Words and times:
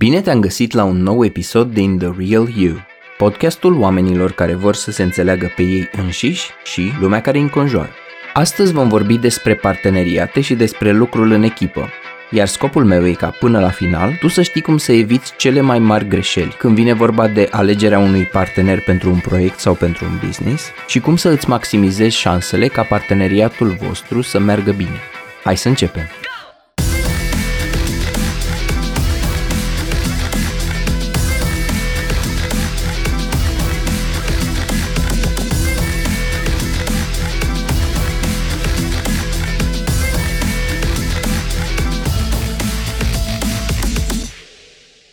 Bine 0.00 0.20
te-am 0.20 0.40
găsit 0.40 0.72
la 0.72 0.84
un 0.84 1.02
nou 1.02 1.24
episod 1.24 1.72
din 1.72 1.98
The 1.98 2.10
Real 2.18 2.48
You, 2.56 2.74
podcastul 3.18 3.80
oamenilor 3.80 4.32
care 4.32 4.54
vor 4.54 4.74
să 4.74 4.90
se 4.90 5.02
înțeleagă 5.02 5.52
pe 5.56 5.62
ei 5.62 5.88
înșiși 5.92 6.50
și 6.64 6.92
lumea 7.00 7.20
care 7.20 7.36
îi 7.36 7.42
înconjoară. 7.42 7.90
Astăzi 8.32 8.72
vom 8.72 8.88
vorbi 8.88 9.18
despre 9.18 9.54
parteneriate 9.54 10.40
și 10.40 10.54
despre 10.54 10.92
lucrul 10.92 11.30
în 11.30 11.42
echipă, 11.42 11.88
iar 12.30 12.46
scopul 12.46 12.84
meu 12.84 13.06
e 13.06 13.12
ca 13.12 13.28
până 13.28 13.60
la 13.60 13.68
final 13.68 14.16
tu 14.20 14.28
să 14.28 14.42
știi 14.42 14.60
cum 14.60 14.76
să 14.76 14.92
eviți 14.92 15.32
cele 15.36 15.60
mai 15.60 15.78
mari 15.78 16.08
greșeli 16.08 16.56
când 16.58 16.74
vine 16.74 16.92
vorba 16.92 17.28
de 17.28 17.48
alegerea 17.50 17.98
unui 17.98 18.24
partener 18.24 18.80
pentru 18.80 19.10
un 19.10 19.18
proiect 19.18 19.58
sau 19.58 19.74
pentru 19.74 20.04
un 20.04 20.20
business 20.26 20.70
și 20.86 21.00
cum 21.00 21.16
să 21.16 21.28
îți 21.28 21.48
maximizezi 21.48 22.16
șansele 22.16 22.66
ca 22.66 22.82
parteneriatul 22.82 23.76
vostru 23.80 24.20
să 24.20 24.38
meargă 24.38 24.72
bine. 24.72 25.00
Hai 25.44 25.56
să 25.56 25.68
începem! 25.68 26.04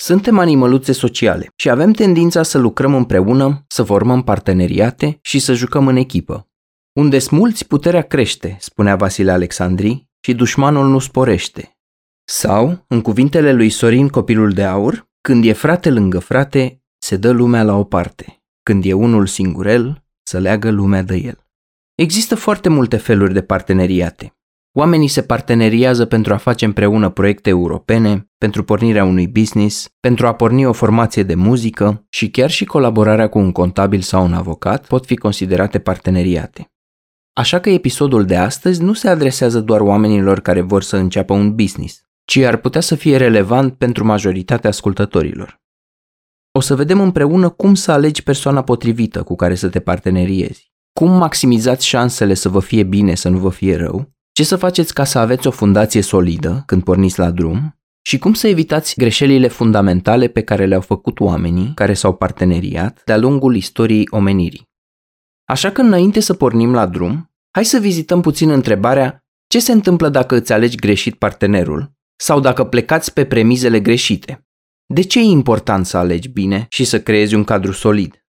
Suntem 0.07 0.38
animăluțe 0.39 0.91
sociale 0.91 1.47
și 1.55 1.70
avem 1.70 1.91
tendința 1.91 2.43
să 2.43 2.57
lucrăm 2.57 2.95
împreună, 2.95 3.66
să 3.67 3.84
formăm 3.84 4.23
parteneriate 4.23 5.20
și 5.21 5.39
să 5.39 5.53
jucăm 5.53 5.88
în 5.88 5.95
echipă. 5.95 6.47
Unde 6.93 7.20
smulți, 7.20 7.67
puterea 7.67 8.02
crește, 8.02 8.57
spunea 8.59 8.95
Vasile 8.95 9.31
Alexandri, 9.31 10.07
și 10.20 10.33
dușmanul 10.33 10.88
nu 10.88 10.99
sporește. 10.99 11.77
Sau, 12.23 12.85
în 12.88 13.02
cuvintele 13.02 13.53
lui 13.53 13.70
Sorin 13.70 14.07
Copilul 14.07 14.52
de 14.52 14.63
Aur, 14.63 15.09
când 15.21 15.45
e 15.45 15.53
frate 15.53 15.89
lângă 15.89 16.19
frate, 16.19 16.83
se 16.97 17.17
dă 17.17 17.31
lumea 17.31 17.63
la 17.63 17.75
o 17.75 17.83
parte. 17.83 18.44
Când 18.63 18.86
e 18.86 18.94
unul 18.94 19.25
singurel, 19.25 20.03
să 20.23 20.39
leagă 20.39 20.69
lumea 20.69 21.02
de 21.02 21.16
el. 21.16 21.47
Există 21.95 22.36
foarte 22.36 22.69
multe 22.69 22.97
feluri 22.97 23.33
de 23.33 23.42
parteneriate. 23.42 24.36
Oamenii 24.80 25.08
se 25.08 25.22
parteneriază 25.22 26.06
pentru 26.06 26.33
a 26.33 26.38
face 26.38 26.66
împreună 26.66 27.09
proiecte 27.09 27.50
europene, 27.50 28.30
pentru 28.38 28.64
pornirea 28.64 29.03
unui 29.03 29.28
business, 29.28 29.88
pentru 30.00 30.28
a 30.28 30.33
porni 30.33 30.66
o 30.66 30.73
formație 30.73 31.23
de 31.23 31.36
muzică 31.36 32.06
și 32.09 32.30
chiar 32.30 32.50
și 32.50 32.66
colaborarea 32.66 33.30
cu 33.30 33.38
un 33.38 33.52
contabil 33.52 34.02
sau 34.02 34.23
un 34.23 34.33
avocat 34.33 34.88
pot 34.88 35.05
fi 35.05 35.16
considerate 35.16 35.80
parteneriate. 35.80 36.72
Așa 37.33 37.59
că 37.59 37.70
episodul 37.70 38.25
de 38.25 38.36
astăzi 38.36 38.81
nu 38.81 38.94
se 38.94 39.09
adresează 39.09 39.59
doar 39.61 39.81
oamenilor 39.81 40.39
care 40.39 40.61
vor 40.61 40.83
să 40.83 40.98
înceapă 40.98 41.33
un 41.33 41.55
business, 41.55 42.02
ci 42.25 42.38
ar 42.38 42.58
putea 42.58 42.81
să 42.81 42.95
fie 42.95 43.17
relevant 43.17 43.73
pentru 43.73 44.05
majoritatea 44.05 44.70
ascultătorilor. 44.70 45.61
O 46.52 46.59
să 46.59 46.75
vedem 46.75 47.00
împreună 47.00 47.50
cum 47.50 47.73
să 47.73 47.92
alegi 47.92 48.23
persoana 48.23 48.64
potrivită 48.64 49.23
cu 49.23 49.36
care 49.36 49.55
să 49.55 49.70
te 49.70 49.80
parteneriezi, 49.80 50.72
cum 50.94 51.11
maximizați 51.11 51.86
șansele 51.86 52.33
să 52.33 52.50
vă 52.50 52.59
fie 52.59 52.83
bine, 52.83 53.16
să 53.16 53.30
nu 53.30 53.38
vă 53.38 53.50
fie 53.50 53.75
rău 53.75 54.16
ce 54.38 54.43
să 54.43 54.55
faceți 54.55 54.93
ca 54.93 55.03
să 55.03 55.19
aveți 55.19 55.47
o 55.47 55.52
fundație 55.52 56.02
solidă 56.02 56.63
când 56.66 56.83
porniți 56.83 57.19
la 57.19 57.31
drum 57.31 57.80
și 58.02 58.17
cum 58.17 58.33
să 58.33 58.47
evitați 58.47 58.95
greșelile 58.95 59.47
fundamentale 59.47 60.27
pe 60.27 60.41
care 60.41 60.66
le-au 60.66 60.81
făcut 60.81 61.19
oamenii 61.19 61.71
care 61.75 61.93
s-au 61.93 62.16
parteneriat 62.16 63.02
de-a 63.05 63.17
lungul 63.17 63.55
istoriei 63.55 64.08
omenirii. 64.09 64.69
Așa 65.45 65.71
că 65.71 65.81
înainte 65.81 66.19
să 66.19 66.33
pornim 66.33 66.73
la 66.73 66.85
drum, 66.85 67.31
hai 67.52 67.65
să 67.65 67.80
vizităm 67.80 68.21
puțin 68.21 68.49
întrebarea 68.49 69.25
ce 69.47 69.59
se 69.59 69.71
întâmplă 69.71 70.09
dacă 70.09 70.35
îți 70.35 70.53
alegi 70.53 70.75
greșit 70.75 71.15
partenerul 71.15 71.91
sau 72.15 72.39
dacă 72.39 72.63
plecați 72.63 73.13
pe 73.13 73.25
premizele 73.25 73.80
greșite. 73.80 74.47
De 74.93 75.02
ce 75.02 75.19
e 75.19 75.23
important 75.23 75.85
să 75.85 75.97
alegi 75.97 76.30
bine 76.30 76.65
și 76.69 76.83
să 76.83 77.02
creezi 77.02 77.35
un 77.35 77.43
cadru 77.43 77.71
solid? 77.71 78.25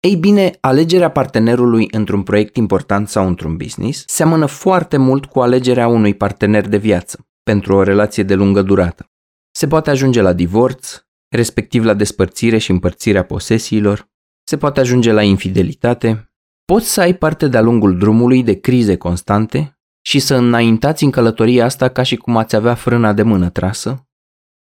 Ei 0.00 0.16
bine, 0.16 0.50
alegerea 0.60 1.10
partenerului 1.10 1.88
într-un 1.90 2.22
proiect 2.22 2.56
important 2.56 3.08
sau 3.08 3.26
într-un 3.26 3.56
business 3.56 4.04
seamănă 4.06 4.46
foarte 4.46 4.96
mult 4.96 5.24
cu 5.26 5.40
alegerea 5.40 5.86
unui 5.86 6.14
partener 6.14 6.68
de 6.68 6.76
viață 6.76 7.28
pentru 7.42 7.74
o 7.74 7.82
relație 7.82 8.22
de 8.22 8.34
lungă 8.34 8.62
durată. 8.62 9.10
Se 9.50 9.66
poate 9.66 9.90
ajunge 9.90 10.20
la 10.20 10.32
divorț, 10.32 11.04
respectiv 11.28 11.84
la 11.84 11.94
despărțire 11.94 12.58
și 12.58 12.70
împărțirea 12.70 13.24
posesiilor, 13.24 14.08
se 14.44 14.56
poate 14.56 14.80
ajunge 14.80 15.12
la 15.12 15.22
infidelitate, 15.22 16.32
poți 16.64 16.92
să 16.92 17.00
ai 17.00 17.14
parte 17.14 17.48
de-a 17.48 17.60
lungul 17.60 17.98
drumului 17.98 18.42
de 18.42 18.60
crize 18.60 18.96
constante 18.96 19.78
și 20.06 20.18
să 20.18 20.34
înaintați 20.34 21.04
în 21.04 21.10
călătoria 21.10 21.64
asta 21.64 21.88
ca 21.88 22.02
și 22.02 22.16
cum 22.16 22.36
ați 22.36 22.56
avea 22.56 22.74
frâna 22.74 23.12
de 23.12 23.22
mână 23.22 23.50
trasă, 23.50 24.08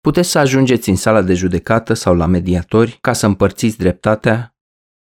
puteți 0.00 0.30
să 0.30 0.38
ajungeți 0.38 0.88
în 0.88 0.96
sala 0.96 1.22
de 1.22 1.34
judecată 1.34 1.94
sau 1.94 2.14
la 2.14 2.26
mediatori 2.26 2.98
ca 3.00 3.12
să 3.12 3.26
împărțiți 3.26 3.78
dreptatea 3.78 4.51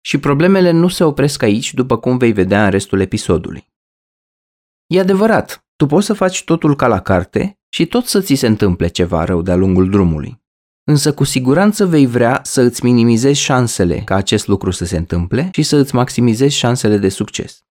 și 0.07 0.17
problemele 0.17 0.71
nu 0.71 0.87
se 0.87 1.03
opresc 1.03 1.43
aici, 1.43 1.73
după 1.73 1.97
cum 1.97 2.17
vei 2.17 2.31
vedea 2.31 2.63
în 2.63 2.69
restul 2.69 2.99
episodului. 2.99 3.67
E 4.85 4.99
adevărat, 4.99 5.65
tu 5.75 5.85
poți 5.85 6.05
să 6.05 6.13
faci 6.13 6.43
totul 6.43 6.75
ca 6.75 6.87
la 6.87 6.99
carte 6.99 7.59
și 7.69 7.85
tot 7.85 8.05
să 8.05 8.21
ți 8.21 8.33
se 8.33 8.47
întâmple 8.47 8.87
ceva 8.87 9.23
rău 9.23 9.41
de-a 9.41 9.55
lungul 9.55 9.89
drumului. 9.89 10.41
Însă 10.83 11.13
cu 11.13 11.23
siguranță 11.23 11.85
vei 11.85 12.05
vrea 12.05 12.39
să 12.43 12.61
îți 12.61 12.85
minimizezi 12.85 13.39
șansele 13.39 14.01
ca 14.05 14.15
acest 14.15 14.47
lucru 14.47 14.71
să 14.71 14.85
se 14.85 14.97
întâmple 14.97 15.49
și 15.51 15.63
să 15.63 15.75
îți 15.75 15.95
maximizezi 15.95 16.55
șansele 16.55 16.97
de 16.97 17.09
succes. 17.09 17.61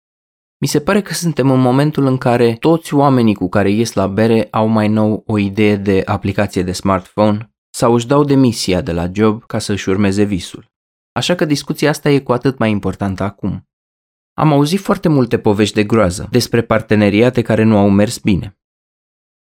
Mi 0.58 0.68
se 0.68 0.80
pare 0.80 1.02
că 1.02 1.12
suntem 1.12 1.50
în 1.50 1.60
momentul 1.60 2.06
în 2.06 2.18
care 2.18 2.56
toți 2.60 2.94
oamenii 2.94 3.34
cu 3.34 3.48
care 3.48 3.70
ies 3.70 3.92
la 3.92 4.06
bere 4.06 4.48
au 4.50 4.66
mai 4.66 4.88
nou 4.88 5.22
o 5.26 5.38
idee 5.38 5.76
de 5.76 6.02
aplicație 6.04 6.62
de 6.62 6.72
smartphone 6.72 7.54
sau 7.70 7.94
își 7.94 8.06
dau 8.06 8.24
demisia 8.24 8.80
de 8.80 8.92
la 8.92 9.10
job 9.12 9.44
ca 9.46 9.58
să 9.58 9.72
își 9.72 9.88
urmeze 9.88 10.22
visul. 10.22 10.74
Așa 11.16 11.34
că 11.34 11.44
discuția 11.44 11.90
asta 11.90 12.10
e 12.10 12.18
cu 12.18 12.32
atât 12.32 12.58
mai 12.58 12.70
importantă 12.70 13.22
acum. 13.22 13.68
Am 14.32 14.52
auzit 14.52 14.80
foarte 14.80 15.08
multe 15.08 15.38
povești 15.38 15.74
de 15.74 15.84
groază 15.84 16.28
despre 16.30 16.62
parteneriate 16.62 17.42
care 17.42 17.62
nu 17.62 17.76
au 17.78 17.90
mers 17.90 18.18
bine. 18.18 18.58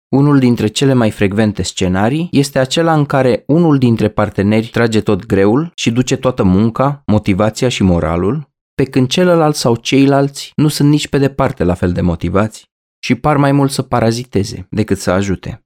Unul 0.08 0.38
dintre 0.38 0.66
cele 0.66 0.92
mai 0.92 1.10
frecvente 1.10 1.62
scenarii 1.62 2.28
este 2.32 2.58
acela 2.58 2.94
în 2.94 3.04
care 3.04 3.44
unul 3.46 3.78
dintre 3.78 4.08
parteneri 4.08 4.66
trage 4.66 5.00
tot 5.00 5.26
greul 5.26 5.72
și 5.74 5.90
duce 5.90 6.16
toată 6.16 6.42
munca, 6.42 7.02
motivația 7.06 7.68
și 7.68 7.82
moralul, 7.82 8.50
pe 8.74 8.84
când 8.84 9.08
celălalt 9.08 9.54
sau 9.54 9.76
ceilalți 9.76 10.52
nu 10.56 10.68
sunt 10.68 10.88
nici 10.88 11.08
pe 11.08 11.18
departe 11.18 11.64
la 11.64 11.74
fel 11.74 11.92
de 11.92 12.00
motivați 12.00 12.64
și 13.02 13.14
par 13.14 13.36
mai 13.36 13.52
mult 13.52 13.70
să 13.70 13.82
paraziteze 13.82 14.66
decât 14.70 14.98
să 14.98 15.10
ajute. 15.10 15.64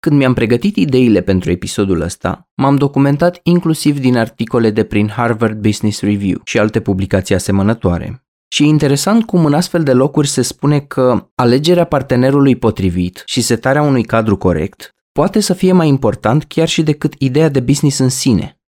Când 0.00 0.16
mi-am 0.16 0.34
pregătit 0.34 0.76
ideile 0.76 1.20
pentru 1.20 1.50
episodul 1.50 2.00
ăsta, 2.00 2.48
m-am 2.54 2.76
documentat 2.76 3.40
inclusiv 3.42 3.98
din 3.98 4.16
articole 4.16 4.70
de 4.70 4.84
prin 4.84 5.08
Harvard 5.08 5.60
Business 5.60 6.00
Review 6.00 6.40
și 6.44 6.58
alte 6.58 6.80
publicații 6.80 7.34
asemănătoare. 7.34 8.22
Și 8.48 8.62
e 8.62 8.66
interesant 8.66 9.24
cum 9.24 9.44
în 9.44 9.54
astfel 9.54 9.82
de 9.82 9.92
locuri 9.92 10.28
se 10.28 10.42
spune 10.42 10.80
că 10.80 11.30
alegerea 11.34 11.84
partenerului 11.84 12.56
potrivit 12.56 13.22
și 13.26 13.40
setarea 13.40 13.82
unui 13.82 14.04
cadru 14.04 14.36
corect 14.36 14.94
poate 15.12 15.40
să 15.40 15.54
fie 15.54 15.72
mai 15.72 15.88
important 15.88 16.44
chiar 16.44 16.68
și 16.68 16.82
decât 16.82 17.14
ideea 17.18 17.48
de 17.48 17.60
business 17.60 17.98
în 17.98 18.08
sine. 18.08 18.60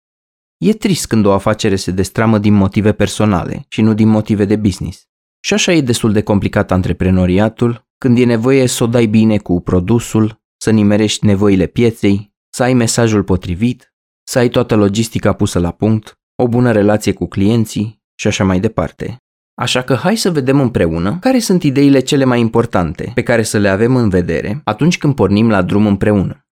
E 0.58 0.72
trist 0.72 1.06
când 1.06 1.26
o 1.26 1.32
afacere 1.32 1.76
se 1.76 1.90
destramă 1.90 2.38
din 2.38 2.54
motive 2.54 2.92
personale 2.92 3.64
și 3.68 3.82
nu 3.82 3.94
din 3.94 4.08
motive 4.08 4.44
de 4.44 4.56
business. 4.56 5.08
Și 5.40 5.54
așa 5.54 5.72
e 5.72 5.80
destul 5.80 6.12
de 6.12 6.22
complicat 6.22 6.70
antreprenoriatul, 6.70 7.88
când 7.98 8.18
e 8.18 8.24
nevoie 8.24 8.66
să 8.66 8.84
o 8.84 8.86
dai 8.86 9.06
bine 9.06 9.38
cu 9.38 9.60
produsul, 9.60 10.40
să 10.62 10.70
nimerești 10.70 11.26
nevoile 11.26 11.66
pieței, 11.66 12.34
să 12.52 12.62
ai 12.62 12.74
mesajul 12.74 13.24
potrivit, 13.24 13.94
să 14.22 14.38
ai 14.38 14.48
toată 14.48 14.74
logistica 14.74 15.32
pusă 15.32 15.58
la 15.58 15.70
punct, 15.70 16.20
o 16.42 16.48
bună 16.48 16.72
relație 16.72 17.12
cu 17.12 17.26
clienții 17.26 18.02
și 18.14 18.26
așa 18.26 18.44
mai 18.44 18.60
departe. 18.60 19.16
Așa 19.54 19.82
că 19.82 19.94
hai 19.94 20.16
să 20.16 20.30
vedem 20.30 20.60
împreună 20.60 21.18
care 21.18 21.38
sunt 21.38 21.62
ideile 21.62 22.00
cele 22.00 22.24
mai 22.24 22.40
importante 22.40 23.10
pe 23.14 23.22
care 23.22 23.42
să 23.42 23.58
le 23.58 23.68
avem 23.68 23.96
în 23.96 24.08
vedere 24.08 24.60
atunci 24.64 24.98
când 24.98 25.14
pornim 25.14 25.50
la 25.50 25.62
drum 25.62 25.86
împreună. 25.86 26.46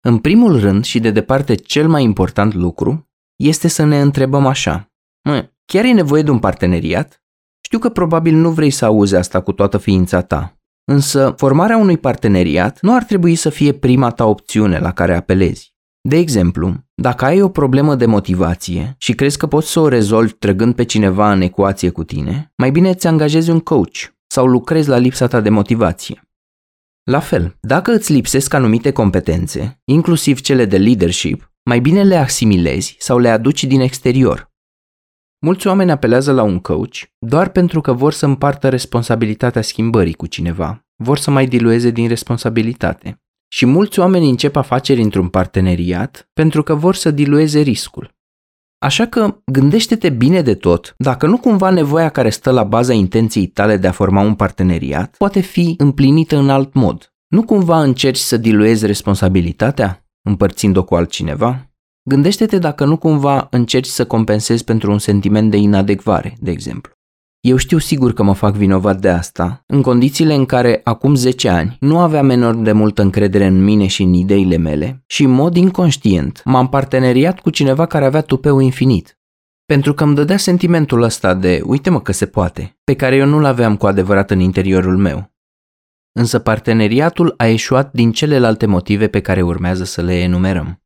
În 0.00 0.18
primul 0.18 0.60
rând 0.60 0.84
și 0.84 1.00
de 1.00 1.10
departe 1.10 1.54
cel 1.54 1.88
mai 1.88 2.02
important 2.02 2.54
lucru 2.54 3.10
este 3.36 3.68
să 3.68 3.84
ne 3.84 4.00
întrebăm 4.00 4.46
așa. 4.46 4.92
Mă, 5.22 5.50
chiar 5.64 5.84
e 5.84 5.92
nevoie 5.92 6.22
de 6.22 6.30
un 6.30 6.38
parteneriat? 6.38 7.22
Știu 7.60 7.78
că 7.78 7.88
probabil 7.88 8.34
nu 8.34 8.50
vrei 8.50 8.70
să 8.70 8.84
auzi 8.84 9.16
asta 9.16 9.42
cu 9.42 9.52
toată 9.52 9.78
ființa 9.78 10.22
ta, 10.22 10.58
Însă, 10.84 11.34
formarea 11.36 11.76
unui 11.76 11.98
parteneriat 11.98 12.78
nu 12.80 12.94
ar 12.94 13.04
trebui 13.04 13.34
să 13.34 13.48
fie 13.48 13.72
prima 13.72 14.10
ta 14.10 14.24
opțiune 14.24 14.78
la 14.78 14.92
care 14.92 15.14
apelezi. 15.14 15.74
De 16.08 16.16
exemplu, 16.16 16.74
dacă 16.94 17.24
ai 17.24 17.42
o 17.42 17.48
problemă 17.48 17.94
de 17.94 18.06
motivație 18.06 18.94
și 18.98 19.12
crezi 19.12 19.38
că 19.38 19.46
poți 19.46 19.70
să 19.70 19.80
o 19.80 19.88
rezolvi 19.88 20.32
trăgând 20.32 20.74
pe 20.74 20.84
cineva 20.84 21.32
în 21.32 21.40
ecuație 21.40 21.90
cu 21.90 22.04
tine, 22.04 22.52
mai 22.56 22.70
bine 22.70 22.88
îți 22.88 23.06
angajezi 23.06 23.50
un 23.50 23.60
coach 23.60 23.96
sau 24.26 24.46
lucrezi 24.46 24.88
la 24.88 24.96
lipsa 24.96 25.26
ta 25.26 25.40
de 25.40 25.48
motivație. 25.48 26.22
La 27.10 27.20
fel, 27.20 27.56
dacă 27.60 27.92
îți 27.92 28.12
lipsesc 28.12 28.54
anumite 28.54 28.92
competențe, 28.92 29.80
inclusiv 29.84 30.40
cele 30.40 30.64
de 30.64 30.78
leadership, 30.78 31.52
mai 31.64 31.80
bine 31.80 32.02
le 32.02 32.16
asimilezi 32.16 32.96
sau 32.98 33.18
le 33.18 33.28
aduci 33.28 33.64
din 33.64 33.80
exterior. 33.80 34.52
Mulți 35.44 35.66
oameni 35.66 35.90
apelează 35.90 36.32
la 36.32 36.42
un 36.42 36.58
coach 36.58 36.96
doar 37.18 37.48
pentru 37.48 37.80
că 37.80 37.92
vor 37.92 38.12
să 38.12 38.26
împartă 38.26 38.68
responsabilitatea 38.68 39.62
schimbării 39.62 40.12
cu 40.12 40.26
cineva, 40.26 40.86
vor 40.96 41.18
să 41.18 41.30
mai 41.30 41.46
dilueze 41.46 41.90
din 41.90 42.08
responsabilitate 42.08 43.22
și 43.48 43.66
mulți 43.66 43.98
oameni 43.98 44.28
încep 44.28 44.56
afaceri 44.56 45.00
într-un 45.02 45.28
parteneriat 45.28 46.30
pentru 46.32 46.62
că 46.62 46.74
vor 46.74 46.94
să 46.94 47.10
dilueze 47.10 47.60
riscul. 47.60 48.14
Așa 48.78 49.06
că 49.06 49.40
gândește-te 49.44 50.10
bine 50.10 50.42
de 50.42 50.54
tot 50.54 50.94
dacă 50.98 51.26
nu 51.26 51.38
cumva 51.38 51.70
nevoia 51.70 52.08
care 52.08 52.30
stă 52.30 52.50
la 52.50 52.64
baza 52.64 52.92
intenției 52.92 53.46
tale 53.46 53.76
de 53.76 53.86
a 53.86 53.92
forma 53.92 54.20
un 54.20 54.34
parteneriat 54.34 55.14
poate 55.16 55.40
fi 55.40 55.74
împlinită 55.78 56.36
în 56.36 56.50
alt 56.50 56.74
mod. 56.74 57.14
Nu 57.28 57.42
cumva 57.42 57.82
încerci 57.82 58.18
să 58.18 58.36
diluezi 58.36 58.86
responsabilitatea, 58.86 60.06
împărțind-o 60.22 60.84
cu 60.84 60.94
altcineva? 60.94 61.73
Gândește-te 62.06 62.58
dacă 62.58 62.84
nu 62.84 62.96
cumva 62.96 63.46
încerci 63.50 63.86
să 63.86 64.06
compensezi 64.06 64.64
pentru 64.64 64.90
un 64.90 64.98
sentiment 64.98 65.50
de 65.50 65.56
inadecvare, 65.56 66.36
de 66.40 66.50
exemplu. 66.50 66.92
Eu 67.40 67.56
știu 67.56 67.78
sigur 67.78 68.12
că 68.12 68.22
mă 68.22 68.34
fac 68.34 68.54
vinovat 68.54 69.00
de 69.00 69.08
asta, 69.08 69.62
în 69.66 69.82
condițiile 69.82 70.34
în 70.34 70.44
care, 70.44 70.80
acum 70.84 71.14
10 71.14 71.48
ani, 71.48 71.76
nu 71.80 71.98
aveam 71.98 72.30
enorm 72.30 72.62
de 72.62 72.72
multă 72.72 73.02
încredere 73.02 73.46
în 73.46 73.64
mine 73.64 73.86
și 73.86 74.02
în 74.02 74.12
ideile 74.12 74.56
mele 74.56 75.02
și, 75.06 75.22
în 75.22 75.30
mod 75.30 75.56
inconștient, 75.56 76.42
m-am 76.44 76.68
parteneriat 76.68 77.40
cu 77.40 77.50
cineva 77.50 77.86
care 77.86 78.04
avea 78.04 78.20
tupeu 78.20 78.58
infinit. 78.58 79.18
Pentru 79.64 79.94
că 79.94 80.04
îmi 80.04 80.14
dădea 80.14 80.36
sentimentul 80.36 81.02
ăsta 81.02 81.34
de, 81.34 81.60
uite-mă 81.64 82.00
că 82.00 82.12
se 82.12 82.26
poate, 82.26 82.78
pe 82.84 82.94
care 82.94 83.16
eu 83.16 83.26
nu-l 83.26 83.44
aveam 83.44 83.76
cu 83.76 83.86
adevărat 83.86 84.30
în 84.30 84.40
interiorul 84.40 84.96
meu. 84.96 85.32
Însă 86.12 86.38
parteneriatul 86.38 87.34
a 87.36 87.46
eșuat 87.46 87.92
din 87.92 88.12
celelalte 88.12 88.66
motive 88.66 89.08
pe 89.08 89.20
care 89.20 89.42
urmează 89.42 89.84
să 89.84 90.02
le 90.02 90.14
enumerăm. 90.20 90.83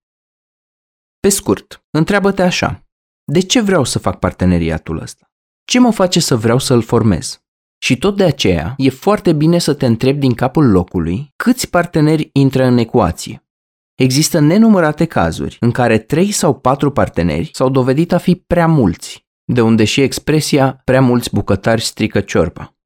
Pe 1.21 1.29
scurt, 1.29 1.85
întreabă-te 1.91 2.43
așa, 2.43 2.87
de 3.25 3.41
ce 3.41 3.61
vreau 3.61 3.85
să 3.85 3.99
fac 3.99 4.19
parteneriatul 4.19 5.01
ăsta? 5.01 5.31
Ce 5.65 5.79
mă 5.79 5.93
face 5.93 6.21
să 6.21 6.37
vreau 6.37 6.59
să-l 6.59 6.83
formez? 6.83 7.43
Și 7.79 7.99
tot 7.99 8.17
de 8.17 8.25
aceea 8.25 8.75
e 8.77 8.89
foarte 8.89 9.33
bine 9.33 9.59
să 9.59 9.75
te 9.75 9.87
întrebi 9.87 10.19
din 10.19 10.35
capul 10.35 10.71
locului 10.71 11.33
câți 11.37 11.71
parteneri 11.71 12.31
intră 12.33 12.65
în 12.65 12.79
ecuație. 12.79 13.47
Există 13.95 14.39
nenumărate 14.39 15.05
cazuri 15.05 15.57
în 15.61 15.71
care 15.71 15.99
trei 15.99 16.31
sau 16.31 16.59
patru 16.59 16.91
parteneri 16.91 17.51
s-au 17.53 17.69
dovedit 17.69 18.13
a 18.13 18.19
fi 18.19 18.35
prea 18.35 18.67
mulți, 18.67 19.27
de 19.45 19.61
unde 19.61 19.85
și 19.85 20.01
expresia 20.01 20.81
prea 20.85 21.01
mulți 21.01 21.35
bucătari 21.35 21.81
strică 21.81 22.21
ciorba. 22.21 22.78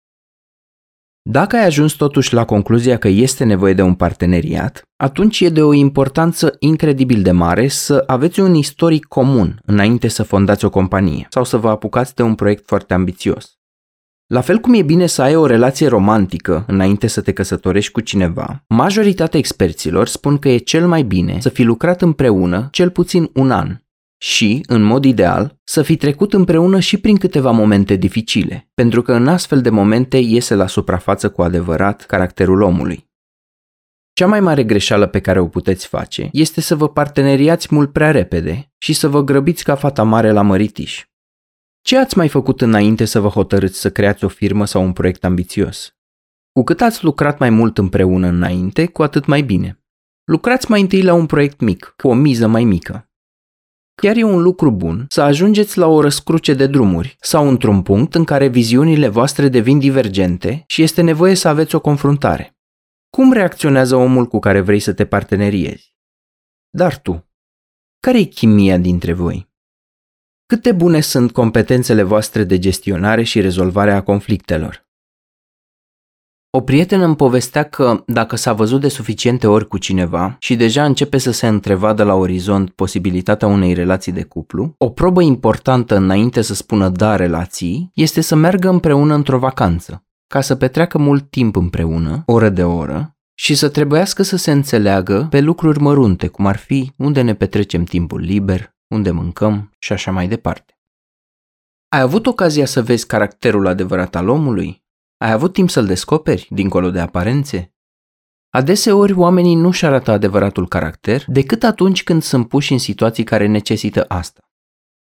Dacă 1.25 1.57
ai 1.57 1.65
ajuns 1.65 1.93
totuși 1.93 2.35
la 2.35 2.45
concluzia 2.45 2.97
că 2.99 3.09
este 3.09 3.45
nevoie 3.45 3.75
de 3.75 3.83
un 3.83 3.95
parteneriat, 3.95 4.83
atunci 4.97 5.41
e 5.41 5.49
de 5.49 5.63
o 5.63 5.73
importanță 5.73 6.57
incredibil 6.59 7.23
de 7.23 7.31
mare 7.31 7.69
să 7.69 8.05
aveți 8.07 8.41
un 8.41 8.55
istoric 8.55 9.05
comun 9.05 9.61
înainte 9.67 10.09
să 10.09 10.23
fondați 10.23 10.65
o 10.65 10.71
companie 10.71 11.27
sau 11.31 11.45
să 11.45 11.57
vă 11.57 11.69
apucați 11.69 12.15
de 12.15 12.23
un 12.23 12.35
proiect 12.35 12.67
foarte 12.67 12.95
ambițios. 12.95 13.57
La 14.27 14.41
fel 14.41 14.59
cum 14.59 14.75
e 14.75 14.83
bine 14.83 15.07
să 15.07 15.23
ai 15.23 15.37
o 15.37 15.47
relație 15.47 15.87
romantică 15.87 16.65
înainte 16.67 17.07
să 17.07 17.21
te 17.21 17.33
căsătorești 17.33 17.93
cu 17.93 18.01
cineva, 18.01 18.65
majoritatea 18.69 19.39
experților 19.39 20.07
spun 20.07 20.39
că 20.39 20.49
e 20.49 20.57
cel 20.57 20.87
mai 20.87 21.03
bine 21.03 21.37
să 21.41 21.49
fi 21.49 21.63
lucrat 21.63 22.03
împreună 22.03 22.69
cel 22.71 22.91
puțin 22.91 23.31
un 23.35 23.51
an 23.51 23.77
și, 24.23 24.63
în 24.67 24.83
mod 24.83 25.05
ideal, 25.05 25.59
să 25.65 25.83
fi 25.83 25.97
trecut 25.97 26.33
împreună 26.33 26.81
și 26.81 27.01
prin 27.01 27.17
câteva 27.17 27.51
momente 27.51 27.97
dificile, 27.97 28.71
pentru 28.75 29.03
că 29.03 29.13
în 29.13 29.29
astfel 29.29 29.61
de 29.61 29.71
momente 29.71 30.17
iese 30.17 30.55
la 30.55 30.67
suprafață 30.67 31.31
cu 31.31 31.43
adevărat 31.43 32.07
caracterul 32.07 32.61
omului. 32.61 33.11
Cea 34.13 34.27
mai 34.27 34.41
mare 34.41 34.65
greșeală 34.65 35.07
pe 35.07 35.21
care 35.21 35.41
o 35.41 35.49
puteți 35.49 35.87
face 35.87 36.29
este 36.33 36.61
să 36.61 36.75
vă 36.75 36.89
parteneriați 36.89 37.75
mult 37.75 37.93
prea 37.93 38.11
repede 38.11 38.73
și 38.79 38.93
să 38.93 39.09
vă 39.09 39.23
grăbiți 39.23 39.65
ca 39.65 39.75
fata 39.75 40.03
mare 40.03 40.31
la 40.31 40.43
măritiș. 40.43 41.05
Ce 41.81 41.99
ați 41.99 42.17
mai 42.17 42.29
făcut 42.29 42.61
înainte 42.61 43.05
să 43.05 43.21
vă 43.21 43.29
hotărâți 43.29 43.81
să 43.81 43.91
creați 43.91 44.25
o 44.25 44.29
firmă 44.29 44.65
sau 44.65 44.83
un 44.83 44.93
proiect 44.93 45.25
ambițios? 45.25 45.97
Cu 46.53 46.63
cât 46.63 46.81
ați 46.81 47.05
lucrat 47.05 47.39
mai 47.39 47.51
mult 47.51 47.79
împreună 47.79 48.27
înainte, 48.27 48.87
cu 48.87 49.03
atât 49.03 49.27
mai 49.27 49.43
bine. 49.43 49.85
Lucrați 50.25 50.71
mai 50.71 50.81
întâi 50.81 51.03
la 51.03 51.15
un 51.15 51.27
proiect 51.27 51.61
mic, 51.61 51.95
cu 51.97 52.09
o 52.09 52.15
miză 52.15 52.47
mai 52.47 52.65
mică. 52.65 53.07
Chiar 54.03 54.17
e 54.17 54.23
un 54.23 54.43
lucru 54.43 54.71
bun 54.71 55.07
să 55.09 55.21
ajungeți 55.21 55.79
la 55.79 55.87
o 55.87 56.01
răscruce 56.01 56.55
de 56.55 56.67
drumuri 56.67 57.17
sau 57.21 57.49
într-un 57.49 57.83
punct 57.83 58.15
în 58.15 58.25
care 58.25 58.47
viziunile 58.47 59.09
voastre 59.09 59.49
devin 59.49 59.79
divergente 59.79 60.65
și 60.67 60.83
este 60.83 61.03
nevoie 61.03 61.35
să 61.35 61.49
aveți 61.49 61.75
o 61.75 61.81
confruntare. 61.81 62.57
Cum 63.11 63.33
reacționează 63.33 63.97
omul 63.97 64.27
cu 64.27 64.39
care 64.39 64.61
vrei 64.61 64.81
să 64.81 64.93
te 64.93 65.07
parteneriezi? 65.07 65.97
Dar 66.71 66.99
tu, 66.99 67.31
care 68.01 68.19
e 68.19 68.25
chimia 68.25 68.79
dintre 68.79 69.13
voi? 69.13 69.51
Cât 70.47 70.63
de 70.63 70.73
bune 70.73 71.01
sunt 71.01 71.33
competențele 71.33 72.03
voastre 72.03 72.45
de 72.45 72.59
gestionare 72.59 73.23
și 73.23 73.41
rezolvare 73.41 73.93
a 73.93 74.03
conflictelor? 74.03 74.81
O 76.55 76.61
prietenă 76.61 77.05
îmi 77.05 77.17
povestea 77.17 77.63
că 77.63 78.03
dacă 78.07 78.37
s-a 78.37 78.53
văzut 78.53 78.81
de 78.81 78.89
suficiente 78.89 79.47
ori 79.47 79.69
cu 79.69 79.79
cineva 79.79 80.37
și 80.39 80.57
deja 80.57 80.85
începe 80.85 81.19
să 81.19 81.31
se 81.31 81.47
întrevadă 81.47 82.03
la 82.03 82.15
orizont 82.15 82.71
posibilitatea 82.71 83.49
unei 83.49 83.73
relații 83.73 84.13
de 84.13 84.23
cuplu, 84.23 84.75
o 84.79 84.91
probă 84.91 85.23
importantă 85.23 85.97
înainte 85.97 86.43
să 86.43 86.55
spună 86.55 86.89
da 86.89 87.17
relații 87.17 87.91
este 87.95 88.21
să 88.21 88.35
meargă 88.35 88.69
împreună 88.69 89.15
într-o 89.15 89.39
vacanță, 89.39 90.05
ca 90.27 90.41
să 90.41 90.55
petreacă 90.55 90.99
mult 90.99 91.31
timp 91.31 91.57
împreună, 91.57 92.23
oră 92.27 92.49
de 92.49 92.65
oră, 92.65 93.17
și 93.35 93.55
să 93.55 93.69
trebuiască 93.69 94.23
să 94.23 94.37
se 94.37 94.51
înțeleagă 94.51 95.27
pe 95.31 95.41
lucruri 95.41 95.81
mărunte, 95.81 96.27
cum 96.27 96.47
ar 96.47 96.57
fi 96.57 96.93
unde 96.97 97.23
ne 97.23 97.35
petrecem 97.35 97.85
timpul 97.85 98.21
liber, 98.21 98.75
unde 98.89 99.11
mâncăm 99.11 99.71
și 99.79 99.93
așa 99.93 100.11
mai 100.11 100.29
departe. 100.29 100.77
Ai 101.89 102.01
avut 102.01 102.27
ocazia 102.27 102.67
să 102.67 102.83
vezi 102.83 103.07
caracterul 103.07 103.67
adevărat 103.67 104.17
al 104.17 104.29
omului? 104.29 104.81
Ai 105.23 105.33
avut 105.33 105.53
timp 105.53 105.71
să-l 105.71 105.87
descoperi, 105.87 106.47
dincolo 106.51 106.91
de 106.91 107.01
aparențe? 107.01 107.75
Adeseori 108.51 109.13
oamenii 109.13 109.55
nu-și 109.55 109.85
arată 109.85 110.11
adevăratul 110.11 110.69
caracter 110.69 111.25
decât 111.27 111.63
atunci 111.63 112.03
când 112.03 112.23
sunt 112.23 112.49
puși 112.49 112.73
în 112.73 112.79
situații 112.79 113.25
care 113.25 113.47
necesită 113.47 114.05
asta. 114.09 114.41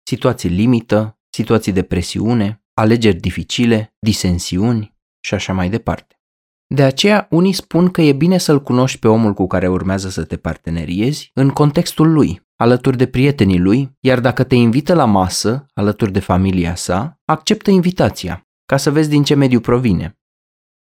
Situații 0.04 0.50
limită, 0.50 1.20
situații 1.30 1.72
de 1.72 1.84
presiune, 1.84 2.64
alegeri 2.74 3.20
dificile, 3.20 3.96
disensiuni 4.00 4.98
și 5.20 5.34
așa 5.34 5.54
mai 5.54 5.70
departe. 5.70 6.20
De 6.68 6.84
aceea, 6.84 7.28
unii 7.30 7.54
spun 7.54 7.90
că 7.90 8.02
e 8.02 8.14
bine 8.14 8.38
să-l 8.38 8.62
cunoști 8.62 9.00
pe 9.00 9.08
omul 9.08 9.34
cu 9.34 9.48
care 9.48 9.68
urmează 9.68 10.10
să 10.10 10.24
te 10.24 10.38
parteneriezi 10.38 11.32
în 11.34 11.50
contextul 11.50 12.12
lui, 12.12 12.48
alături 12.56 12.98
de 12.98 13.08
prietenii 13.08 13.60
lui, 13.60 13.98
iar 14.00 14.20
dacă 14.20 14.44
te 14.44 14.56
invită 14.56 14.94
la 14.94 15.06
masă, 15.06 15.66
alături 15.74 16.12
de 16.12 16.20
familia 16.20 16.76
sa, 16.76 17.20
acceptă 17.26 17.72
invitația 17.72 18.46
ca 18.72 18.78
să 18.78 18.92
vezi 18.92 19.10
din 19.10 19.24
ce 19.24 19.36
mediu 19.36 19.60
provine. 19.60 20.20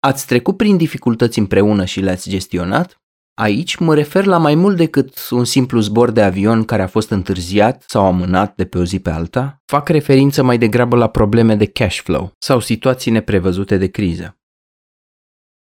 Ați 0.00 0.26
trecut 0.26 0.56
prin 0.56 0.76
dificultăți 0.76 1.38
împreună 1.38 1.84
și 1.84 2.00
le-ați 2.00 2.30
gestionat? 2.30 3.00
Aici 3.34 3.76
mă 3.76 3.94
refer 3.94 4.24
la 4.24 4.38
mai 4.38 4.54
mult 4.54 4.76
decât 4.76 5.28
un 5.30 5.44
simplu 5.44 5.80
zbor 5.80 6.10
de 6.10 6.22
avion 6.22 6.64
care 6.64 6.82
a 6.82 6.86
fost 6.86 7.10
întârziat 7.10 7.84
sau 7.86 8.04
amânat 8.04 8.54
de 8.54 8.64
pe 8.64 8.78
o 8.78 8.84
zi 8.84 8.98
pe 8.98 9.10
alta, 9.10 9.62
fac 9.64 9.88
referință 9.88 10.42
mai 10.42 10.58
degrabă 10.58 10.96
la 10.96 11.08
probleme 11.08 11.54
de 11.54 11.66
cash 11.66 12.00
flow 12.00 12.32
sau 12.38 12.60
situații 12.60 13.10
neprevăzute 13.10 13.76
de 13.76 13.86
criză. 13.86 14.38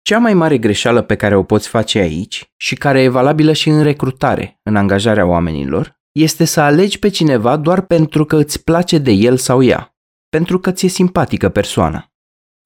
Cea 0.03 0.19
mai 0.19 0.35
mare 0.35 0.59
greșeală 0.59 1.03
pe 1.03 1.17
care 1.17 1.37
o 1.37 1.43
poți 1.43 1.69
face 1.69 1.99
aici 1.99 2.53
și 2.57 2.75
care 2.75 3.03
e 3.03 3.09
valabilă 3.09 3.53
și 3.53 3.69
în 3.69 3.83
recrutare, 3.83 4.61
în 4.63 4.77
angajarea 4.77 5.27
oamenilor, 5.27 6.01
este 6.13 6.45
să 6.45 6.61
alegi 6.61 6.99
pe 6.99 7.09
cineva 7.09 7.57
doar 7.57 7.81
pentru 7.81 8.25
că 8.25 8.37
îți 8.37 8.65
place 8.65 8.99
de 8.99 9.11
el 9.11 9.37
sau 9.37 9.63
ea, 9.63 9.97
pentru 10.29 10.59
că 10.59 10.73
ți-e 10.73 10.89
simpatică 10.89 11.49
persoana. 11.49 12.11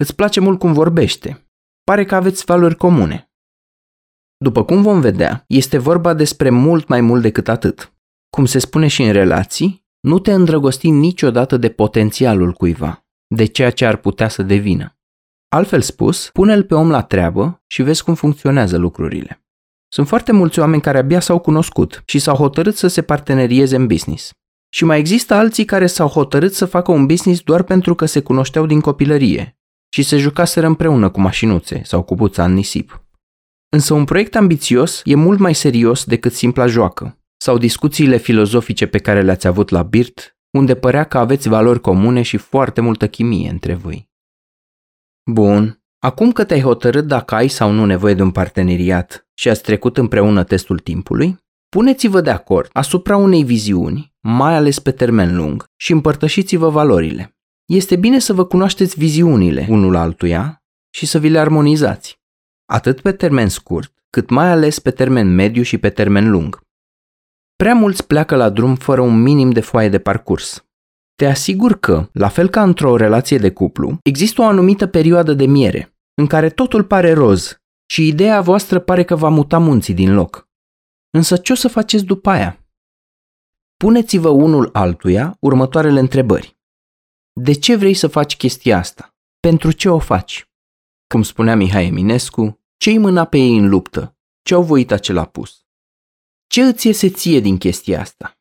Îți 0.02 0.14
place 0.14 0.40
mult 0.40 0.59
cum 0.59 0.73
vorbește. 0.73 1.47
Pare 1.85 2.04
că 2.04 2.14
aveți 2.14 2.45
valori 2.45 2.76
comune. 2.76 3.30
După 4.37 4.64
cum 4.64 4.83
vom 4.83 5.00
vedea, 5.00 5.45
este 5.47 5.78
vorba 5.78 6.14
despre 6.14 6.50
mult 6.50 6.88
mai 6.88 7.00
mult 7.00 7.23
decât 7.23 7.49
atât. 7.49 7.92
Cum 8.30 8.45
se 8.45 8.59
spune 8.59 8.87
și 8.87 9.02
în 9.02 9.12
relații, 9.12 9.87
nu 10.00 10.19
te 10.19 10.33
îndrăgosti 10.33 10.90
niciodată 10.90 11.57
de 11.57 11.69
potențialul 11.69 12.52
cuiva, 12.52 13.07
de 13.35 13.45
ceea 13.45 13.71
ce 13.71 13.87
ar 13.87 13.97
putea 13.97 14.28
să 14.28 14.42
devină. 14.42 14.99
Altfel 15.49 15.80
spus, 15.80 16.30
pune-l 16.33 16.64
pe 16.64 16.75
om 16.75 16.90
la 16.90 17.02
treabă 17.02 17.62
și 17.66 17.83
vezi 17.83 18.04
cum 18.04 18.14
funcționează 18.14 18.76
lucrurile. 18.76 19.45
Sunt 19.88 20.09
foarte 20.09 20.33
mulți 20.33 20.59
oameni 20.59 20.83
care 20.83 20.99
abia 20.99 21.21
s-au 21.21 21.38
cunoscut 21.38 22.02
și 22.07 22.19
s-au 22.19 22.37
hotărât 22.37 22.76
să 22.76 22.87
se 22.87 23.02
partenerieze 23.02 23.76
în 23.76 23.87
business. 23.87 24.33
Și 24.73 24.85
mai 24.85 24.99
există 24.99 25.35
alții 25.35 25.64
care 25.64 25.87
s-au 25.87 26.09
hotărât 26.09 26.54
să 26.54 26.66
facă 26.66 26.92
un 26.92 27.07
business 27.07 27.40
doar 27.40 27.62
pentru 27.62 27.95
că 27.95 28.07
se 28.07 28.21
cunoșteau 28.21 28.66
din 28.66 28.80
copilărie 28.80 29.54
și 29.92 30.02
se 30.02 30.16
jucaseră 30.16 30.66
împreună 30.66 31.11
cu 31.11 31.20
mașinuțe 31.20 31.82
sau 31.85 32.02
cu 32.02 32.14
buța 32.14 32.44
în 32.44 32.52
nisip. 32.52 33.04
Însă 33.73 33.94
un 33.94 34.04
proiect 34.04 34.35
ambițios 34.35 35.00
e 35.04 35.14
mult 35.14 35.38
mai 35.38 35.54
serios 35.54 36.04
decât 36.04 36.32
simpla 36.32 36.66
joacă 36.66 37.18
sau 37.37 37.59
discuțiile 37.59 38.16
filozofice 38.16 38.87
pe 38.87 38.99
care 38.99 39.23
le-ați 39.23 39.47
avut 39.47 39.68
la 39.68 39.82
BIRT, 39.82 40.37
unde 40.50 40.75
părea 40.75 41.04
că 41.04 41.18
aveți 41.18 41.49
valori 41.49 41.80
comune 41.80 42.23
și 42.23 42.37
foarte 42.37 42.80
multă 42.80 43.09
chimie 43.09 43.50
între 43.50 43.75
voi. 43.75 44.11
Bun, 45.30 45.82
acum 45.99 46.32
că 46.32 46.44
te-ai 46.44 46.61
hotărât 46.61 47.06
dacă 47.06 47.35
ai 47.35 47.49
sau 47.49 47.70
nu 47.70 47.85
nevoie 47.85 48.14
de 48.14 48.23
un 48.23 48.30
parteneriat 48.30 49.28
și 49.35 49.49
ați 49.49 49.62
trecut 49.62 49.97
împreună 49.97 50.44
testul 50.44 50.78
timpului, 50.78 51.38
puneți-vă 51.68 52.20
de 52.20 52.30
acord 52.30 52.70
asupra 52.73 53.16
unei 53.16 53.44
viziuni, 53.44 54.14
mai 54.20 54.54
ales 54.54 54.78
pe 54.78 54.90
termen 54.90 55.37
lung, 55.37 55.64
și 55.76 55.92
împărtășiți-vă 55.92 56.68
valorile. 56.68 57.39
Este 57.70 57.96
bine 57.96 58.18
să 58.18 58.32
vă 58.32 58.44
cunoașteți 58.44 58.98
viziunile 58.98 59.66
unul 59.68 59.96
altuia 59.96 60.62
și 60.94 61.06
să 61.06 61.18
vi 61.18 61.28
le 61.28 61.38
armonizați. 61.38 62.20
Atât 62.64 63.00
pe 63.00 63.12
termen 63.12 63.48
scurt, 63.48 63.94
cât 64.10 64.30
mai 64.30 64.50
ales 64.50 64.78
pe 64.78 64.90
termen 64.90 65.34
mediu 65.34 65.62
și 65.62 65.78
pe 65.78 65.90
termen 65.90 66.30
lung. 66.30 66.60
Prea 67.56 67.74
mulți 67.74 68.06
pleacă 68.06 68.36
la 68.36 68.50
drum 68.50 68.74
fără 68.74 69.00
un 69.00 69.22
minim 69.22 69.50
de 69.50 69.60
foaie 69.60 69.88
de 69.88 69.98
parcurs. 69.98 70.66
Te 71.14 71.26
asigur 71.26 71.80
că, 71.80 72.08
la 72.12 72.28
fel 72.28 72.48
ca 72.48 72.62
într-o 72.62 72.96
relație 72.96 73.38
de 73.38 73.52
cuplu, 73.52 73.98
există 74.02 74.40
o 74.40 74.44
anumită 74.44 74.86
perioadă 74.86 75.34
de 75.34 75.46
miere, 75.46 75.96
în 76.14 76.26
care 76.26 76.50
totul 76.50 76.84
pare 76.84 77.12
roz 77.12 77.56
și 77.86 78.06
ideea 78.06 78.40
voastră 78.40 78.78
pare 78.78 79.04
că 79.04 79.16
va 79.16 79.28
muta 79.28 79.58
munții 79.58 79.94
din 79.94 80.14
loc. 80.14 80.48
Însă 81.10 81.36
ce 81.36 81.52
o 81.52 81.54
să 81.54 81.68
faceți 81.68 82.04
după 82.04 82.30
aia? 82.30 82.66
Puneți-vă 83.76 84.28
unul 84.28 84.70
altuia 84.72 85.36
următoarele 85.40 86.00
întrebări. 86.00 86.58
De 87.42 87.52
ce 87.52 87.76
vrei 87.76 87.94
să 87.94 88.09
faci 88.09 88.37
chestia 88.37 88.78
asta? 88.78 89.14
Pentru 89.40 89.73
ce 89.73 89.88
o 89.88 89.99
faci? 89.99 90.49
Cum 91.06 91.23
spunea 91.23 91.56
Mihai 91.56 91.87
Eminescu, 91.87 92.61
ce-i 92.76 92.99
mâna 92.99 93.25
pe 93.25 93.37
ei 93.37 93.56
în 93.56 93.68
luptă? 93.68 94.16
Ce-au 94.42 94.62
voit 94.62 94.90
acel 94.90 95.18
apus? 95.18 95.64
Ce 96.47 96.62
îți 96.62 96.87
iese 96.87 97.11
ție 97.11 97.40
din 97.40 97.59
chestia 97.59 98.00
asta? 98.00 98.38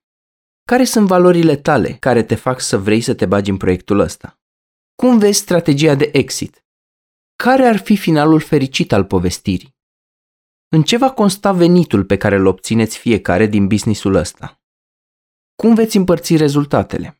Care 0.63 0.83
sunt 0.83 1.07
valorile 1.07 1.55
tale 1.55 1.93
care 1.93 2.23
te 2.23 2.35
fac 2.35 2.59
să 2.59 2.77
vrei 2.77 3.01
să 3.01 3.13
te 3.13 3.25
bagi 3.25 3.49
în 3.49 3.57
proiectul 3.57 3.99
ăsta? 3.99 4.39
Cum 4.95 5.17
vezi 5.17 5.39
strategia 5.39 5.95
de 5.95 6.09
exit? 6.13 6.65
Care 7.35 7.65
ar 7.65 7.77
fi 7.77 7.97
finalul 7.97 8.39
fericit 8.39 8.91
al 8.91 9.05
povestirii? 9.05 9.75
În 10.67 10.83
ce 10.83 10.97
va 10.97 11.11
consta 11.11 11.51
venitul 11.51 12.05
pe 12.05 12.17
care 12.17 12.35
îl 12.35 12.45
obțineți 12.45 12.97
fiecare 12.97 13.45
din 13.45 13.67
businessul 13.67 14.15
ăsta? 14.15 14.61
Cum 15.55 15.75
veți 15.75 15.97
împărți 15.97 16.35
rezultatele? 16.35 17.18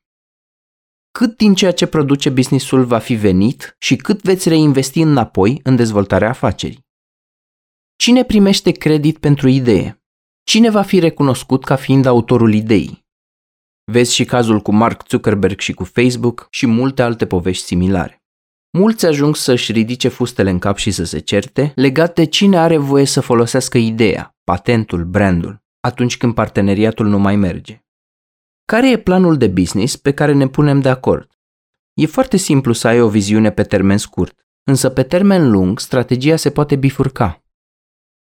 Cât 1.11 1.37
din 1.37 1.53
ceea 1.53 1.71
ce 1.71 1.85
produce 1.85 2.29
businessul 2.29 2.85
va 2.85 2.99
fi 2.99 3.15
venit 3.15 3.75
și 3.79 3.95
cât 3.95 4.21
veți 4.21 4.49
reinvesti 4.49 4.99
înapoi 5.01 5.59
în 5.63 5.75
dezvoltarea 5.75 6.29
afacerii? 6.29 6.87
Cine 7.95 8.23
primește 8.23 8.71
credit 8.71 9.17
pentru 9.17 9.47
idee? 9.47 10.03
Cine 10.43 10.69
va 10.69 10.81
fi 10.81 10.99
recunoscut 10.99 11.63
ca 11.63 11.75
fiind 11.75 12.05
autorul 12.05 12.53
ideii? 12.53 13.05
Vezi 13.91 14.13
și 14.13 14.25
cazul 14.25 14.59
cu 14.59 14.71
Mark 14.71 15.07
Zuckerberg 15.07 15.59
și 15.59 15.73
cu 15.73 15.83
Facebook 15.83 16.47
și 16.49 16.65
multe 16.65 17.01
alte 17.01 17.25
povești 17.25 17.65
similare. 17.65 18.23
Mulți 18.77 19.05
ajung 19.05 19.35
să-și 19.35 19.71
ridice 19.71 20.07
fustele 20.07 20.49
în 20.49 20.59
cap 20.59 20.77
și 20.77 20.91
să 20.91 21.03
se 21.03 21.19
certe 21.19 21.71
legat 21.75 22.15
de 22.15 22.25
cine 22.25 22.57
are 22.57 22.77
voie 22.77 23.05
să 23.05 23.21
folosească 23.21 23.77
ideea, 23.77 24.35
patentul, 24.43 25.05
brandul, 25.05 25.63
atunci 25.79 26.17
când 26.17 26.33
parteneriatul 26.33 27.07
nu 27.07 27.19
mai 27.19 27.35
merge. 27.35 27.83
Care 28.69 28.91
e 28.91 28.97
planul 28.97 29.37
de 29.37 29.47
business 29.47 29.95
pe 29.95 30.11
care 30.11 30.33
ne 30.33 30.47
punem 30.47 30.79
de 30.79 30.89
acord? 30.89 31.29
E 31.93 32.05
foarte 32.05 32.37
simplu 32.37 32.73
să 32.73 32.87
ai 32.87 33.01
o 33.01 33.09
viziune 33.09 33.51
pe 33.51 33.63
termen 33.63 33.97
scurt, 33.97 34.39
însă 34.63 34.89
pe 34.89 35.03
termen 35.03 35.51
lung 35.51 35.79
strategia 35.79 36.35
se 36.35 36.49
poate 36.49 36.75
bifurca. 36.75 37.43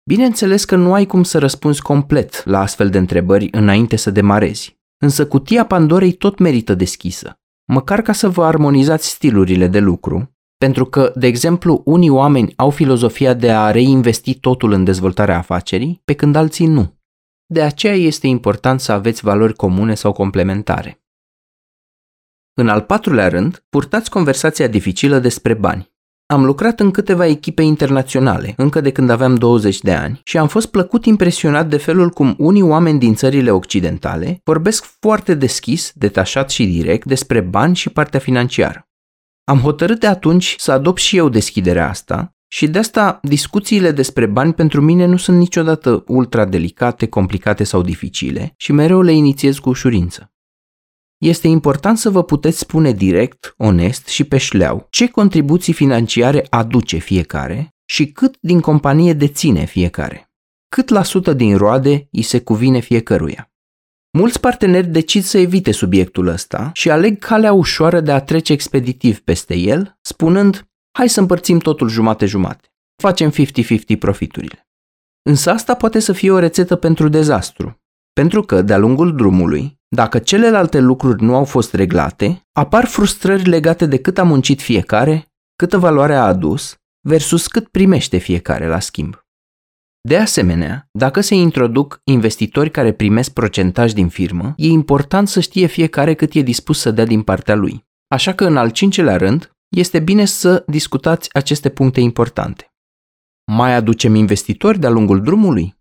Bineînțeles 0.03 0.65
că 0.65 0.75
nu 0.75 0.93
ai 0.93 1.05
cum 1.05 1.23
să 1.23 1.39
răspunzi 1.39 1.81
complet 1.81 2.45
la 2.45 2.59
astfel 2.59 2.89
de 2.89 2.97
întrebări 2.97 3.47
înainte 3.51 3.95
să 3.95 4.11
demarezi, 4.11 4.79
însă 4.97 5.27
cutia 5.27 5.65
Pandorei 5.65 6.11
tot 6.11 6.39
merită 6.39 6.73
deschisă, 6.73 7.39
măcar 7.65 8.01
ca 8.01 8.13
să 8.13 8.29
vă 8.29 8.43
armonizați 8.43 9.09
stilurile 9.09 9.67
de 9.67 9.79
lucru, 9.79 10.35
pentru 10.57 10.85
că, 10.85 11.13
de 11.15 11.27
exemplu, 11.27 11.81
unii 11.85 12.09
oameni 12.09 12.53
au 12.55 12.69
filozofia 12.69 13.33
de 13.33 13.51
a 13.51 13.71
reinvesti 13.71 14.39
totul 14.39 14.71
în 14.71 14.83
dezvoltarea 14.83 15.37
afacerii, 15.37 16.01
pe 16.05 16.13
când 16.13 16.35
alții 16.35 16.67
nu. 16.67 17.00
De 17.51 17.61
aceea 17.61 17.95
este 17.95 18.27
important 18.27 18.79
să 18.79 18.91
aveți 18.91 19.23
valori 19.23 19.53
comune 19.53 19.95
sau 19.95 20.11
complementare. 20.11 21.01
În 22.53 22.69
al 22.69 22.81
patrulea 22.81 23.27
rând, 23.27 23.63
purtați 23.69 24.09
conversația 24.09 24.67
dificilă 24.67 25.19
despre 25.19 25.53
bani. 25.53 25.91
Am 26.25 26.45
lucrat 26.45 26.79
în 26.79 26.91
câteva 26.91 27.25
echipe 27.25 27.61
internaționale, 27.61 28.53
încă 28.57 28.81
de 28.81 28.91
când 28.91 29.09
aveam 29.09 29.35
20 29.35 29.79
de 29.79 29.93
ani, 29.93 30.21
și 30.23 30.37
am 30.37 30.47
fost 30.47 30.67
plăcut 30.67 31.05
impresionat 31.05 31.69
de 31.69 31.77
felul 31.77 32.09
cum 32.09 32.35
unii 32.37 32.61
oameni 32.61 32.99
din 32.99 33.15
țările 33.15 33.51
occidentale 33.51 34.41
vorbesc 34.43 34.83
foarte 34.99 35.33
deschis, 35.33 35.91
detașat 35.95 36.49
și 36.49 36.65
direct 36.65 37.05
despre 37.05 37.41
bani 37.41 37.75
și 37.75 37.89
partea 37.89 38.19
financiară. 38.19 38.89
Am 39.43 39.59
hotărât 39.59 39.99
de 39.99 40.07
atunci 40.07 40.55
să 40.57 40.71
adopt 40.71 40.99
și 40.99 41.17
eu 41.17 41.29
deschiderea 41.29 41.89
asta 41.89 42.35
și 42.53 42.67
de 42.67 42.79
asta 42.79 43.19
discuțiile 43.23 43.91
despre 43.91 44.25
bani 44.25 44.53
pentru 44.53 44.81
mine 44.81 45.05
nu 45.05 45.17
sunt 45.17 45.37
niciodată 45.37 46.03
ultra 46.07 46.45
delicate, 46.45 47.07
complicate 47.07 47.63
sau 47.63 47.81
dificile 47.81 48.53
și 48.57 48.71
mereu 48.71 49.01
le 49.01 49.11
inițiez 49.11 49.57
cu 49.57 49.69
ușurință. 49.69 50.33
Este 51.17 51.47
important 51.47 51.97
să 51.97 52.09
vă 52.09 52.23
puteți 52.23 52.57
spune 52.57 52.91
direct, 52.91 53.53
onest 53.57 54.07
și 54.07 54.23
pe 54.23 54.37
șleau 54.37 54.87
ce 54.89 55.07
contribuții 55.07 55.73
financiare 55.73 56.47
aduce 56.49 56.97
fiecare 56.97 57.75
și 57.85 58.05
cât 58.11 58.37
din 58.39 58.59
companie 58.59 59.13
deține 59.13 59.65
fiecare. 59.65 60.31
Cât 60.69 60.89
la 60.89 61.03
sută 61.03 61.33
din 61.33 61.57
roade 61.57 62.07
îi 62.11 62.21
se 62.21 62.39
cuvine 62.39 62.79
fiecăruia. 62.79 63.51
Mulți 64.17 64.39
parteneri 64.39 64.87
decid 64.87 65.23
să 65.23 65.37
evite 65.37 65.71
subiectul 65.71 66.27
ăsta 66.27 66.69
și 66.73 66.89
aleg 66.89 67.19
calea 67.19 67.53
ușoară 67.53 68.01
de 68.01 68.11
a 68.11 68.21
trece 68.21 68.53
expeditiv 68.53 69.19
peste 69.19 69.55
el, 69.57 69.97
spunând, 70.01 70.70
hai 70.91 71.09
să 71.09 71.19
împărțim 71.19 71.59
totul 71.59 71.89
jumate-jumate. 71.89 72.73
Facem 73.01 73.31
50-50 73.31 73.33
profiturile. 73.99 74.67
Însă 75.21 75.51
asta 75.51 75.75
poate 75.75 75.99
să 75.99 76.13
fie 76.13 76.31
o 76.31 76.39
rețetă 76.39 76.75
pentru 76.75 77.07
dezastru, 77.07 77.81
pentru 78.13 78.41
că, 78.41 78.61
de-a 78.61 78.77
lungul 78.77 79.15
drumului, 79.15 79.79
dacă 79.87 80.19
celelalte 80.19 80.79
lucruri 80.79 81.23
nu 81.23 81.35
au 81.35 81.43
fost 81.43 81.73
reglate, 81.73 82.47
apar 82.51 82.85
frustrări 82.85 83.49
legate 83.49 83.85
de 83.85 83.97
cât 83.97 84.17
a 84.17 84.23
muncit 84.23 84.61
fiecare, 84.61 85.31
câtă 85.55 85.77
valoare 85.77 86.15
a 86.15 86.25
adus, 86.25 86.75
versus 87.07 87.47
cât 87.47 87.67
primește 87.67 88.17
fiecare 88.17 88.67
la 88.67 88.79
schimb. 88.79 89.19
De 90.01 90.17
asemenea, 90.17 90.89
dacă 90.91 91.21
se 91.21 91.35
introduc 91.35 92.01
investitori 92.03 92.71
care 92.71 92.93
primesc 92.93 93.31
procentaj 93.33 93.91
din 93.91 94.07
firmă, 94.07 94.53
e 94.57 94.67
important 94.67 95.27
să 95.27 95.39
știe 95.39 95.65
fiecare 95.65 96.13
cât 96.13 96.33
e 96.33 96.41
dispus 96.41 96.79
să 96.79 96.91
dea 96.91 97.05
din 97.05 97.21
partea 97.21 97.55
lui. 97.55 97.85
Așa 98.07 98.33
că 98.33 98.45
în 98.45 98.57
al 98.57 98.69
cincelea 98.69 99.17
rând, 99.17 99.51
este 99.71 99.99
bine 99.99 100.25
să 100.25 100.63
discutați 100.67 101.33
aceste 101.33 101.69
puncte 101.69 101.99
importante. 101.99 102.73
Mai 103.51 103.73
aducem 103.73 104.15
investitori 104.15 104.79
de-a 104.79 104.89
lungul 104.89 105.21
drumului? 105.21 105.75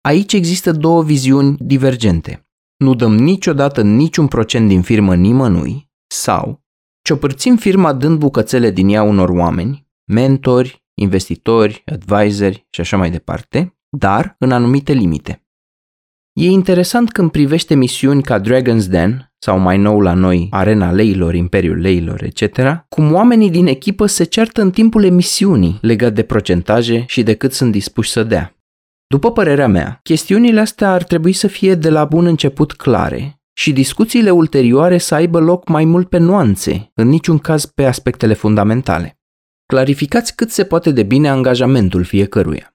Aici 0.00 0.32
există 0.32 0.72
două 0.72 1.02
viziuni 1.02 1.56
divergente. 1.58 2.48
Nu 2.76 2.94
dăm 2.94 3.14
niciodată 3.14 3.82
niciun 3.82 4.28
procent 4.28 4.68
din 4.68 4.82
firmă 4.82 5.14
nimănui 5.14 5.90
sau 6.14 6.62
ciopărțim 7.04 7.56
firma 7.56 7.92
dând 7.92 8.18
bucățele 8.18 8.70
din 8.70 8.88
ea 8.88 9.02
unor 9.02 9.28
oameni, 9.28 9.86
mentori, 10.12 10.84
investitori, 10.94 11.82
advisori 11.86 12.66
și 12.70 12.80
așa 12.80 12.96
mai 12.96 13.10
departe, 13.10 13.78
dar 13.96 14.34
în 14.38 14.52
anumite 14.52 14.92
limite. 14.92 15.44
E 16.40 16.50
interesant 16.50 17.12
când 17.12 17.30
privește 17.30 17.74
misiuni 17.74 18.22
ca 18.22 18.40
Dragon's 18.40 18.86
Den 18.88 19.32
sau 19.38 19.58
mai 19.58 19.78
nou 19.78 20.00
la 20.00 20.12
noi 20.12 20.48
Arena 20.50 20.92
Leilor, 20.92 21.34
Imperiul 21.34 21.78
Leilor, 21.78 22.22
etc., 22.22 22.58
cum 22.88 23.12
oamenii 23.12 23.50
din 23.50 23.66
echipă 23.66 24.06
se 24.06 24.24
ceartă 24.24 24.60
în 24.60 24.70
timpul 24.70 25.04
emisiunii 25.04 25.78
legat 25.80 26.12
de 26.12 26.22
procentaje 26.22 27.04
și 27.06 27.22
de 27.22 27.34
cât 27.34 27.52
sunt 27.52 27.72
dispuși 27.72 28.10
să 28.10 28.22
dea. 28.22 28.56
După 29.06 29.32
părerea 29.32 29.68
mea, 29.68 30.00
chestiunile 30.02 30.60
astea 30.60 30.92
ar 30.92 31.02
trebui 31.02 31.32
să 31.32 31.46
fie 31.46 31.74
de 31.74 31.90
la 31.90 32.04
bun 32.04 32.26
început 32.26 32.72
clare 32.72 33.40
și 33.52 33.72
discuțiile 33.72 34.30
ulterioare 34.30 34.98
să 34.98 35.14
aibă 35.14 35.38
loc 35.38 35.68
mai 35.68 35.84
mult 35.84 36.08
pe 36.08 36.18
nuanțe, 36.18 36.90
în 36.94 37.08
niciun 37.08 37.38
caz 37.38 37.64
pe 37.64 37.84
aspectele 37.84 38.34
fundamentale. 38.34 39.20
Clarificați 39.66 40.34
cât 40.34 40.50
se 40.50 40.64
poate 40.64 40.90
de 40.90 41.02
bine 41.02 41.28
angajamentul 41.28 42.04
fiecăruia. 42.04 42.74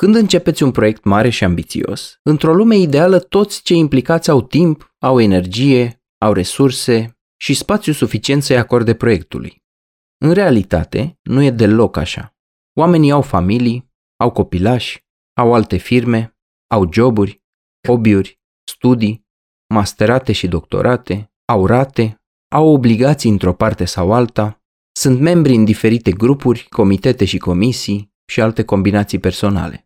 Când 0.00 0.14
începeți 0.14 0.62
un 0.62 0.70
proiect 0.70 1.04
mare 1.04 1.28
și 1.28 1.44
ambițios, 1.44 2.18
într-o 2.22 2.54
lume 2.54 2.76
ideală 2.76 3.18
toți 3.18 3.62
cei 3.62 3.78
implicați 3.78 4.30
au 4.30 4.42
timp, 4.42 4.94
au 4.98 5.20
energie, 5.20 6.02
au 6.18 6.32
resurse 6.32 7.18
și 7.36 7.54
spațiu 7.54 7.92
suficient 7.92 8.42
să-i 8.42 8.56
acorde 8.56 8.94
proiectului. 8.94 9.62
În 10.18 10.32
realitate, 10.32 11.18
nu 11.22 11.42
e 11.42 11.50
deloc 11.50 11.96
așa. 11.96 12.36
Oamenii 12.74 13.10
au 13.10 13.22
familii, 13.22 13.92
au 14.16 14.30
copilași, 14.30 15.06
au 15.36 15.54
alte 15.54 15.76
firme, 15.76 16.36
au 16.70 16.92
joburi, 16.92 17.42
hobby-uri, 17.88 18.40
studii, 18.64 19.26
masterate 19.74 20.32
și 20.32 20.48
doctorate, 20.48 21.32
au 21.44 21.66
rate, 21.66 22.22
au 22.48 22.68
obligații 22.68 23.30
într-o 23.30 23.54
parte 23.54 23.84
sau 23.84 24.12
alta, 24.12 24.62
sunt 24.92 25.20
membri 25.20 25.54
în 25.54 25.64
diferite 25.64 26.10
grupuri, 26.12 26.66
comitete 26.68 27.24
și 27.24 27.38
comisii 27.38 28.12
și 28.24 28.40
alte 28.40 28.64
combinații 28.64 29.18
personale. 29.18 29.82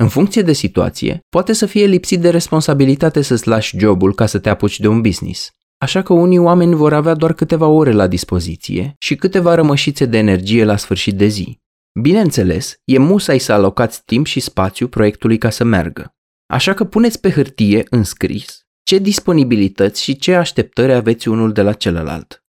În 0.00 0.08
funcție 0.08 0.42
de 0.42 0.52
situație, 0.52 1.20
poate 1.28 1.52
să 1.52 1.66
fie 1.66 1.86
lipsit 1.86 2.20
de 2.20 2.30
responsabilitate 2.30 3.22
să-ți 3.22 3.48
lași 3.48 3.78
jobul 3.78 4.14
ca 4.14 4.26
să 4.26 4.38
te 4.38 4.48
apuci 4.48 4.80
de 4.80 4.88
un 4.88 5.00
business. 5.00 5.50
Așa 5.78 6.02
că 6.02 6.12
unii 6.12 6.38
oameni 6.38 6.74
vor 6.74 6.92
avea 6.92 7.14
doar 7.14 7.32
câteva 7.32 7.66
ore 7.66 7.92
la 7.92 8.06
dispoziție 8.06 8.94
și 8.98 9.16
câteva 9.16 9.54
rămășițe 9.54 10.04
de 10.04 10.18
energie 10.18 10.64
la 10.64 10.76
sfârșit 10.76 11.16
de 11.16 11.26
zi. 11.26 11.60
Bineînțeles, 12.00 12.74
e 12.84 12.98
musai 12.98 13.38
să 13.38 13.52
alocați 13.52 14.04
timp 14.04 14.26
și 14.26 14.40
spațiu 14.40 14.88
proiectului 14.88 15.38
ca 15.38 15.50
să 15.50 15.64
meargă. 15.64 16.14
Așa 16.46 16.74
că 16.74 16.84
puneți 16.84 17.20
pe 17.20 17.30
hârtie, 17.30 17.86
în 17.90 18.04
scris, 18.04 18.66
ce 18.82 18.98
disponibilități 18.98 20.02
și 20.02 20.16
ce 20.16 20.34
așteptări 20.34 20.92
aveți 20.92 21.28
unul 21.28 21.52
de 21.52 21.62
la 21.62 21.72
celălalt. 21.72 22.44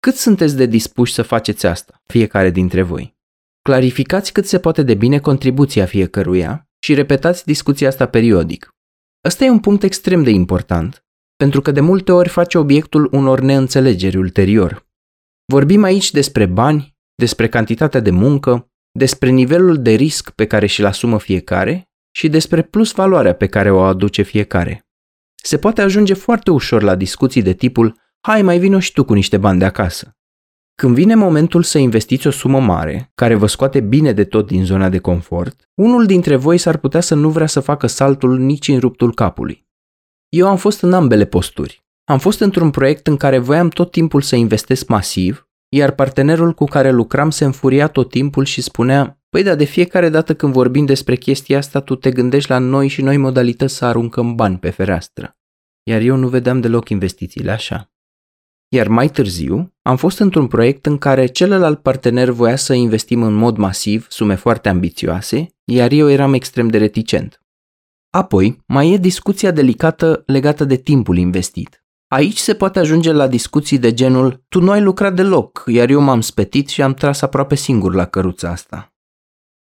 Cât 0.00 0.14
sunteți 0.14 0.56
de 0.56 0.66
dispuși 0.66 1.12
să 1.12 1.22
faceți 1.22 1.66
asta, 1.66 2.02
fiecare 2.06 2.50
dintre 2.50 2.82
voi? 2.82 3.16
Clarificați 3.62 4.32
cât 4.32 4.46
se 4.46 4.58
poate 4.58 4.82
de 4.82 4.94
bine 4.94 5.18
contribuția 5.18 5.86
fiecăruia 5.86 6.63
și 6.84 6.94
repetați 6.94 7.44
discuția 7.44 7.88
asta 7.88 8.06
periodic. 8.06 8.68
Ăsta 9.26 9.44
e 9.44 9.50
un 9.50 9.60
punct 9.60 9.82
extrem 9.82 10.22
de 10.22 10.30
important, 10.30 11.04
pentru 11.36 11.60
că 11.60 11.70
de 11.70 11.80
multe 11.80 12.12
ori 12.12 12.28
face 12.28 12.58
obiectul 12.58 13.08
unor 13.12 13.40
neînțelegeri 13.40 14.16
ulterior. 14.16 14.86
Vorbim 15.52 15.82
aici 15.82 16.10
despre 16.10 16.46
bani, 16.46 16.96
despre 17.14 17.48
cantitatea 17.48 18.00
de 18.00 18.10
muncă, 18.10 18.72
despre 18.98 19.30
nivelul 19.30 19.82
de 19.82 19.90
risc 19.90 20.30
pe 20.30 20.46
care 20.46 20.66
și-l 20.66 20.84
asumă 20.84 21.18
fiecare 21.18 21.88
și 22.16 22.28
despre 22.28 22.62
plus 22.62 22.92
valoarea 22.92 23.34
pe 23.34 23.46
care 23.46 23.70
o 23.70 23.80
aduce 23.80 24.22
fiecare. 24.22 24.86
Se 25.42 25.58
poate 25.58 25.82
ajunge 25.82 26.14
foarte 26.14 26.50
ușor 26.50 26.82
la 26.82 26.94
discuții 26.94 27.42
de 27.42 27.52
tipul 27.52 28.00
hai 28.20 28.42
mai 28.42 28.58
vino 28.58 28.78
și 28.78 28.92
tu 28.92 29.04
cu 29.04 29.12
niște 29.12 29.36
bani 29.36 29.58
de 29.58 29.64
acasă. 29.64 30.13
Când 30.74 30.94
vine 30.94 31.14
momentul 31.14 31.62
să 31.62 31.78
investiți 31.78 32.26
o 32.26 32.30
sumă 32.30 32.60
mare, 32.60 33.10
care 33.14 33.34
vă 33.34 33.46
scoate 33.46 33.80
bine 33.80 34.12
de 34.12 34.24
tot 34.24 34.46
din 34.46 34.64
zona 34.64 34.88
de 34.88 34.98
confort, 34.98 35.70
unul 35.74 36.06
dintre 36.06 36.36
voi 36.36 36.58
s-ar 36.58 36.76
putea 36.76 37.00
să 37.00 37.14
nu 37.14 37.30
vrea 37.30 37.46
să 37.46 37.60
facă 37.60 37.86
saltul 37.86 38.38
nici 38.38 38.68
în 38.68 38.78
ruptul 38.78 39.14
capului. 39.14 39.66
Eu 40.28 40.48
am 40.48 40.56
fost 40.56 40.82
în 40.82 40.92
ambele 40.92 41.24
posturi. 41.24 41.84
Am 42.04 42.18
fost 42.18 42.40
într-un 42.40 42.70
proiect 42.70 43.06
în 43.06 43.16
care 43.16 43.38
voiam 43.38 43.68
tot 43.68 43.90
timpul 43.90 44.20
să 44.20 44.36
investesc 44.36 44.88
masiv, 44.88 45.48
iar 45.68 45.90
partenerul 45.90 46.52
cu 46.52 46.64
care 46.64 46.90
lucram 46.90 47.30
se 47.30 47.44
înfuria 47.44 47.88
tot 47.88 48.10
timpul 48.10 48.44
și 48.44 48.60
spunea 48.60 49.18
Păi 49.28 49.42
da, 49.42 49.54
de 49.54 49.64
fiecare 49.64 50.08
dată 50.08 50.34
când 50.34 50.52
vorbim 50.52 50.84
despre 50.84 51.16
chestia 51.16 51.58
asta, 51.58 51.80
tu 51.80 51.94
te 51.94 52.10
gândești 52.10 52.50
la 52.50 52.58
noi 52.58 52.88
și 52.88 53.02
noi 53.02 53.16
modalități 53.16 53.74
să 53.74 53.84
aruncăm 53.84 54.34
bani 54.34 54.58
pe 54.58 54.70
fereastră. 54.70 55.36
Iar 55.82 56.00
eu 56.00 56.16
nu 56.16 56.28
vedeam 56.28 56.60
deloc 56.60 56.88
investițiile 56.88 57.50
așa. 57.50 57.93
Iar 58.68 58.88
mai 58.88 59.08
târziu, 59.08 59.72
am 59.82 59.96
fost 59.96 60.18
într-un 60.18 60.46
proiect 60.46 60.86
în 60.86 60.98
care 60.98 61.26
celălalt 61.26 61.82
partener 61.82 62.30
voia 62.30 62.56
să 62.56 62.72
investim 62.72 63.22
în 63.22 63.32
mod 63.32 63.56
masiv 63.56 64.06
sume 64.08 64.34
foarte 64.34 64.68
ambițioase, 64.68 65.48
iar 65.64 65.92
eu 65.92 66.10
eram 66.10 66.32
extrem 66.32 66.68
de 66.68 66.78
reticent. 66.78 67.42
Apoi, 68.10 68.62
mai 68.66 68.92
e 68.92 68.96
discuția 68.96 69.50
delicată 69.50 70.22
legată 70.26 70.64
de 70.64 70.76
timpul 70.76 71.16
investit. 71.16 71.84
Aici 72.08 72.36
se 72.36 72.54
poate 72.54 72.78
ajunge 72.78 73.12
la 73.12 73.26
discuții 73.26 73.78
de 73.78 73.94
genul 73.94 74.44
tu 74.48 74.60
nu 74.60 74.70
ai 74.70 74.82
lucrat 74.82 75.14
deloc, 75.14 75.64
iar 75.66 75.90
eu 75.90 76.00
m-am 76.00 76.20
spetit 76.20 76.68
și 76.68 76.82
am 76.82 76.94
tras 76.94 77.22
aproape 77.22 77.54
singur 77.54 77.94
la 77.94 78.04
căruța 78.04 78.50
asta. 78.50 78.92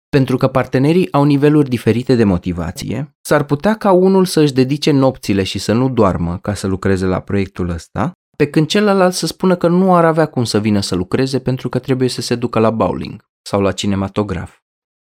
Pentru 0.10 0.38
că 0.38 0.48
partenerii 0.48 1.12
au 1.12 1.24
niveluri 1.24 1.70
diferite 1.70 2.16
de 2.16 2.24
motivație, 2.24 3.16
s-ar 3.22 3.44
putea 3.44 3.76
ca 3.76 3.92
unul 3.92 4.26
să-și 4.26 4.54
dedice 4.54 4.92
nopțile 4.92 5.44
și 5.44 5.60
să 5.60 5.74
nu 5.74 5.90
doarmă 5.90 6.38
ca 6.38 6.54
să 6.54 6.68
lucreze 6.68 7.06
la 7.06 7.20
proiectul 7.20 7.70
ăsta, 7.70 8.12
pe 8.42 8.50
când 8.50 8.68
celălalt 8.68 9.14
să 9.14 9.26
spună 9.26 9.56
că 9.56 9.68
nu 9.68 9.96
ar 9.96 10.06
avea 10.06 10.26
cum 10.26 10.44
să 10.44 10.60
vină 10.60 10.80
să 10.80 10.96
lucreze 10.96 11.40
pentru 11.40 11.70
că 11.70 11.80
trebuie 11.80 12.10
să 12.10 12.22
se 12.22 12.36
ducă 12.36 12.60
la 12.60 12.70
bowling 12.70 13.30
sau 13.42 13.62
la 13.62 13.72
cinematograf. 13.72 14.60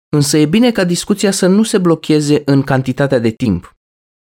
Însă 0.10 0.38
e 0.38 0.46
bine 0.46 0.72
ca 0.72 0.84
discuția 0.84 1.32
să 1.32 1.48
nu 1.48 1.64
se 1.64 1.78
blocheze 1.78 2.42
în 2.46 2.62
cantitatea 2.62 3.20
de 3.20 3.30
timp. 3.30 3.78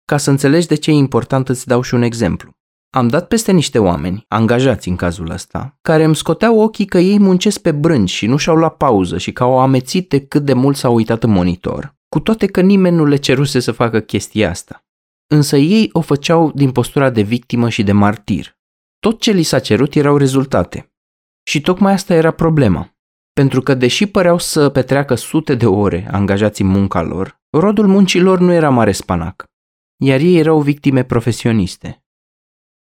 Ca 0.06 0.18
să 0.18 0.30
înțelegi 0.30 0.68
de 0.68 0.76
ce 0.76 0.92
e 0.92 0.94
important 0.94 1.50
îți 1.50 1.68
dau 1.68 1.82
și 1.82 1.94
un 1.94 2.02
exemplu. 2.02 2.52
Am 2.90 3.08
dat 3.08 3.28
peste 3.28 3.52
niște 3.52 3.80
oameni, 3.80 4.26
angajați 4.28 4.90
în 4.90 4.96
cazul 4.96 5.30
ăsta, 5.30 5.78
care 5.82 6.04
îmi 6.04 6.16
scoteau 6.16 6.60
ochii 6.60 6.86
că 6.86 6.98
ei 6.98 7.20
muncesc 7.20 7.62
pe 7.62 7.72
brânci 7.72 8.10
și 8.10 8.26
nu 8.26 8.38
și-au 8.38 8.56
luat 8.56 8.78
pauză 8.78 9.18
și 9.18 9.32
că 9.32 9.44
au 9.44 9.60
amețit 9.60 10.10
de 10.10 10.26
cât 10.26 10.46
de 10.46 10.54
mult 10.54 10.76
s-au 10.76 10.96
uitat 10.96 11.24
în 11.24 11.30
monitor, 11.30 11.96
cu 12.10 12.20
toate 12.20 12.46
că 12.46 12.62
nimeni 12.62 12.96
nu 12.96 13.06
le 13.06 13.16
ceruse 13.16 13.60
să 13.60 13.72
facă 13.72 14.00
chestia 14.00 14.50
asta. 14.50 14.86
Însă 15.28 15.58
ei 15.58 15.90
o 15.92 16.02
făceau 16.02 16.52
din 16.56 16.72
postura 16.72 17.10
de 17.10 17.22
victimă 17.22 17.70
și 17.70 17.84
de 17.84 17.92
martir. 17.92 18.57
Tot 19.00 19.20
ce 19.20 19.32
li 19.32 19.44
s-a 19.44 19.60
cerut 19.60 19.96
erau 19.96 20.18
rezultate. 20.18 20.92
Și 21.44 21.62
tocmai 21.62 21.94
asta 21.94 22.14
era 22.14 22.32
problema. 22.32 22.96
Pentru 23.34 23.62
că 23.62 23.74
deși 23.74 24.06
păreau 24.06 24.38
să 24.38 24.70
petreacă 24.70 25.16
sute 25.16 25.56
de 25.56 25.66
ore 25.66 26.08
angajați 26.12 26.62
în 26.62 26.68
munca 26.68 27.02
lor, 27.02 27.42
rodul 27.50 27.88
muncilor 27.88 28.40
nu 28.40 28.52
era 28.52 28.70
mare 28.70 28.92
spanac, 28.92 29.46
iar 30.04 30.20
ei 30.20 30.38
erau 30.38 30.62
victime 30.62 31.04
profesioniste. 31.04 32.04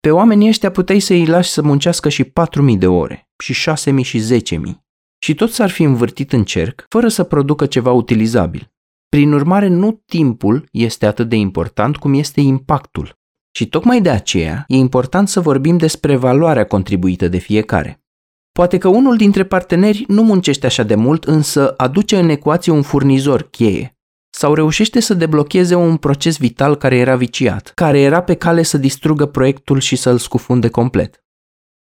Pe 0.00 0.10
oamenii 0.10 0.48
ăștia 0.48 0.70
puteai 0.70 1.00
să 1.00 1.12
îi 1.12 1.26
lași 1.26 1.50
să 1.50 1.62
muncească 1.62 2.08
și 2.08 2.24
4.000 2.24 2.30
de 2.78 2.86
ore, 2.86 3.28
și 3.38 3.70
6.000 3.70 4.00
și 4.02 4.40
10.000, 4.40 4.58
și 5.22 5.34
tot 5.34 5.50
s-ar 5.50 5.70
fi 5.70 5.82
învârtit 5.82 6.32
în 6.32 6.44
cerc, 6.44 6.84
fără 6.88 7.08
să 7.08 7.24
producă 7.24 7.66
ceva 7.66 7.92
utilizabil. 7.92 8.72
Prin 9.08 9.32
urmare, 9.32 9.68
nu 9.68 10.02
timpul 10.06 10.68
este 10.72 11.06
atât 11.06 11.28
de 11.28 11.36
important 11.36 11.96
cum 11.96 12.14
este 12.14 12.40
impactul. 12.40 13.18
Și 13.56 13.66
tocmai 13.68 14.00
de 14.00 14.10
aceea 14.10 14.64
e 14.68 14.76
important 14.76 15.28
să 15.28 15.40
vorbim 15.40 15.76
despre 15.76 16.16
valoarea 16.16 16.66
contribuită 16.66 17.28
de 17.28 17.38
fiecare. 17.38 18.04
Poate 18.52 18.78
că 18.78 18.88
unul 18.88 19.16
dintre 19.16 19.44
parteneri 19.44 20.04
nu 20.08 20.22
muncește 20.22 20.66
așa 20.66 20.82
de 20.82 20.94
mult, 20.94 21.24
însă 21.24 21.74
aduce 21.76 22.18
în 22.18 22.28
ecuație 22.28 22.72
un 22.72 22.82
furnizor 22.82 23.42
cheie, 23.50 23.98
sau 24.30 24.54
reușește 24.54 25.00
să 25.00 25.14
deblocheze 25.14 25.74
un 25.74 25.96
proces 25.96 26.36
vital 26.36 26.76
care 26.76 26.96
era 26.96 27.16
viciat, 27.16 27.72
care 27.74 28.00
era 28.00 28.22
pe 28.22 28.34
cale 28.34 28.62
să 28.62 28.78
distrugă 28.78 29.26
proiectul 29.26 29.80
și 29.80 29.96
să-l 29.96 30.18
scufunde 30.18 30.68
complet. 30.68 31.24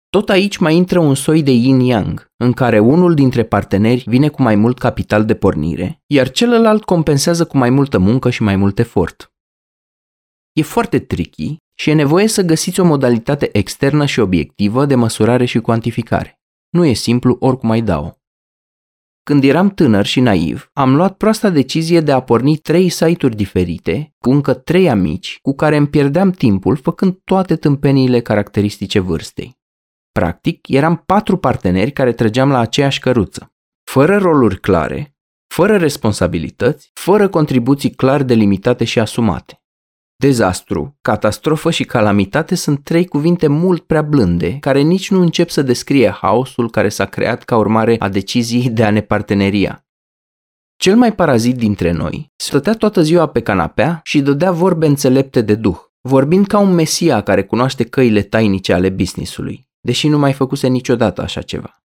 Tot 0.09 0.29
aici 0.29 0.57
mai 0.57 0.75
intră 0.75 0.99
un 0.99 1.15
soi 1.15 1.43
de 1.43 1.51
yin-yang, 1.51 2.31
în 2.37 2.51
care 2.51 2.79
unul 2.79 3.13
dintre 3.13 3.43
parteneri 3.43 4.03
vine 4.07 4.27
cu 4.27 4.41
mai 4.41 4.55
mult 4.55 4.79
capital 4.79 5.25
de 5.25 5.33
pornire, 5.33 6.01
iar 6.07 6.31
celălalt 6.31 6.83
compensează 6.83 7.45
cu 7.45 7.57
mai 7.57 7.69
multă 7.69 7.97
muncă 7.97 8.29
și 8.29 8.43
mai 8.43 8.55
mult 8.55 8.79
efort. 8.79 9.27
E 10.51 10.61
foarte 10.61 10.99
tricky 10.99 11.61
și 11.75 11.89
e 11.89 11.93
nevoie 11.93 12.27
să 12.27 12.41
găsiți 12.41 12.79
o 12.79 12.83
modalitate 12.83 13.49
externă 13.57 14.05
și 14.05 14.19
obiectivă 14.19 14.85
de 14.85 14.95
măsurare 14.95 15.45
și 15.45 15.59
cuantificare. 15.59 16.41
Nu 16.69 16.85
e 16.85 16.93
simplu 16.93 17.37
oricum 17.39 17.69
ai 17.69 17.81
dau. 17.81 18.21
Când 19.23 19.43
eram 19.43 19.69
tânăr 19.69 20.05
și 20.05 20.19
naiv, 20.19 20.69
am 20.73 20.95
luat 20.95 21.17
proasta 21.17 21.49
decizie 21.49 21.99
de 21.99 22.11
a 22.11 22.19
porni 22.19 22.57
trei 22.57 22.89
site-uri 22.89 23.35
diferite, 23.35 24.13
cu 24.17 24.29
încă 24.31 24.53
trei 24.53 24.89
amici, 24.89 25.39
cu 25.41 25.55
care 25.55 25.77
îmi 25.77 25.87
pierdeam 25.87 26.31
timpul 26.31 26.75
făcând 26.75 27.19
toate 27.23 27.55
tâmpeniile 27.55 28.19
caracteristice 28.21 28.99
vârstei. 28.99 29.57
Practic, 30.11 30.67
eram 30.67 31.03
patru 31.05 31.37
parteneri 31.37 31.91
care 31.91 32.13
trăgeam 32.13 32.49
la 32.49 32.59
aceeași 32.59 32.99
căruță, 32.99 33.53
fără 33.83 34.17
roluri 34.17 34.59
clare, 34.59 35.15
fără 35.47 35.77
responsabilități, 35.77 36.91
fără 36.93 37.29
contribuții 37.29 37.91
clar 37.91 38.23
delimitate 38.23 38.83
și 38.83 38.99
asumate. 38.99 39.62
Dezastru, 40.23 40.97
catastrofă 41.01 41.71
și 41.71 41.83
calamitate 41.83 42.55
sunt 42.55 42.83
trei 42.83 43.05
cuvinte 43.05 43.47
mult 43.47 43.83
prea 43.83 44.01
blânde, 44.01 44.57
care 44.59 44.81
nici 44.81 45.11
nu 45.11 45.21
încep 45.21 45.49
să 45.49 45.61
descrie 45.61 46.09
haosul 46.09 46.69
care 46.69 46.89
s-a 46.89 47.05
creat 47.05 47.43
ca 47.43 47.57
urmare 47.57 47.95
a 47.99 48.09
deciziei 48.09 48.69
de 48.69 48.83
a 48.83 48.89
ne 48.89 49.01
parteneria. 49.01 49.85
Cel 50.75 50.95
mai 50.95 51.13
parazit 51.15 51.55
dintre 51.55 51.91
noi 51.91 52.31
stătea 52.35 52.73
toată 52.73 53.01
ziua 53.01 53.27
pe 53.27 53.41
canapea 53.41 53.99
și 54.03 54.21
dădea 54.21 54.51
vorbe 54.51 54.85
înțelepte 54.85 55.41
de 55.41 55.55
duh, 55.55 55.77
vorbind 56.01 56.47
ca 56.47 56.57
un 56.57 56.73
mesia 56.73 57.21
care 57.21 57.43
cunoaște 57.43 57.83
căile 57.83 58.21
tainice 58.21 58.73
ale 58.73 58.89
businessului, 58.89 59.67
deși 59.79 60.07
nu 60.07 60.17
mai 60.17 60.33
făcuse 60.33 60.67
niciodată 60.67 61.21
așa 61.21 61.41
ceva. 61.41 61.83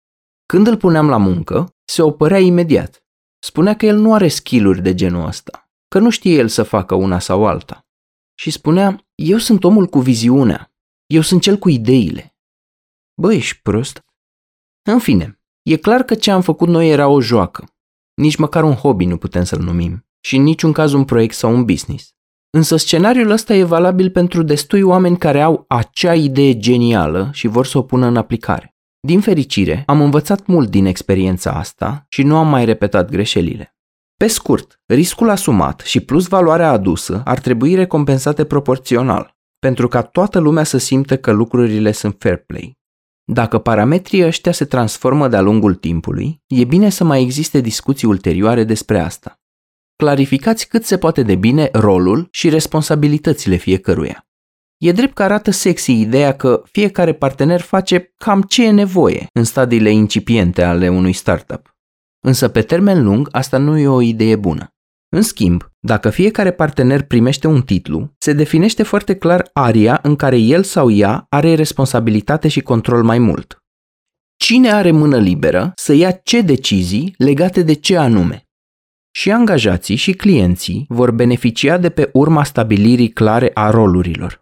Când 0.47 0.67
îl 0.67 0.77
puneam 0.77 1.09
la 1.09 1.17
muncă, 1.17 1.69
se 1.85 2.03
opărea 2.03 2.39
imediat. 2.39 3.05
Spunea 3.39 3.75
că 3.77 3.87
el 3.87 3.97
nu 3.97 4.15
are 4.15 4.29
skill 4.29 4.75
de 4.83 4.95
genul 4.95 5.27
ăsta, 5.27 5.69
că 5.89 5.99
nu 5.99 6.11
știe 6.11 6.35
el 6.35 6.49
să 6.49 6.63
facă 6.63 6.95
una 6.95 7.19
sau 7.19 7.47
alta 7.47 7.84
și 8.35 8.51
spunea, 8.51 9.07
eu 9.15 9.39
sunt 9.39 9.65
omul 9.65 9.87
cu 9.87 10.01
viziunea, 10.01 10.73
eu 11.07 11.21
sunt 11.21 11.43
cel 11.43 11.57
cu 11.57 11.69
ideile. 11.69 12.37
Băi, 13.21 13.37
ești 13.37 13.61
prost? 13.63 14.05
În 14.83 14.99
fine, 14.99 15.41
e 15.63 15.77
clar 15.77 16.03
că 16.03 16.15
ce 16.15 16.31
am 16.31 16.43
făcut 16.43 16.69
noi 16.69 16.91
era 16.91 17.09
o 17.09 17.21
joacă. 17.21 17.77
Nici 18.15 18.37
măcar 18.37 18.65
un 18.65 18.75
hobby 18.75 19.05
nu 19.05 19.17
putem 19.17 19.45
să-l 19.45 19.61
numim 19.61 20.07
și 20.21 20.37
în 20.37 20.43
niciun 20.43 20.73
caz 20.73 20.93
un 20.93 21.05
proiect 21.05 21.35
sau 21.35 21.55
un 21.55 21.65
business. 21.65 22.15
Însă 22.51 22.77
scenariul 22.77 23.31
ăsta 23.31 23.55
e 23.55 23.65
valabil 23.65 24.11
pentru 24.11 24.43
destui 24.43 24.83
oameni 24.83 25.19
care 25.19 25.41
au 25.43 25.65
acea 25.69 26.15
idee 26.15 26.59
genială 26.59 27.31
și 27.33 27.47
vor 27.47 27.67
să 27.67 27.79
o 27.79 27.83
pună 27.83 28.07
în 28.07 28.17
aplicare. 28.17 28.77
Din 29.01 29.21
fericire, 29.21 29.83
am 29.87 30.01
învățat 30.01 30.47
mult 30.47 30.71
din 30.71 30.85
experiența 30.85 31.53
asta 31.53 32.07
și 32.09 32.23
nu 32.23 32.37
am 32.37 32.49
mai 32.49 32.65
repetat 32.65 33.11
greșelile. 33.11 33.74
Pe 34.25 34.31
scurt, 34.31 34.81
riscul 34.87 35.29
asumat 35.29 35.81
și 35.81 36.01
plus 36.01 36.27
valoarea 36.27 36.71
adusă 36.71 37.23
ar 37.25 37.39
trebui 37.39 37.75
recompensate 37.75 38.45
proporțional, 38.45 39.37
pentru 39.59 39.89
ca 39.89 40.03
toată 40.03 40.39
lumea 40.39 40.65
să 40.65 40.79
simtă 40.79 41.17
că 41.17 41.31
lucrurile 41.31 41.93
sunt 41.93 42.17
fair 42.19 42.37
play. 42.37 42.79
Dacă 43.25 43.59
parametrii 43.59 44.25
ăștia 44.25 44.53
se 44.53 44.65
transformă 44.65 45.29
de-a 45.29 45.41
lungul 45.41 45.75
timpului, 45.75 46.43
e 46.47 46.65
bine 46.65 46.89
să 46.89 47.05
mai 47.05 47.23
existe 47.23 47.61
discuții 47.61 48.09
ulterioare 48.09 48.65
despre 48.65 48.99
asta. 48.99 49.41
Clarificați 49.97 50.69
cât 50.69 50.85
se 50.85 50.99
poate 50.99 51.23
de 51.23 51.35
bine 51.35 51.69
rolul 51.73 52.29
și 52.31 52.49
responsabilitățile 52.49 53.57
fiecăruia. 53.57 54.27
E 54.79 54.93
drept 54.93 55.15
că 55.15 55.23
arată 55.23 55.51
sexy 55.51 56.01
ideea 56.01 56.37
că 56.37 56.63
fiecare 56.65 57.15
partener 57.15 57.61
face 57.61 58.15
cam 58.17 58.43
ce 58.43 58.65
e 58.65 58.71
nevoie 58.71 59.27
în 59.33 59.45
stadiile 59.45 59.91
incipiente 59.91 60.63
ale 60.63 60.89
unui 60.89 61.13
startup. 61.13 61.74
Însă 62.27 62.49
pe 62.49 62.63
termen 62.63 63.05
lung 63.05 63.29
asta 63.31 63.59
nu 63.59 63.79
e 63.79 63.89
o 63.89 64.01
idee 64.01 64.37
bună. 64.37 64.69
În 65.09 65.23
schimb, 65.23 65.71
dacă 65.81 66.11
fiecare 66.11 66.53
partener 66.53 67.03
primește 67.03 67.47
un 67.47 67.63
titlu, 67.63 68.15
se 68.19 68.33
definește 68.33 68.83
foarte 68.83 69.17
clar 69.17 69.51
aria 69.53 69.99
în 70.03 70.17
care 70.17 70.37
el 70.37 70.63
sau 70.63 70.91
ea 70.91 71.27
are 71.29 71.55
responsabilitate 71.55 72.49
și 72.49 72.61
control 72.61 73.03
mai 73.03 73.19
mult. 73.19 73.59
cine 74.37 74.71
are 74.73 74.91
mână 74.91 75.19
liberă 75.19 75.73
să 75.77 75.93
ia 75.93 76.11
ce 76.11 76.41
decizii 76.41 77.15
legate 77.19 77.63
de 77.63 77.73
ce 77.73 77.97
anume. 77.97 78.43
Și 79.11 79.31
angajații 79.33 79.97
și 79.97 80.13
clienții 80.13 80.85
vor 80.89 81.11
beneficia 81.11 81.79
de 81.79 81.91
pe 81.91 82.11
urma 82.13 82.45
stabilirii 82.45 83.13
clare 83.13 83.51
a 83.55 83.71
rolurilor. 83.71 84.41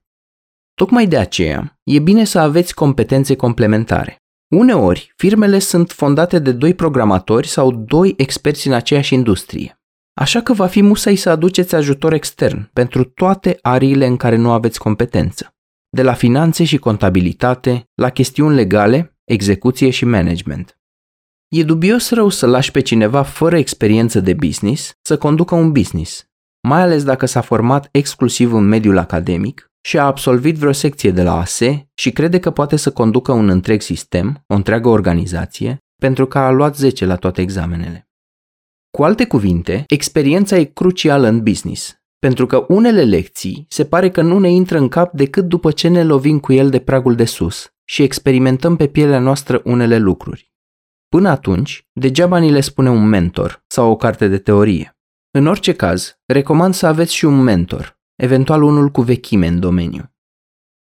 Tocmai 0.74 1.06
de 1.06 1.18
aceea, 1.18 1.80
e 1.82 1.98
bine 1.98 2.24
să 2.24 2.38
aveți 2.38 2.74
competențe 2.74 3.36
complementare. 3.36 4.21
Uneori, 4.54 5.12
firmele 5.16 5.58
sunt 5.58 5.90
fondate 5.90 6.38
de 6.38 6.52
doi 6.52 6.74
programatori 6.74 7.46
sau 7.46 7.72
doi 7.72 8.14
experți 8.16 8.66
în 8.66 8.72
aceeași 8.72 9.14
industrie. 9.14 9.80
Așa 10.14 10.40
că 10.40 10.52
va 10.52 10.66
fi 10.66 10.82
musai 10.82 11.16
să 11.16 11.30
aduceți 11.30 11.74
ajutor 11.74 12.12
extern 12.12 12.70
pentru 12.72 13.04
toate 13.04 13.58
ariile 13.62 14.06
în 14.06 14.16
care 14.16 14.36
nu 14.36 14.50
aveți 14.50 14.78
competență. 14.78 15.54
De 15.88 16.02
la 16.02 16.12
finanțe 16.12 16.64
și 16.64 16.76
contabilitate, 16.76 17.90
la 17.94 18.10
chestiuni 18.10 18.54
legale, 18.54 19.16
execuție 19.24 19.90
și 19.90 20.04
management. 20.04 20.78
E 21.48 21.64
dubios 21.64 22.10
rău 22.10 22.28
să 22.28 22.46
lași 22.46 22.70
pe 22.70 22.80
cineva 22.80 23.22
fără 23.22 23.58
experiență 23.58 24.20
de 24.20 24.34
business 24.34 24.98
să 25.02 25.18
conducă 25.18 25.54
un 25.54 25.72
business, 25.72 26.26
mai 26.68 26.80
ales 26.80 27.04
dacă 27.04 27.26
s-a 27.26 27.40
format 27.40 27.88
exclusiv 27.90 28.52
în 28.52 28.64
mediul 28.64 28.98
academic 28.98 29.71
și 29.84 29.98
a 29.98 30.04
absolvit 30.04 30.56
vreo 30.56 30.72
secție 30.72 31.10
de 31.10 31.22
la 31.22 31.40
ASE 31.40 31.90
și 31.94 32.10
crede 32.10 32.38
că 32.38 32.50
poate 32.50 32.76
să 32.76 32.92
conducă 32.92 33.32
un 33.32 33.48
întreg 33.48 33.80
sistem, 33.80 34.44
o 34.46 34.54
întreagă 34.54 34.88
organizație, 34.88 35.78
pentru 35.96 36.26
că 36.26 36.38
a 36.38 36.50
luat 36.50 36.76
10 36.76 37.04
la 37.04 37.16
toate 37.16 37.40
examenele. 37.40 38.08
Cu 38.90 39.04
alte 39.04 39.26
cuvinte, 39.26 39.84
experiența 39.88 40.56
e 40.56 40.64
crucială 40.64 41.28
în 41.28 41.42
business, 41.42 41.96
pentru 42.18 42.46
că 42.46 42.64
unele 42.68 43.04
lecții 43.04 43.66
se 43.68 43.84
pare 43.84 44.10
că 44.10 44.22
nu 44.22 44.38
ne 44.38 44.50
intră 44.50 44.78
în 44.78 44.88
cap 44.88 45.12
decât 45.12 45.44
după 45.44 45.70
ce 45.70 45.88
ne 45.88 46.04
lovim 46.04 46.40
cu 46.40 46.52
el 46.52 46.70
de 46.70 46.78
pragul 46.78 47.14
de 47.14 47.24
sus 47.24 47.72
și 47.84 48.02
experimentăm 48.02 48.76
pe 48.76 48.86
pielea 48.86 49.18
noastră 49.18 49.60
unele 49.64 49.98
lucruri. 49.98 50.52
Până 51.08 51.28
atunci, 51.28 51.88
degeaba 51.92 52.38
ni 52.38 52.50
le 52.50 52.60
spune 52.60 52.90
un 52.90 53.08
mentor 53.08 53.64
sau 53.66 53.90
o 53.90 53.96
carte 53.96 54.28
de 54.28 54.38
teorie. 54.38 54.96
În 55.30 55.46
orice 55.46 55.74
caz, 55.74 56.18
recomand 56.26 56.74
să 56.74 56.86
aveți 56.86 57.14
și 57.14 57.24
un 57.24 57.42
mentor, 57.42 58.00
eventual 58.16 58.62
unul 58.62 58.88
cu 58.88 59.02
vechime 59.02 59.46
în 59.46 59.60
domeniu. 59.60 60.12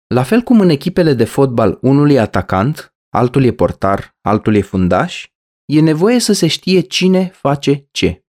La 0.08 0.24
fel 0.24 0.42
cum 0.42 0.60
în 0.60 0.70
echipele 0.70 1.14
de 1.14 1.26
fotbal 1.26 1.78
unul 1.82 2.12
e 2.12 2.20
atacant, 2.20 2.94
altul 3.10 3.44
e 3.44 3.52
portar, 3.52 4.18
altul 4.22 4.56
e 4.56 4.62
fundaș, 4.62 5.30
e 5.66 5.82
nevoie 5.82 6.20
să 6.20 6.34
se 6.34 6.48
știe 6.48 6.80
cine 6.80 7.32
face 7.34 7.88
ce. 7.92 8.26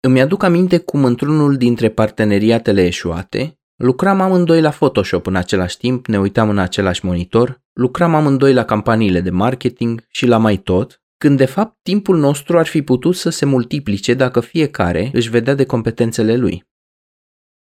Îmi 0.00 0.20
aduc 0.20 0.42
aminte 0.42 0.78
cum 0.78 1.04
într-unul 1.04 1.56
dintre 1.56 1.88
parteneriatele 1.90 2.86
eșuate, 2.86 3.58
lucram 3.76 4.20
amândoi 4.20 4.60
la 4.60 4.70
Photoshop 4.70 5.26
în 5.26 5.34
același 5.34 5.76
timp, 5.76 6.06
ne 6.06 6.18
uitam 6.18 6.48
în 6.48 6.58
același 6.58 7.04
monitor, 7.04 7.62
lucram 7.72 8.14
amândoi 8.14 8.52
la 8.52 8.64
campaniile 8.64 9.20
de 9.20 9.30
marketing 9.30 10.06
și 10.08 10.26
la 10.26 10.36
mai 10.36 10.56
tot, 10.56 11.02
când 11.18 11.36
de 11.36 11.44
fapt 11.44 11.78
timpul 11.82 12.18
nostru 12.18 12.58
ar 12.58 12.66
fi 12.66 12.82
putut 12.82 13.16
să 13.16 13.30
se 13.30 13.44
multiplice 13.44 14.14
dacă 14.14 14.40
fiecare 14.40 15.10
își 15.12 15.30
vedea 15.30 15.54
de 15.54 15.64
competențele 15.64 16.36
lui. 16.36 16.68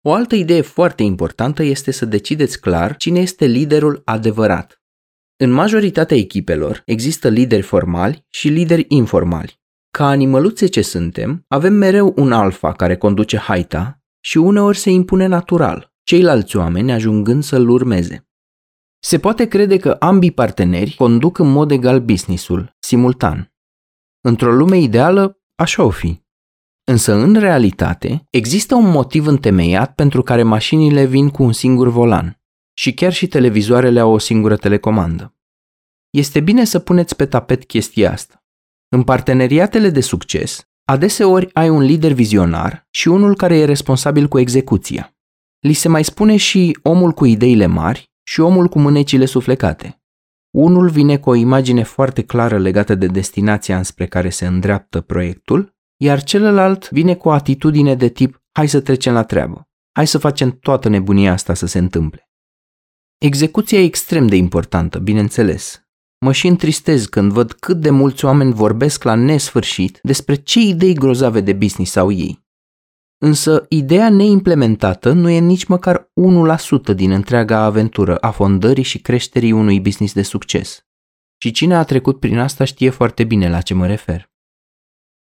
O 0.05 0.13
altă 0.13 0.35
idee 0.35 0.61
foarte 0.61 1.03
importantă 1.03 1.63
este 1.63 1.91
să 1.91 2.05
decideți 2.05 2.61
clar 2.61 2.97
cine 2.97 3.21
este 3.21 3.47
liderul 3.47 4.03
adevărat. 4.05 4.83
În 5.37 5.51
majoritatea 5.51 6.17
echipelor 6.17 6.83
există 6.87 7.29
lideri 7.29 7.63
formali 7.63 8.27
și 8.29 8.49
lideri 8.49 8.85
informali. 8.89 9.61
Ca 9.91 10.07
animăluțe 10.07 10.67
ce 10.67 10.83
suntem, 10.83 11.45
avem 11.49 11.73
mereu 11.73 12.13
un 12.17 12.33
alfa 12.33 12.73
care 12.73 12.97
conduce 12.97 13.37
haita 13.37 14.03
și 14.21 14.39
uneori 14.39 14.77
se 14.77 14.91
impune 14.91 15.27
natural, 15.27 15.93
ceilalți 16.03 16.57
oameni 16.57 16.93
ajungând 16.93 17.43
să-l 17.43 17.69
urmeze. 17.69 18.29
Se 18.99 19.19
poate 19.19 19.47
crede 19.49 19.77
că 19.77 19.91
ambii 19.91 20.33
parteneri 20.33 20.95
conduc 20.95 21.39
în 21.39 21.51
mod 21.51 21.71
egal 21.71 22.01
businessul, 22.01 22.77
simultan. 22.79 23.53
Într-o 24.21 24.53
lume 24.53 24.79
ideală, 24.79 25.41
așa 25.55 25.83
o 25.83 25.91
fi. 25.91 26.22
Însă, 26.85 27.15
în 27.15 27.35
realitate, 27.35 28.27
există 28.31 28.75
un 28.75 28.91
motiv 28.91 29.27
întemeiat 29.27 29.95
pentru 29.95 30.23
care 30.23 30.43
mașinile 30.43 31.05
vin 31.05 31.29
cu 31.29 31.43
un 31.43 31.53
singur 31.53 31.89
volan 31.89 32.41
și 32.73 32.95
chiar 32.95 33.13
și 33.13 33.27
televizoarele 33.27 34.01
au 34.01 34.13
o 34.13 34.19
singură 34.19 34.57
telecomandă. 34.57 35.35
Este 36.11 36.41
bine 36.41 36.65
să 36.65 36.79
puneți 36.79 37.17
pe 37.17 37.27
tapet 37.27 37.65
chestia 37.65 38.13
asta. 38.13 38.45
În 38.89 39.03
parteneriatele 39.03 39.91
de 39.91 40.01
succes, 40.01 40.69
adeseori 40.85 41.49
ai 41.53 41.69
un 41.69 41.83
lider 41.83 42.13
vizionar 42.13 42.87
și 42.91 43.09
unul 43.09 43.37
care 43.37 43.57
e 43.57 43.65
responsabil 43.65 44.29
cu 44.29 44.39
execuția. 44.39 45.17
Li 45.61 45.73
se 45.73 45.89
mai 45.89 46.05
spune 46.05 46.37
și 46.37 46.79
omul 46.83 47.13
cu 47.13 47.25
ideile 47.25 47.67
mari 47.67 48.11
și 48.23 48.41
omul 48.41 48.69
cu 48.69 48.79
mânecile 48.79 49.25
suflecate. 49.25 50.03
Unul 50.51 50.89
vine 50.89 51.19
cu 51.19 51.31
o 51.31 51.35
imagine 51.35 51.83
foarte 51.83 52.23
clară 52.23 52.59
legată 52.59 52.95
de 52.95 53.07
destinația 53.07 53.77
înspre 53.77 54.07
care 54.07 54.31
se 54.31 54.47
îndreaptă 54.47 55.01
proiectul 55.01 55.72
iar 56.03 56.23
celălalt 56.23 56.91
vine 56.91 57.15
cu 57.15 57.29
o 57.29 57.33
atitudine 57.33 57.95
de 57.95 58.09
tip 58.09 58.43
hai 58.53 58.69
să 58.69 58.81
trecem 58.81 59.13
la 59.13 59.23
treabă, 59.23 59.69
hai 59.93 60.07
să 60.07 60.19
facem 60.19 60.51
toată 60.51 60.89
nebunia 60.89 61.33
asta 61.33 61.55
să 61.55 61.67
se 61.67 61.79
întâmple. 61.79 62.31
Execuția 63.19 63.79
e 63.79 63.85
extrem 63.85 64.27
de 64.27 64.37
importantă, 64.37 64.99
bineînțeles. 64.99 65.83
Mă 66.19 66.33
și 66.33 66.47
întristez 66.47 67.07
când 67.07 67.33
văd 67.33 67.53
cât 67.53 67.81
de 67.81 67.91
mulți 67.91 68.25
oameni 68.25 68.53
vorbesc 68.53 69.03
la 69.03 69.15
nesfârșit 69.15 69.99
despre 70.03 70.35
ce 70.35 70.61
idei 70.61 70.95
grozave 70.95 71.41
de 71.41 71.53
business 71.53 71.97
au 71.97 72.11
ei. 72.11 72.45
Însă, 73.19 73.67
ideea 73.69 74.11
neimplementată 74.11 75.13
nu 75.13 75.29
e 75.29 75.39
nici 75.39 75.65
măcar 75.65 76.11
1% 76.93 76.95
din 76.95 77.11
întreaga 77.11 77.59
aventură 77.59 78.17
a 78.17 78.31
fondării 78.31 78.85
și 78.85 78.99
creșterii 78.99 79.53
unui 79.53 79.81
business 79.81 80.15
de 80.15 80.23
succes. 80.23 80.87
Și 81.39 81.51
cine 81.51 81.75
a 81.75 81.85
trecut 81.85 82.21
prin 82.21 82.39
asta 82.39 82.65
știe 82.65 82.91
foarte 82.91 83.25
bine 83.25 83.49
la 83.49 83.61
ce 83.61 83.75
mă 83.75 83.87
refer. 83.87 84.32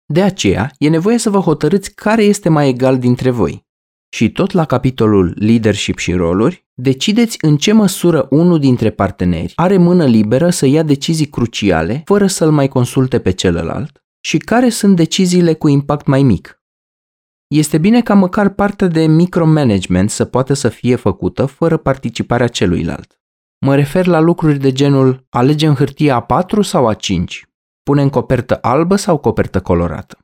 De 0.06 0.22
aceea, 0.22 0.70
e 0.78 0.88
nevoie 0.88 1.18
să 1.18 1.30
vă 1.30 1.38
hotărâți 1.38 1.94
care 1.94 2.22
este 2.24 2.48
mai 2.48 2.68
egal 2.68 2.98
dintre 2.98 3.30
voi. 3.30 3.66
Și 4.14 4.30
tot 4.30 4.52
la 4.52 4.64
capitolul 4.64 5.34
leadership 5.38 5.98
și 5.98 6.12
roluri, 6.12 6.66
decideți 6.74 7.36
în 7.40 7.56
ce 7.56 7.72
măsură 7.72 8.26
unul 8.30 8.58
dintre 8.58 8.90
parteneri 8.90 9.52
are 9.56 9.76
mână 9.76 10.06
liberă 10.06 10.50
să 10.50 10.66
ia 10.66 10.82
decizii 10.82 11.26
cruciale 11.26 12.02
fără 12.04 12.26
să-l 12.26 12.50
mai 12.50 12.68
consulte 12.68 13.18
pe 13.18 13.30
celălalt 13.30 14.04
și 14.20 14.38
care 14.38 14.68
sunt 14.68 14.96
deciziile 14.96 15.54
cu 15.54 15.68
impact 15.68 16.06
mai 16.06 16.22
mic. 16.22 16.62
Este 17.46 17.78
bine 17.78 18.02
ca 18.02 18.14
măcar 18.14 18.48
partea 18.48 18.88
de 18.88 19.06
micromanagement 19.06 20.10
să 20.10 20.24
poată 20.24 20.54
să 20.54 20.68
fie 20.68 20.96
făcută 20.96 21.46
fără 21.46 21.76
participarea 21.76 22.48
celuilalt. 22.48 23.20
Mă 23.58 23.74
refer 23.74 24.06
la 24.06 24.20
lucruri 24.20 24.58
de 24.58 24.72
genul 24.72 25.26
alegem 25.28 25.74
hârtia 25.74 26.26
A4 26.26 26.60
sau 26.60 26.94
A5, 26.94 27.24
Punem 27.82 28.10
copertă 28.10 28.58
albă 28.60 28.96
sau 28.96 29.18
copertă 29.18 29.60
colorată? 29.60 30.18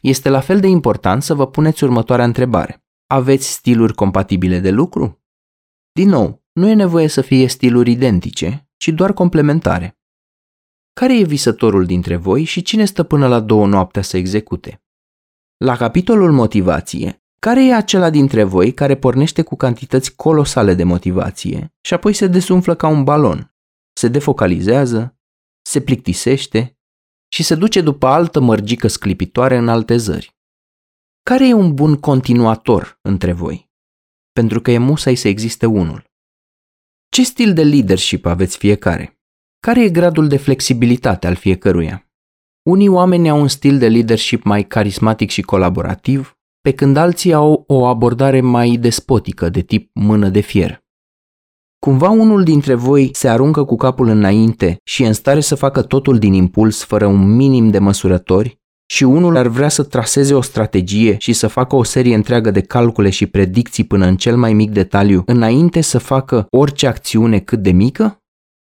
Este 0.00 0.28
la 0.28 0.40
fel 0.40 0.60
de 0.60 0.66
important 0.66 1.22
să 1.22 1.34
vă 1.34 1.46
puneți 1.46 1.84
următoarea 1.84 2.24
întrebare. 2.24 2.84
Aveți 3.06 3.52
stiluri 3.52 3.94
compatibile 3.94 4.58
de 4.58 4.70
lucru? 4.70 5.22
Din 5.92 6.08
nou, 6.08 6.44
nu 6.52 6.68
e 6.68 6.74
nevoie 6.74 7.08
să 7.08 7.20
fie 7.20 7.48
stiluri 7.48 7.90
identice, 7.90 8.68
ci 8.76 8.88
doar 8.88 9.12
complementare. 9.12 9.98
Care 10.92 11.18
e 11.18 11.24
visătorul 11.24 11.86
dintre 11.86 12.16
voi 12.16 12.44
și 12.44 12.62
cine 12.62 12.84
stă 12.84 13.02
până 13.02 13.26
la 13.26 13.40
două 13.40 13.66
noaptea 13.66 14.02
să 14.02 14.16
execute? 14.16 14.82
La 15.56 15.76
capitolul 15.76 16.32
motivație, 16.32 17.22
care 17.38 17.64
e 17.64 17.74
acela 17.74 18.10
dintre 18.10 18.42
voi 18.44 18.72
care 18.74 18.96
pornește 18.96 19.42
cu 19.42 19.56
cantități 19.56 20.14
colosale 20.14 20.74
de 20.74 20.84
motivație 20.84 21.74
și 21.80 21.94
apoi 21.94 22.12
se 22.12 22.26
desumflă 22.26 22.74
ca 22.74 22.88
un 22.88 23.04
balon, 23.04 23.54
se 23.92 24.08
defocalizează, 24.08 25.17
se 25.68 25.80
plictisește 25.80 26.78
și 27.32 27.42
se 27.42 27.54
duce 27.54 27.80
după 27.80 28.06
altă 28.06 28.40
mărgică 28.40 28.88
sclipitoare 28.88 29.56
în 29.56 29.68
alte 29.68 29.96
zări. 29.96 30.36
Care 31.22 31.48
e 31.48 31.52
un 31.52 31.74
bun 31.74 31.96
continuator 31.96 32.98
între 33.02 33.32
voi? 33.32 33.70
Pentru 34.32 34.60
că 34.60 34.70
e 34.70 34.78
musai 34.78 35.14
să 35.14 35.28
existe 35.28 35.66
unul. 35.66 36.04
Ce 37.08 37.24
stil 37.24 37.52
de 37.52 37.62
leadership 37.62 38.26
aveți 38.26 38.56
fiecare? 38.56 39.20
Care 39.60 39.82
e 39.82 39.90
gradul 39.90 40.28
de 40.28 40.36
flexibilitate 40.36 41.26
al 41.26 41.34
fiecăruia? 41.34 42.10
Unii 42.62 42.88
oameni 42.88 43.28
au 43.28 43.40
un 43.40 43.48
stil 43.48 43.78
de 43.78 43.88
leadership 43.88 44.42
mai 44.42 44.66
carismatic 44.66 45.30
și 45.30 45.42
colaborativ, 45.42 46.38
pe 46.60 46.74
când 46.74 46.96
alții 46.96 47.32
au 47.32 47.64
o 47.66 47.86
abordare 47.86 48.40
mai 48.40 48.76
despotică 48.76 49.48
de 49.48 49.60
tip 49.60 49.90
mână 49.94 50.28
de 50.28 50.40
fier. 50.40 50.86
Cumva 51.78 52.08
unul 52.08 52.42
dintre 52.42 52.74
voi 52.74 53.10
se 53.12 53.28
aruncă 53.28 53.64
cu 53.64 53.76
capul 53.76 54.08
înainte 54.08 54.80
și 54.84 55.02
e 55.02 55.06
în 55.06 55.12
stare 55.12 55.40
să 55.40 55.54
facă 55.54 55.82
totul 55.82 56.18
din 56.18 56.32
impuls 56.32 56.84
fără 56.84 57.06
un 57.06 57.34
minim 57.34 57.68
de 57.68 57.78
măsurători 57.78 58.60
și 58.90 59.04
unul 59.04 59.36
ar 59.36 59.46
vrea 59.46 59.68
să 59.68 59.82
traseze 59.82 60.34
o 60.34 60.40
strategie 60.40 61.16
și 61.18 61.32
să 61.32 61.46
facă 61.46 61.76
o 61.76 61.82
serie 61.82 62.14
întreagă 62.14 62.50
de 62.50 62.60
calcule 62.60 63.10
și 63.10 63.26
predicții 63.26 63.84
până 63.84 64.06
în 64.06 64.16
cel 64.16 64.36
mai 64.36 64.52
mic 64.52 64.70
detaliu 64.70 65.22
înainte 65.26 65.80
să 65.80 65.98
facă 65.98 66.46
orice 66.50 66.86
acțiune 66.86 67.38
cât 67.38 67.62
de 67.62 67.70
mică? 67.70 68.18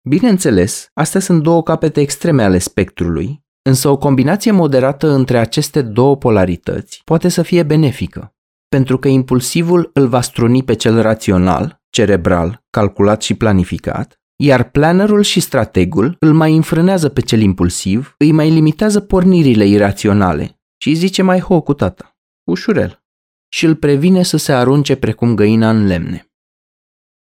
Bineînțeles, 0.08 0.88
astea 0.94 1.20
sunt 1.20 1.42
două 1.42 1.62
capete 1.62 2.00
extreme 2.00 2.42
ale 2.42 2.58
spectrului, 2.58 3.42
însă 3.62 3.88
o 3.88 3.96
combinație 3.96 4.50
moderată 4.50 5.10
între 5.10 5.38
aceste 5.38 5.82
două 5.82 6.16
polarități 6.16 7.00
poate 7.04 7.28
să 7.28 7.42
fie 7.42 7.62
benefică, 7.62 8.34
pentru 8.68 8.98
că 8.98 9.08
impulsivul 9.08 9.90
îl 9.94 10.06
va 10.06 10.20
struni 10.20 10.62
pe 10.62 10.74
cel 10.74 11.02
rațional 11.02 11.84
cerebral, 11.96 12.64
calculat 12.70 13.22
și 13.22 13.34
planificat, 13.34 14.20
iar 14.36 14.70
plannerul 14.70 15.22
și 15.22 15.40
strategul 15.40 16.16
îl 16.18 16.32
mai 16.32 16.56
înfrânează 16.56 17.08
pe 17.08 17.20
cel 17.20 17.40
impulsiv, 17.40 18.14
îi 18.18 18.32
mai 18.32 18.50
limitează 18.50 19.00
pornirile 19.00 19.66
iraționale 19.66 20.60
și 20.76 20.88
îi 20.88 20.94
zice 20.94 21.22
mai 21.22 21.40
ho 21.40 21.60
cu 21.60 21.74
tata, 21.74 22.16
ușurel, 22.44 23.02
și 23.48 23.64
îl 23.66 23.74
previne 23.74 24.22
să 24.22 24.36
se 24.36 24.52
arunce 24.52 24.96
precum 24.96 25.34
găina 25.34 25.70
în 25.70 25.86
lemne. 25.86 26.30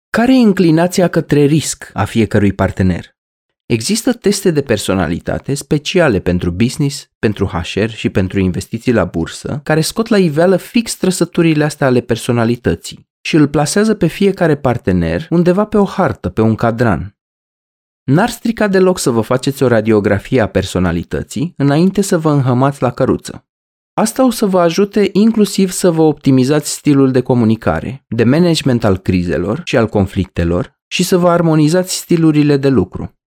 Care 0.09 0.33
e 0.33 0.37
inclinația 0.37 1.07
către 1.07 1.43
risc 1.45 1.89
a 1.93 2.03
fiecărui 2.05 2.53
partener? 2.53 3.15
Există 3.65 4.13
teste 4.13 4.51
de 4.51 4.61
personalitate 4.61 5.53
speciale 5.53 6.19
pentru 6.19 6.51
business, 6.51 7.09
pentru 7.19 7.45
HR 7.45 7.89
și 7.89 8.09
pentru 8.09 8.39
investiții 8.39 8.93
la 8.93 9.05
bursă, 9.05 9.59
care 9.63 9.81
scot 9.81 10.07
la 10.07 10.17
iveală 10.17 10.57
fix 10.57 10.95
trăsăturile 10.95 11.63
astea 11.63 11.87
ale 11.87 12.01
personalității 12.01 13.09
și 13.21 13.35
îl 13.35 13.47
plasează 13.47 13.93
pe 13.93 14.07
fiecare 14.07 14.57
partener 14.57 15.27
undeva 15.29 15.65
pe 15.65 15.77
o 15.77 15.85
hartă, 15.85 16.29
pe 16.29 16.41
un 16.41 16.55
cadran. 16.55 17.15
N-ar 18.03 18.29
strica 18.29 18.67
deloc 18.67 18.99
să 18.99 19.09
vă 19.09 19.21
faceți 19.21 19.63
o 19.63 19.67
radiografie 19.67 20.41
a 20.41 20.47
personalității 20.47 21.53
înainte 21.57 22.01
să 22.01 22.17
vă 22.17 22.31
înhămați 22.31 22.81
la 22.81 22.91
căruță. 22.91 23.45
Asta 23.93 24.25
o 24.25 24.29
să 24.29 24.45
vă 24.45 24.59
ajute 24.59 25.09
inclusiv 25.11 25.71
să 25.71 25.91
vă 25.91 26.01
optimizați 26.01 26.71
stilul 26.71 27.11
de 27.11 27.21
comunicare, 27.21 28.05
de 28.07 28.23
management 28.23 28.83
al 28.83 28.97
crizelor 28.97 29.61
și 29.65 29.77
al 29.77 29.87
conflictelor 29.87 30.79
și 30.87 31.03
să 31.03 31.17
vă 31.17 31.29
armonizați 31.29 31.95
stilurile 31.95 32.57
de 32.57 32.69
lucru. 32.69 33.20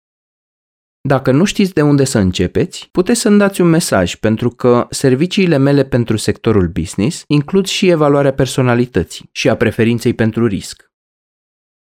Dacă 1.08 1.30
nu 1.30 1.44
știți 1.44 1.72
de 1.72 1.82
unde 1.82 2.04
să 2.04 2.18
începeți, 2.18 2.88
puteți 2.92 3.20
să-mi 3.20 3.38
dați 3.38 3.60
un 3.60 3.68
mesaj 3.68 4.14
pentru 4.14 4.50
că 4.50 4.86
serviciile 4.90 5.56
mele 5.56 5.84
pentru 5.84 6.16
sectorul 6.16 6.68
business 6.68 7.24
includ 7.26 7.66
și 7.66 7.88
evaluarea 7.88 8.32
personalității 8.32 9.28
și 9.32 9.48
a 9.48 9.56
preferinței 9.56 10.14
pentru 10.14 10.46
risc. 10.46 10.92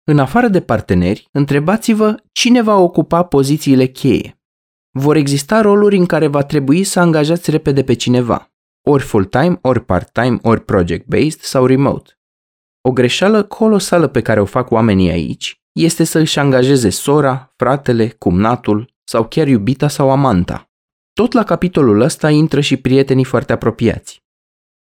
În 0.04 0.20
afară 0.20 0.48
de 0.48 0.62
parteneri, 0.62 1.28
întrebați-vă 1.32 2.16
cine 2.32 2.62
va 2.62 2.76
ocupa 2.76 3.24
pozițiile 3.24 3.86
cheie. 3.86 4.40
Vor 4.92 5.16
exista 5.16 5.62
roluri 5.62 5.98
în 5.98 6.06
care 6.06 6.28
va 6.28 6.44
trebui 6.44 6.84
să 6.84 7.00
angajați 7.00 7.52
repede 7.52 7.84
pe 7.84 7.94
cineva, 7.94 8.54
ori 8.88 9.04
full-time, 9.04 9.58
ori 9.62 9.86
part-time, 9.86 10.38
ori 10.42 10.62
project-based 10.62 11.40
sau 11.40 11.66
remote. 11.66 12.12
O 12.82 12.92
greșeală 12.92 13.44
colosală 13.44 14.08
pe 14.08 14.22
care 14.22 14.40
o 14.42 14.46
fac 14.46 14.72
oamenii 14.72 15.12
aici 15.12 15.60
este 15.72 16.04
să 16.04 16.20
își 16.20 16.40
angajeze 16.40 16.90
sora, 16.90 17.54
fratele, 17.56 18.08
cumnatul 18.08 18.94
sau 19.08 19.28
chiar 19.28 19.48
iubita 19.48 19.88
sau 19.88 20.12
amanta. 20.12 20.70
Tot 21.14 21.32
la 21.32 21.44
capitolul 21.44 22.02
ăsta 22.02 22.30
intră 22.30 22.62
și 22.62 22.78
prietenii 22.78 23.24
foarte 23.24 23.54
apropiați. 23.54 24.24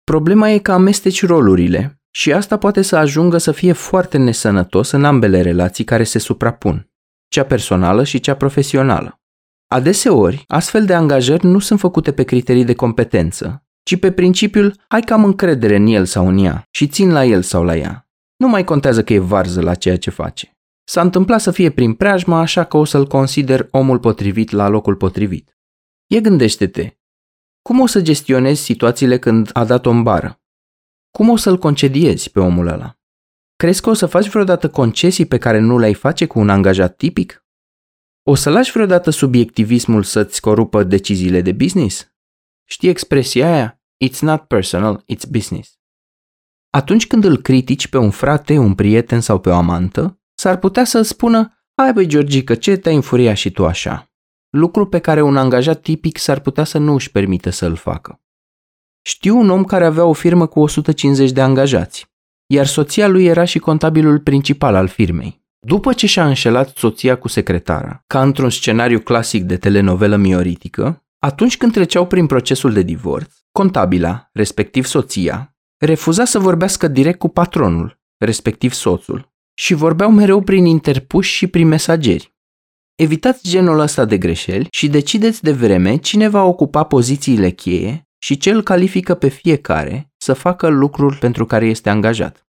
Problema 0.04 0.50
e 0.50 0.59
că 0.59 0.72
amesteci 0.72 1.26
rolurile 1.26 2.00
și 2.11 2.33
asta 2.33 2.59
poate 2.59 2.83
să 2.83 2.96
ajungă 2.96 3.38
să 3.38 3.52
fie 3.52 3.72
foarte 3.72 4.18
nesănătos 4.18 4.90
în 4.90 5.04
ambele 5.04 5.40
relații 5.40 5.85
care 5.85 6.04
se 6.04 6.18
suprapun, 6.18 6.90
cea 7.28 7.44
personală 7.44 8.04
și 8.04 8.20
cea 8.20 8.35
profesională. 8.35 9.20
Adeseori, 9.66 10.44
astfel 10.46 10.85
de 10.85 10.94
angajări 10.94 11.46
nu 11.46 11.59
sunt 11.59 11.78
făcute 11.78 12.12
pe 12.12 12.22
criterii 12.22 12.64
de 12.64 12.74
competență, 12.74 13.64
ci 13.83 13.98
pe 13.98 14.12
principiul 14.12 14.74
hai 14.88 15.00
că 15.00 15.12
am 15.12 15.24
încredere 15.24 15.76
în 15.76 15.87
el 15.87 16.04
sau 16.04 16.28
în 16.28 16.38
ea 16.38 16.66
și 16.70 16.87
țin 16.87 17.12
la 17.12 17.24
el 17.24 17.42
sau 17.42 17.64
la 17.64 17.76
ea. 17.76 18.09
Nu 18.37 18.48
mai 18.48 18.64
contează 18.64 19.04
că 19.04 19.12
e 19.12 19.18
varză 19.18 19.61
la 19.61 19.74
ceea 19.74 19.98
ce 19.98 20.11
face. 20.11 20.60
S-a 20.92 21.00
întâmplat 21.00 21.40
să 21.40 21.50
fie 21.50 21.70
prin 21.70 21.94
preajmă, 21.94 22.37
așa 22.37 22.64
că 22.64 22.76
o 22.76 22.85
să-l 22.85 23.07
consider 23.07 23.68
omul 23.70 23.98
potrivit 23.98 24.50
la 24.50 24.68
locul 24.68 24.96
potrivit. 24.96 25.59
E 26.07 26.20
gândește-te, 26.20 26.98
cum 27.62 27.81
o 27.81 27.87
să 27.87 28.00
gestionezi 28.00 28.62
situațiile 28.62 29.18
când 29.18 29.50
a 29.53 29.64
dat 29.64 29.87
o 29.87 30.03
bară? 30.03 30.42
Cum 31.11 31.29
o 31.29 31.37
să-l 31.37 31.59
concediezi 31.59 32.31
pe 32.31 32.40
omul 32.40 32.66
ăla? 32.66 32.98
Crezi 33.57 33.81
că 33.81 33.90
o 33.90 33.92
să 33.92 34.07
faci 34.07 34.29
vreodată 34.29 34.70
concesii 34.70 35.26
pe 35.26 35.38
care 35.38 35.59
nu 35.59 35.79
le-ai 35.79 35.94
face 35.94 36.26
cu 36.26 36.38
un 36.38 36.48
angajat 36.48 36.96
tipic? 36.96 37.44
O 38.22 38.35
să 38.35 38.50
lași 38.50 38.72
vreodată 38.72 39.11
subiectivismul 39.11 40.03
să-ți 40.03 40.40
corupă 40.40 40.83
deciziile 40.83 41.40
de 41.40 41.53
business? 41.53 42.12
Știi 42.64 42.88
expresia 42.88 43.53
aia? 43.53 43.83
It's 44.07 44.18
not 44.20 44.42
personal, 44.42 45.05
it's 45.12 45.31
business. 45.31 45.79
Atunci 46.70 47.07
când 47.07 47.24
îl 47.24 47.37
critici 47.37 47.88
pe 47.88 47.98
un 47.98 48.11
frate, 48.11 48.59
un 48.59 48.74
prieten 48.74 49.20
sau 49.20 49.40
pe 49.40 49.48
o 49.48 49.55
amantă, 49.55 50.14
s-ar 50.40 50.57
putea 50.57 50.85
să 50.85 51.03
spună, 51.03 51.64
hai 51.74 51.92
băi 51.92 52.07
Georgică, 52.07 52.55
ce 52.55 52.76
te-ai 52.76 52.94
înfuriat 52.94 53.37
și 53.37 53.50
tu 53.50 53.66
așa? 53.66 54.11
Lucru 54.50 54.87
pe 54.87 54.98
care 54.98 55.22
un 55.22 55.37
angajat 55.37 55.81
tipic 55.81 56.18
s-ar 56.18 56.40
putea 56.40 56.64
să 56.64 56.79
nu 56.79 56.92
își 56.92 57.11
permită 57.11 57.50
să-l 57.50 57.76
facă. 57.76 58.20
Știu 59.03 59.38
un 59.38 59.50
om 59.50 59.64
care 59.64 59.85
avea 59.85 60.05
o 60.05 60.12
firmă 60.12 60.46
cu 60.46 60.61
150 60.61 61.31
de 61.31 61.40
angajați, 61.40 62.07
iar 62.46 62.66
soția 62.66 63.09
lui 63.09 63.24
era 63.24 63.44
și 63.44 63.59
contabilul 63.59 64.18
principal 64.18 64.74
al 64.74 64.88
firmei. 64.88 65.44
După 65.66 65.92
ce 65.92 66.07
și-a 66.07 66.26
înșelat 66.26 66.76
soția 66.76 67.18
cu 67.18 67.29
secretara, 67.29 68.05
ca 68.07 68.22
într-un 68.22 68.50
scenariu 68.50 69.00
clasic 69.00 69.42
de 69.42 69.57
telenovelă 69.57 70.16
mioritică, 70.16 71.05
atunci 71.18 71.57
când 71.57 71.72
treceau 71.72 72.07
prin 72.07 72.26
procesul 72.26 72.72
de 72.72 72.83
divorț, 72.83 73.33
contabila, 73.53 74.29
respectiv 74.33 74.85
soția, 74.85 75.57
refuza 75.79 76.24
să 76.24 76.38
vorbească 76.38 76.88
direct 76.88 77.18
cu 77.18 77.29
patronul, 77.29 78.00
respectiv 78.16 78.72
soțul, 78.72 79.30
și 79.61 79.75
vorbeau 79.75 80.11
mereu 80.11 80.40
prin 80.40 80.64
interpuși 80.64 81.33
și 81.33 81.46
prin 81.46 81.68
mesageri. 81.68 82.35
Evitați 82.94 83.49
genul 83.49 83.79
ăsta 83.79 84.05
de 84.05 84.18
greșeli 84.18 84.66
și 84.70 84.88
decideți 84.88 85.42
de 85.42 85.53
vreme 85.53 85.96
cine 85.96 86.29
va 86.29 86.42
ocupa 86.42 86.85
pozițiile 86.85 87.51
cheie 87.51 88.09
și 88.18 88.37
ce 88.37 88.51
îl 88.51 88.62
califică 88.62 89.14
pe 89.14 89.29
fiecare 89.29 90.12
să 90.16 90.33
facă 90.33 90.68
lucrul 90.68 91.16
pentru 91.16 91.46
care 91.46 91.66
este 91.66 91.90
angajat. 91.90 92.46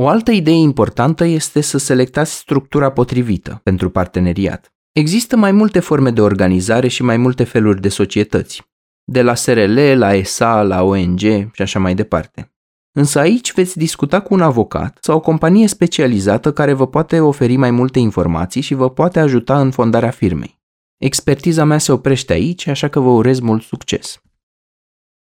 O 0.00 0.08
altă 0.08 0.30
idee 0.30 0.54
importantă 0.54 1.24
este 1.24 1.60
să 1.60 1.78
selectați 1.78 2.34
structura 2.34 2.92
potrivită 2.92 3.60
pentru 3.62 3.90
parteneriat. 3.90 4.72
Există 4.92 5.36
mai 5.36 5.52
multe 5.52 5.80
forme 5.80 6.10
de 6.10 6.20
organizare 6.20 6.88
și 6.88 7.02
mai 7.02 7.16
multe 7.16 7.44
feluri 7.44 7.80
de 7.80 7.88
societăți, 7.88 8.62
de 9.04 9.22
la 9.22 9.34
SRL, 9.34 9.78
la 9.94 10.14
ESA, 10.14 10.62
la 10.62 10.82
ONG 10.82 11.20
și 11.52 11.62
așa 11.62 11.78
mai 11.78 11.94
departe. 11.94 12.51
Însă 12.92 13.18
aici 13.18 13.52
veți 13.52 13.78
discuta 13.78 14.20
cu 14.20 14.34
un 14.34 14.40
avocat 14.40 14.98
sau 15.00 15.16
o 15.16 15.20
companie 15.20 15.66
specializată 15.66 16.52
care 16.52 16.72
vă 16.72 16.86
poate 16.86 17.20
oferi 17.20 17.56
mai 17.56 17.70
multe 17.70 17.98
informații 17.98 18.60
și 18.60 18.74
vă 18.74 18.90
poate 18.90 19.20
ajuta 19.20 19.60
în 19.60 19.70
fondarea 19.70 20.10
firmei. 20.10 20.60
Expertiza 20.96 21.64
mea 21.64 21.78
se 21.78 21.92
oprește 21.92 22.32
aici, 22.32 22.66
așa 22.66 22.88
că 22.88 23.00
vă 23.00 23.10
urez 23.10 23.40
mult 23.40 23.62
succes. 23.62 24.20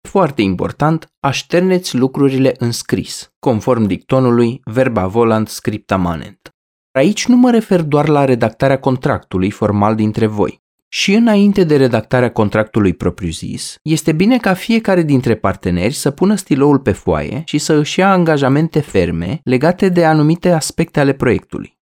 Foarte 0.08 0.42
important, 0.42 1.12
așterneți 1.20 1.96
lucrurile 1.96 2.54
în 2.58 2.72
scris, 2.72 3.32
conform 3.38 3.82
dictonului 3.82 4.60
verba 4.64 5.06
volant 5.06 5.48
scripta 5.48 5.96
manent. 5.96 6.50
Aici 6.90 7.26
nu 7.26 7.36
mă 7.36 7.50
refer 7.50 7.82
doar 7.82 8.08
la 8.08 8.24
redactarea 8.24 8.78
contractului 8.78 9.50
formal 9.50 9.94
dintre 9.94 10.26
voi, 10.26 10.62
și 10.88 11.14
înainte 11.14 11.64
de 11.64 11.76
redactarea 11.76 12.32
contractului 12.32 12.94
propriu-zis, 12.94 13.78
este 13.82 14.12
bine 14.12 14.38
ca 14.38 14.54
fiecare 14.54 15.02
dintre 15.02 15.36
parteneri 15.36 15.94
să 15.94 16.10
pună 16.10 16.34
stiloul 16.34 16.78
pe 16.78 16.92
foaie 16.92 17.42
și 17.44 17.58
să 17.58 17.72
își 17.72 17.98
ia 17.98 18.12
angajamente 18.12 18.80
ferme 18.80 19.40
legate 19.44 19.88
de 19.88 20.04
anumite 20.04 20.50
aspecte 20.50 21.00
ale 21.00 21.12
proiectului. 21.12 21.78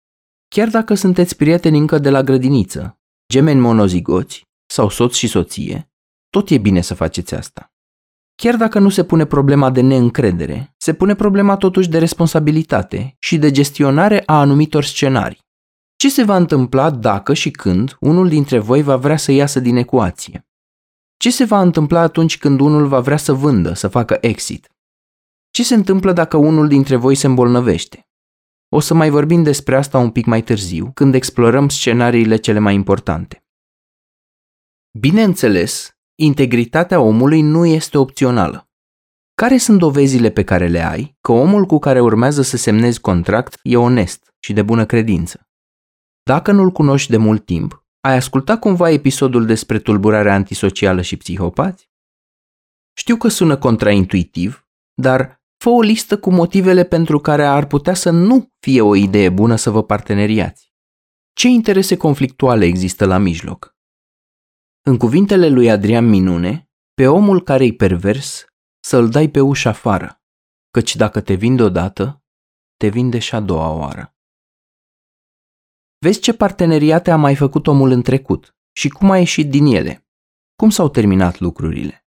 Chiar 0.48 0.68
dacă 0.68 0.94
sunteți 0.94 1.36
prieteni 1.36 1.78
încă 1.78 2.00
de 2.00 2.10
la 2.10 2.24
grădiniță, 2.24 3.00
gemeni 3.34 3.60
monozigoți 3.60 4.48
sau 4.66 4.90
soț 4.90 5.16
și 5.16 5.28
soție, 5.28 5.92
tot 6.30 6.50
e 6.50 6.58
bine 6.58 6.82
să 6.82 6.94
faceți 6.94 7.36
asta. 7.36 7.74
Chiar 8.36 8.56
dacă 8.56 8.80
nu 8.80 8.90
se 8.90 9.04
pune 9.04 9.26
problema 9.26 9.70
de 9.70 9.82
neîncredere, 9.82 10.74
se 10.78 10.94
pune 10.94 11.16
problema 11.16 11.58
totuși 11.58 11.90
de 11.90 11.98
responsabilitate 11.98 13.16
și 13.20 13.38
de 13.38 13.52
gestionare 13.52 14.24
a 14.26 14.40
anumitor 14.40 14.84
scenarii. 14.84 15.41
Ce 16.02 16.10
se 16.10 16.24
va 16.24 16.36
întâmpla 16.36 16.90
dacă 16.90 17.34
și 17.34 17.52
când 17.52 17.98
unul 18.00 18.30
dintre 18.30 18.60
voi 18.60 18.82
va 18.82 18.98
vrea 18.98 19.18
să 19.18 19.32
iasă 19.32 19.60
din 19.60 19.76
ecuație? 19.76 20.48
Ce 21.18 21.32
se 21.32 21.44
va 21.44 21.62
întâmpla 21.62 22.00
atunci 22.00 22.38
când 22.38 22.60
unul 22.60 22.88
va 22.88 23.00
vrea 23.00 23.18
să 23.18 23.34
vândă, 23.34 23.74
să 23.74 23.88
facă 23.88 24.18
exit? 24.22 24.72
Ce 25.52 25.64
se 25.64 25.74
întâmplă 25.74 26.14
dacă 26.14 26.38
unul 26.38 26.68
dintre 26.68 26.96
voi 26.96 27.16
se 27.16 27.28
îmbolnăvește? 27.28 28.08
O 28.70 28.80
să 28.80 28.94
mai 28.94 29.10
vorbim 29.10 29.44
despre 29.44 29.76
asta 29.76 29.98
un 29.98 30.12
pic 30.12 30.26
mai 30.26 30.44
târziu, 30.44 30.92
când 30.94 31.16
explorăm 31.16 31.70
scenariile 31.70 32.36
cele 32.36 32.60
mai 32.60 32.74
importante. 32.74 33.44
Bineînțeles, 35.00 35.98
integritatea 36.16 37.00
omului 37.00 37.42
nu 37.42 37.66
este 37.66 37.98
opțională. 37.98 38.70
Care 39.34 39.58
sunt 39.58 39.80
dovezile 39.80 40.30
pe 40.30 40.44
care 40.44 40.68
le 40.68 40.84
ai 40.84 41.18
că 41.22 41.32
omul 41.32 41.66
cu 41.66 41.80
care 41.80 42.02
urmează 42.02 42.42
să 42.42 42.58
semnezi 42.58 43.00
contract 43.00 43.60
e 43.64 43.78
onest 43.78 44.34
și 44.40 44.54
de 44.54 44.62
bună 44.62 44.86
credință? 44.86 45.46
Dacă 46.24 46.52
nu-l 46.52 46.72
cunoști 46.72 47.10
de 47.10 47.18
mult 47.18 47.46
timp, 47.46 47.86
ai 48.02 48.16
ascultat 48.16 48.60
cumva 48.60 48.90
episodul 48.90 49.46
despre 49.46 49.80
tulburarea 49.80 50.34
antisocială 50.34 51.02
și 51.02 51.18
psihopați? 51.18 51.90
Știu 52.98 53.16
că 53.18 53.28
sună 53.28 53.58
contraintuitiv, 53.58 54.68
dar 54.94 55.44
fă 55.58 55.70
o 55.70 55.82
listă 55.82 56.20
cu 56.20 56.32
motivele 56.32 56.84
pentru 56.84 57.20
care 57.20 57.46
ar 57.46 57.66
putea 57.66 57.94
să 57.94 58.10
nu 58.10 58.52
fie 58.60 58.82
o 58.82 58.96
idee 58.96 59.30
bună 59.30 59.56
să 59.56 59.70
vă 59.70 59.84
parteneriați. 59.84 60.74
Ce 61.34 61.48
interese 61.48 61.98
conflictuale 61.98 62.66
există 62.66 63.06
la 63.06 63.18
mijloc? 63.18 63.76
În 64.82 64.98
cuvintele 64.98 65.48
lui 65.48 65.70
Adrian 65.70 66.06
Minune, 66.06 66.70
pe 66.94 67.08
omul 67.08 67.44
care 67.44 67.66
e 67.66 67.74
pervers 67.74 68.46
să-l 68.80 69.10
dai 69.10 69.30
pe 69.30 69.40
ușa 69.40 69.70
afară, 69.70 70.22
căci 70.72 70.96
dacă 70.96 71.22
te 71.22 71.34
vinde 71.34 71.64
odată, 71.64 72.24
te 72.78 72.88
vinde 72.88 73.20
și 73.20 73.36
a 73.36 73.40
doua 73.40 73.70
oară. 73.70 74.16
Vezi 76.06 76.20
ce 76.20 76.34
parteneriate 76.34 77.12
a 77.12 77.16
mai 77.16 77.36
făcut 77.36 77.68
omul 77.68 77.92
în 77.92 78.02
trecut 78.02 78.56
și 78.72 78.90
cum 78.90 79.10
a 79.10 79.18
ieșit 79.18 79.50
din 79.50 79.66
ele. 79.66 80.06
Cum 80.56 80.70
s-au 80.70 80.90
terminat 80.90 81.40
lucrurile. 81.40 82.06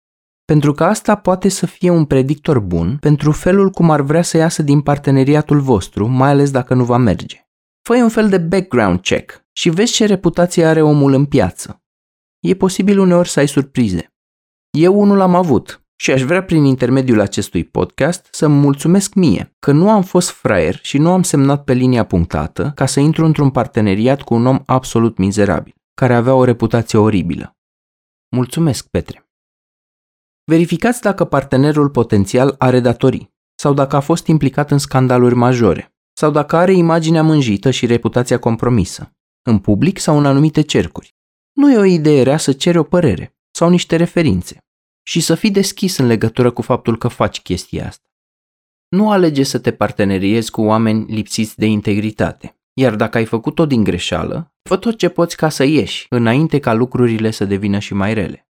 Pentru 0.44 0.72
că 0.72 0.84
asta 0.84 1.16
poate 1.16 1.48
să 1.48 1.66
fie 1.66 1.90
un 1.90 2.04
predictor 2.04 2.58
bun 2.58 2.96
pentru 3.00 3.32
felul 3.32 3.70
cum 3.70 3.90
ar 3.90 4.00
vrea 4.00 4.22
să 4.22 4.36
iasă 4.36 4.62
din 4.62 4.80
parteneriatul 4.80 5.60
vostru, 5.60 6.06
mai 6.06 6.28
ales 6.28 6.50
dacă 6.50 6.74
nu 6.74 6.84
va 6.84 6.96
merge. 6.96 7.48
fă 7.82 7.94
un 7.94 8.08
fel 8.08 8.28
de 8.28 8.38
background 8.38 9.00
check 9.00 9.44
și 9.52 9.70
vezi 9.70 9.92
ce 9.92 10.06
reputație 10.06 10.64
are 10.64 10.82
omul 10.82 11.12
în 11.12 11.24
piață. 11.24 11.82
E 12.40 12.54
posibil 12.54 12.98
uneori 12.98 13.28
să 13.28 13.38
ai 13.40 13.48
surprize. 13.48 14.12
Eu 14.70 15.00
unul 15.00 15.20
am 15.20 15.34
avut 15.34 15.79
și 16.00 16.10
aș 16.10 16.22
vrea 16.22 16.42
prin 16.42 16.64
intermediul 16.64 17.20
acestui 17.20 17.64
podcast 17.64 18.28
să-mi 18.30 18.54
mulțumesc 18.54 19.14
mie 19.14 19.56
că 19.58 19.72
nu 19.72 19.90
am 19.90 20.02
fost 20.02 20.30
fraier 20.30 20.78
și 20.82 20.98
nu 20.98 21.10
am 21.10 21.22
semnat 21.22 21.64
pe 21.64 21.72
linia 21.72 22.04
punctată 22.04 22.72
ca 22.74 22.86
să 22.86 23.00
intru 23.00 23.24
într-un 23.24 23.50
parteneriat 23.50 24.22
cu 24.22 24.34
un 24.34 24.46
om 24.46 24.62
absolut 24.66 25.18
mizerabil, 25.18 25.74
care 25.94 26.14
avea 26.14 26.34
o 26.34 26.44
reputație 26.44 26.98
oribilă. 26.98 27.56
Mulțumesc, 28.36 28.88
Petre. 28.88 29.30
Verificați 30.44 31.00
dacă 31.00 31.24
partenerul 31.24 31.90
potențial 31.90 32.54
are 32.58 32.80
datorii 32.80 33.32
sau 33.54 33.74
dacă 33.74 33.96
a 33.96 34.00
fost 34.00 34.26
implicat 34.26 34.70
în 34.70 34.78
scandaluri 34.78 35.34
majore 35.34 35.94
sau 36.12 36.30
dacă 36.30 36.56
are 36.56 36.72
imaginea 36.72 37.22
mânjită 37.22 37.70
și 37.70 37.86
reputația 37.86 38.38
compromisă, 38.38 39.16
în 39.42 39.58
public 39.58 39.98
sau 39.98 40.18
în 40.18 40.26
anumite 40.26 40.60
cercuri. 40.60 41.14
Nu 41.52 41.72
e 41.72 41.78
o 41.78 41.84
idee 41.84 42.22
rea 42.22 42.36
să 42.36 42.52
ceri 42.52 42.78
o 42.78 42.82
părere 42.82 43.36
sau 43.50 43.68
niște 43.68 43.96
referințe 43.96 44.64
și 45.10 45.20
să 45.20 45.34
fii 45.34 45.50
deschis 45.50 45.96
în 45.96 46.06
legătură 46.06 46.50
cu 46.50 46.62
faptul 46.62 46.98
că 46.98 47.08
faci 47.08 47.40
chestia 47.40 47.86
asta. 47.86 48.08
Nu 48.88 49.10
alege 49.10 49.42
să 49.42 49.58
te 49.58 49.72
parteneriezi 49.72 50.50
cu 50.50 50.62
oameni 50.62 51.14
lipsiți 51.14 51.58
de 51.58 51.66
integritate, 51.66 52.58
iar 52.72 52.96
dacă 52.96 53.18
ai 53.18 53.24
făcut-o 53.24 53.66
din 53.66 53.84
greșeală, 53.84 54.54
fă 54.62 54.76
tot 54.76 54.98
ce 54.98 55.08
poți 55.08 55.36
ca 55.36 55.48
să 55.48 55.64
ieși, 55.64 56.06
înainte 56.08 56.58
ca 56.58 56.72
lucrurile 56.72 57.30
să 57.30 57.44
devină 57.44 57.78
și 57.78 57.94
mai 57.94 58.14
rele. 58.14 58.48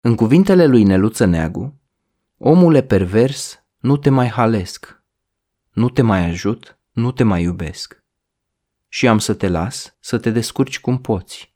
În 0.00 0.14
cuvintele 0.14 0.66
lui 0.66 0.82
Neluță 0.82 1.24
Neagu, 1.24 1.80
omule 2.38 2.82
pervers, 2.82 3.64
nu 3.78 3.96
te 3.96 4.10
mai 4.10 4.28
halesc, 4.28 5.02
nu 5.72 5.88
te 5.88 6.02
mai 6.02 6.24
ajut, 6.24 6.78
nu 6.90 7.12
te 7.12 7.22
mai 7.22 7.42
iubesc. 7.42 8.04
Și 8.88 9.08
am 9.08 9.18
să 9.18 9.34
te 9.34 9.48
las 9.48 9.96
să 10.00 10.18
te 10.18 10.30
descurci 10.30 10.80
cum 10.80 11.00
poți, 11.00 11.54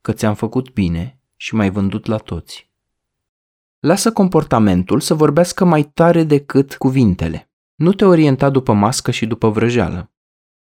că 0.00 0.12
ți-am 0.12 0.34
făcut 0.34 0.72
bine 0.72 1.20
și 1.36 1.54
m-ai 1.54 1.70
vândut 1.70 2.06
la 2.06 2.16
toți. 2.16 2.72
Lasă 3.84 4.12
comportamentul 4.12 5.00
să 5.00 5.14
vorbească 5.14 5.64
mai 5.64 5.82
tare 5.82 6.22
decât 6.22 6.76
cuvintele. 6.76 7.50
Nu 7.74 7.92
te 7.92 8.04
orienta 8.04 8.50
după 8.50 8.72
mască 8.72 9.10
și 9.10 9.26
după 9.26 9.50
vrăjeală. 9.50 10.12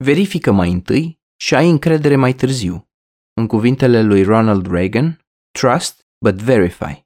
Verifică 0.03 0.51
mai 0.51 0.71
întâi 0.71 1.19
și 1.39 1.55
ai 1.55 1.69
încredere 1.69 2.15
mai 2.15 2.33
târziu. 2.33 2.89
În 3.33 3.47
cuvintele 3.47 4.01
lui 4.01 4.23
Ronald 4.23 4.71
Reagan, 4.71 5.19
trust 5.59 6.07
but 6.25 6.35
verify. 6.35 7.05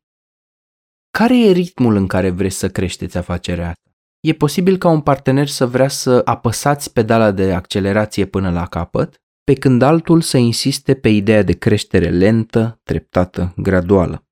Care 1.10 1.40
e 1.40 1.52
ritmul 1.52 1.96
în 1.96 2.08
care 2.08 2.30
vreți 2.30 2.58
să 2.58 2.70
creșteți 2.70 3.18
afacerea 3.18 3.68
asta? 3.68 3.92
E 4.20 4.34
posibil 4.34 4.78
ca 4.78 4.90
un 4.90 5.02
partener 5.02 5.48
să 5.48 5.66
vrea 5.68 5.88
să 5.88 6.22
apăsați 6.26 6.94
pedala 6.94 7.32
de 7.32 7.54
accelerație 7.54 8.26
până 8.26 8.52
la 8.52 8.68
capăt, 8.68 9.16
pe 9.44 9.54
când 9.54 9.82
altul 9.82 10.22
să 10.22 10.38
insiste 10.38 10.96
pe 10.96 11.10
ideea 11.10 11.44
de 11.44 11.54
creștere 11.54 12.10
lentă, 12.10 12.80
treptată, 12.84 13.54
graduală. 13.56 14.25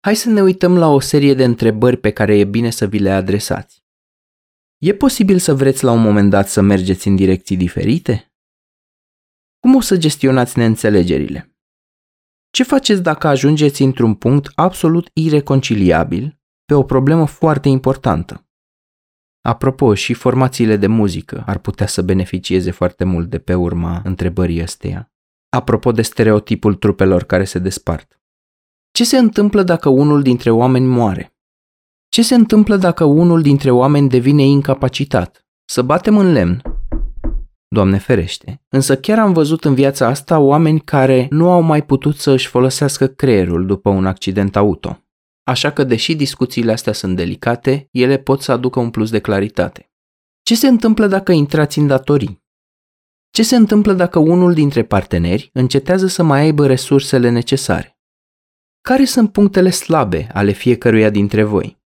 Hai 0.00 0.16
să 0.16 0.28
ne 0.28 0.42
uităm 0.42 0.78
la 0.78 0.86
o 0.86 1.00
serie 1.00 1.34
de 1.34 1.44
întrebări 1.44 1.96
pe 1.96 2.10
care 2.10 2.38
e 2.38 2.44
bine 2.44 2.70
să 2.70 2.86
vi 2.86 2.98
le 2.98 3.10
adresați. 3.10 3.84
E 4.78 4.94
posibil 4.94 5.38
să 5.38 5.54
vreți 5.54 5.84
la 5.84 5.92
un 5.92 6.02
moment 6.02 6.30
dat 6.30 6.48
să 6.48 6.60
mergeți 6.60 7.08
în 7.08 7.16
direcții 7.16 7.56
diferite? 7.56 8.32
Cum 9.58 9.74
o 9.74 9.80
să 9.80 9.96
gestionați 9.96 10.58
neînțelegerile? 10.58 11.56
Ce 12.50 12.62
faceți 12.62 13.02
dacă 13.02 13.26
ajungeți 13.26 13.82
într-un 13.82 14.14
punct 14.14 14.52
absolut 14.54 15.10
ireconciliabil 15.12 16.40
pe 16.64 16.74
o 16.74 16.82
problemă 16.82 17.26
foarte 17.26 17.68
importantă? 17.68 18.48
Apropo, 19.40 19.94
și 19.94 20.14
formațiile 20.14 20.76
de 20.76 20.86
muzică 20.86 21.42
ar 21.46 21.58
putea 21.58 21.86
să 21.86 22.02
beneficieze 22.02 22.70
foarte 22.70 23.04
mult 23.04 23.30
de 23.30 23.38
pe 23.38 23.54
urma 23.54 24.02
întrebării 24.04 24.62
ăsteia. 24.62 25.12
Apropo 25.48 25.92
de 25.92 26.02
stereotipul 26.02 26.74
trupelor 26.74 27.24
care 27.24 27.44
se 27.44 27.58
despart. 27.58 28.17
Ce 28.98 29.04
se 29.04 29.18
întâmplă 29.18 29.62
dacă 29.62 29.88
unul 29.88 30.22
dintre 30.22 30.50
oameni 30.50 30.86
moare? 30.86 31.36
Ce 32.08 32.22
se 32.22 32.34
întâmplă 32.34 32.76
dacă 32.76 33.04
unul 33.04 33.42
dintre 33.42 33.70
oameni 33.70 34.08
devine 34.08 34.42
incapacitat? 34.42 35.46
Să 35.64 35.82
batem 35.82 36.16
în 36.16 36.32
lemn. 36.32 36.62
Doamne 37.68 37.98
ferește. 37.98 38.62
Însă 38.68 38.96
chiar 38.96 39.18
am 39.18 39.32
văzut 39.32 39.64
în 39.64 39.74
viața 39.74 40.06
asta 40.06 40.38
oameni 40.38 40.80
care 40.80 41.26
nu 41.30 41.50
au 41.50 41.60
mai 41.60 41.84
putut 41.84 42.16
să 42.16 42.30
își 42.30 42.46
folosească 42.48 43.06
creierul 43.06 43.66
după 43.66 43.90
un 43.90 44.06
accident 44.06 44.56
auto. 44.56 45.04
Așa 45.44 45.70
că, 45.72 45.84
deși 45.84 46.14
discuțiile 46.14 46.72
astea 46.72 46.92
sunt 46.92 47.16
delicate, 47.16 47.88
ele 47.90 48.16
pot 48.16 48.42
să 48.42 48.52
aducă 48.52 48.80
un 48.80 48.90
plus 48.90 49.10
de 49.10 49.20
claritate. 49.20 49.90
Ce 50.42 50.54
se 50.54 50.66
întâmplă 50.66 51.06
dacă 51.06 51.32
intrați 51.32 51.78
în 51.78 51.86
datorii? 51.86 52.42
Ce 53.30 53.42
se 53.42 53.56
întâmplă 53.56 53.92
dacă 53.92 54.18
unul 54.18 54.52
dintre 54.52 54.84
parteneri 54.84 55.50
încetează 55.52 56.06
să 56.06 56.22
mai 56.22 56.40
aibă 56.40 56.66
resursele 56.66 57.30
necesare? 57.30 57.97
Care 58.88 59.04
sunt 59.04 59.32
punctele 59.32 59.70
slabe 59.70 60.28
ale 60.32 60.52
fiecăruia 60.52 61.10
dintre 61.10 61.42
voi? 61.42 61.78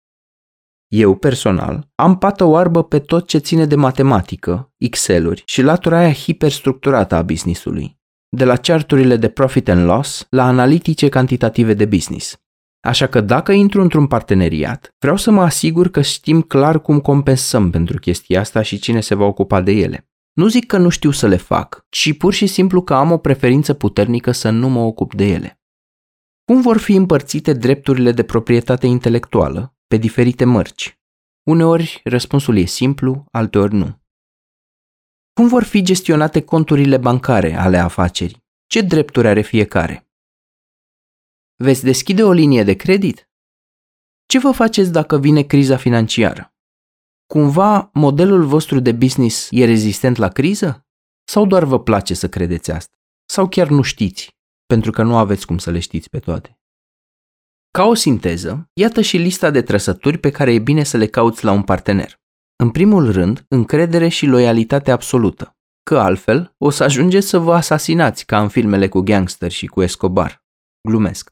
Eu, 0.87 1.15
personal, 1.15 1.89
am 1.95 2.17
pată 2.17 2.43
oarbă 2.43 2.83
pe 2.83 2.99
tot 2.99 3.27
ce 3.27 3.37
ține 3.37 3.65
de 3.65 3.75
matematică, 3.75 4.73
Excel-uri 4.77 5.43
și 5.45 5.61
latura 5.61 5.97
aia 5.97 6.13
hiperstructurată 6.13 7.15
a 7.15 7.21
businessului, 7.21 7.97
de 8.29 8.45
la 8.45 8.55
charturile 8.55 9.17
de 9.17 9.29
profit 9.29 9.69
and 9.69 9.85
loss 9.85 10.27
la 10.29 10.45
analitice 10.45 11.09
cantitative 11.09 11.73
de 11.73 11.85
business. 11.85 12.41
Așa 12.79 13.07
că 13.07 13.21
dacă 13.21 13.51
intru 13.51 13.81
într-un 13.81 14.07
parteneriat, 14.07 14.95
vreau 14.99 15.17
să 15.17 15.31
mă 15.31 15.41
asigur 15.41 15.89
că 15.89 16.01
știm 16.01 16.41
clar 16.41 16.81
cum 16.81 16.99
compensăm 16.99 17.69
pentru 17.69 17.99
chestia 17.99 18.39
asta 18.39 18.61
și 18.61 18.79
cine 18.79 18.99
se 18.99 19.15
va 19.15 19.25
ocupa 19.25 19.61
de 19.61 19.71
ele. 19.71 20.09
Nu 20.33 20.47
zic 20.47 20.65
că 20.65 20.77
nu 20.77 20.89
știu 20.89 21.11
să 21.11 21.27
le 21.27 21.37
fac, 21.37 21.85
ci 21.89 22.17
pur 22.17 22.33
și 22.33 22.47
simplu 22.47 22.81
că 22.81 22.93
am 22.93 23.11
o 23.11 23.17
preferință 23.17 23.73
puternică 23.73 24.31
să 24.31 24.49
nu 24.49 24.69
mă 24.69 24.79
ocup 24.79 25.13
de 25.13 25.25
ele. 25.25 25.55
Cum 26.51 26.61
vor 26.61 26.77
fi 26.77 26.93
împărțite 26.93 27.53
drepturile 27.53 28.11
de 28.11 28.23
proprietate 28.23 28.87
intelectuală 28.87 29.75
pe 29.87 29.97
diferite 29.97 30.45
mărci? 30.45 30.99
Uneori 31.43 32.01
răspunsul 32.03 32.57
e 32.57 32.65
simplu, 32.65 33.25
alteori 33.31 33.73
nu. 33.73 34.01
Cum 35.33 35.47
vor 35.47 35.63
fi 35.63 35.81
gestionate 35.81 36.41
conturile 36.41 36.97
bancare 36.97 37.53
ale 37.53 37.77
afacerii? 37.77 38.43
Ce 38.65 38.81
drepturi 38.81 39.27
are 39.27 39.41
fiecare? 39.41 40.09
Veți 41.55 41.83
deschide 41.83 42.23
o 42.23 42.31
linie 42.31 42.63
de 42.63 42.75
credit? 42.75 43.29
Ce 44.25 44.39
vă 44.39 44.51
faceți 44.51 44.91
dacă 44.91 45.19
vine 45.19 45.41
criza 45.41 45.77
financiară? 45.77 46.53
Cumva 47.25 47.89
modelul 47.93 48.45
vostru 48.45 48.79
de 48.79 48.91
business 48.91 49.47
e 49.51 49.65
rezistent 49.65 50.17
la 50.17 50.27
criză? 50.27 50.85
Sau 51.23 51.45
doar 51.45 51.63
vă 51.63 51.79
place 51.79 52.13
să 52.13 52.29
credeți 52.29 52.71
asta? 52.71 52.91
Sau 53.25 53.47
chiar 53.47 53.67
nu 53.67 53.81
știți 53.81 54.39
pentru 54.71 54.91
că 54.91 55.03
nu 55.03 55.17
aveți 55.17 55.45
cum 55.45 55.57
să 55.57 55.71
le 55.71 55.79
știți 55.79 56.09
pe 56.09 56.19
toate. 56.19 56.59
Ca 57.71 57.83
o 57.83 57.93
sinteză, 57.93 58.69
iată 58.73 59.01
și 59.01 59.17
lista 59.17 59.49
de 59.49 59.61
trăsături 59.61 60.17
pe 60.17 60.31
care 60.31 60.53
e 60.53 60.59
bine 60.59 60.83
să 60.83 60.97
le 60.97 61.05
cauți 61.05 61.45
la 61.45 61.51
un 61.51 61.63
partener. 61.63 62.19
În 62.55 62.69
primul 62.69 63.11
rând, 63.11 63.45
încredere 63.47 64.07
și 64.07 64.25
loialitate 64.25 64.91
absolută, 64.91 65.57
că 65.83 65.99
altfel 65.99 66.55
o 66.57 66.69
să 66.69 66.83
ajungeți 66.83 67.27
să 67.27 67.37
vă 67.37 67.53
asasinați 67.53 68.25
ca 68.25 68.41
în 68.41 68.49
filmele 68.49 68.87
cu 68.89 68.99
gangster 68.99 69.51
și 69.51 69.65
cu 69.67 69.81
Escobar. 69.81 70.43
Glumesc. 70.87 71.29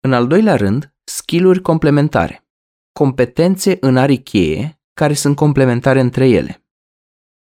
În 0.00 0.12
al 0.12 0.26
doilea 0.26 0.56
rând, 0.56 0.94
skill-uri 1.04 1.60
complementare, 1.60 2.48
competențe 2.92 3.76
în 3.80 3.96
arii 3.96 4.22
cheie 4.22 4.80
care 4.94 5.14
sunt 5.14 5.36
complementare 5.36 6.00
între 6.00 6.28
ele. 6.28 6.66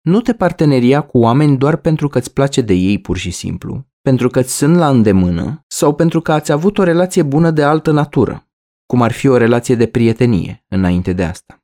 Nu 0.01 0.21
te 0.21 0.33
parteneria 0.33 1.01
cu 1.01 1.17
oameni 1.17 1.57
doar 1.57 1.75
pentru 1.75 2.07
că 2.07 2.17
îți 2.17 2.33
place 2.33 2.61
de 2.61 2.73
ei 2.73 3.01
pur 3.01 3.17
și 3.17 3.31
simplu, 3.31 3.90
pentru 4.01 4.29
că 4.29 4.41
ți 4.41 4.55
sunt 4.55 4.75
la 4.75 4.89
îndemână 4.89 5.63
sau 5.67 5.95
pentru 5.95 6.21
că 6.21 6.31
ați 6.31 6.51
avut 6.51 6.77
o 6.77 6.83
relație 6.83 7.23
bună 7.23 7.51
de 7.51 7.63
altă 7.63 7.91
natură, 7.91 8.47
cum 8.85 9.01
ar 9.01 9.11
fi 9.11 9.27
o 9.27 9.37
relație 9.37 9.75
de 9.75 9.87
prietenie 9.87 10.65
înainte 10.67 11.13
de 11.13 11.23
asta. 11.23 11.63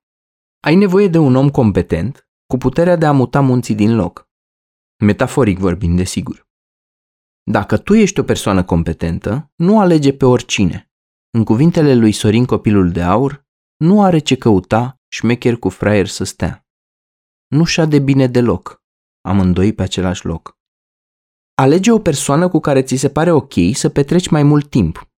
Ai 0.59 0.75
nevoie 0.75 1.07
de 1.07 1.17
un 1.17 1.35
om 1.35 1.49
competent, 1.49 2.29
cu 2.47 2.57
puterea 2.57 2.95
de 2.95 3.05
a 3.05 3.11
muta 3.11 3.41
munții 3.41 3.75
din 3.75 3.95
loc. 3.95 4.29
Metaforic 5.03 5.57
vorbind, 5.57 5.97
desigur. 5.97 6.47
Dacă 7.43 7.77
tu 7.77 7.93
ești 7.93 8.19
o 8.19 8.23
persoană 8.23 8.63
competentă, 8.63 9.51
nu 9.55 9.79
alege 9.79 10.13
pe 10.13 10.25
oricine. 10.25 10.91
În 11.29 11.43
cuvintele 11.43 11.95
lui 11.95 12.11
Sorin 12.11 12.45
Copilul 12.45 12.91
de 12.91 13.01
Aur, 13.01 13.45
nu 13.77 14.03
are 14.03 14.19
ce 14.19 14.35
căuta 14.35 15.01
șmecher 15.07 15.57
cu 15.57 15.69
fraier 15.69 16.07
să 16.07 16.23
stea. 16.23 16.65
Nu 17.47 17.63
de 17.85 17.99
bine 17.99 18.27
deloc, 18.27 18.83
amândoi 19.21 19.73
pe 19.73 19.81
același 19.81 20.25
loc. 20.25 20.56
Alege 21.59 21.91
o 21.91 21.99
persoană 21.99 22.47
cu 22.47 22.59
care 22.59 22.81
ți 22.81 22.95
se 22.95 23.09
pare 23.09 23.31
ok 23.31 23.53
să 23.73 23.89
petreci 23.89 24.27
mai 24.27 24.43
mult 24.43 24.69
timp. 24.69 25.09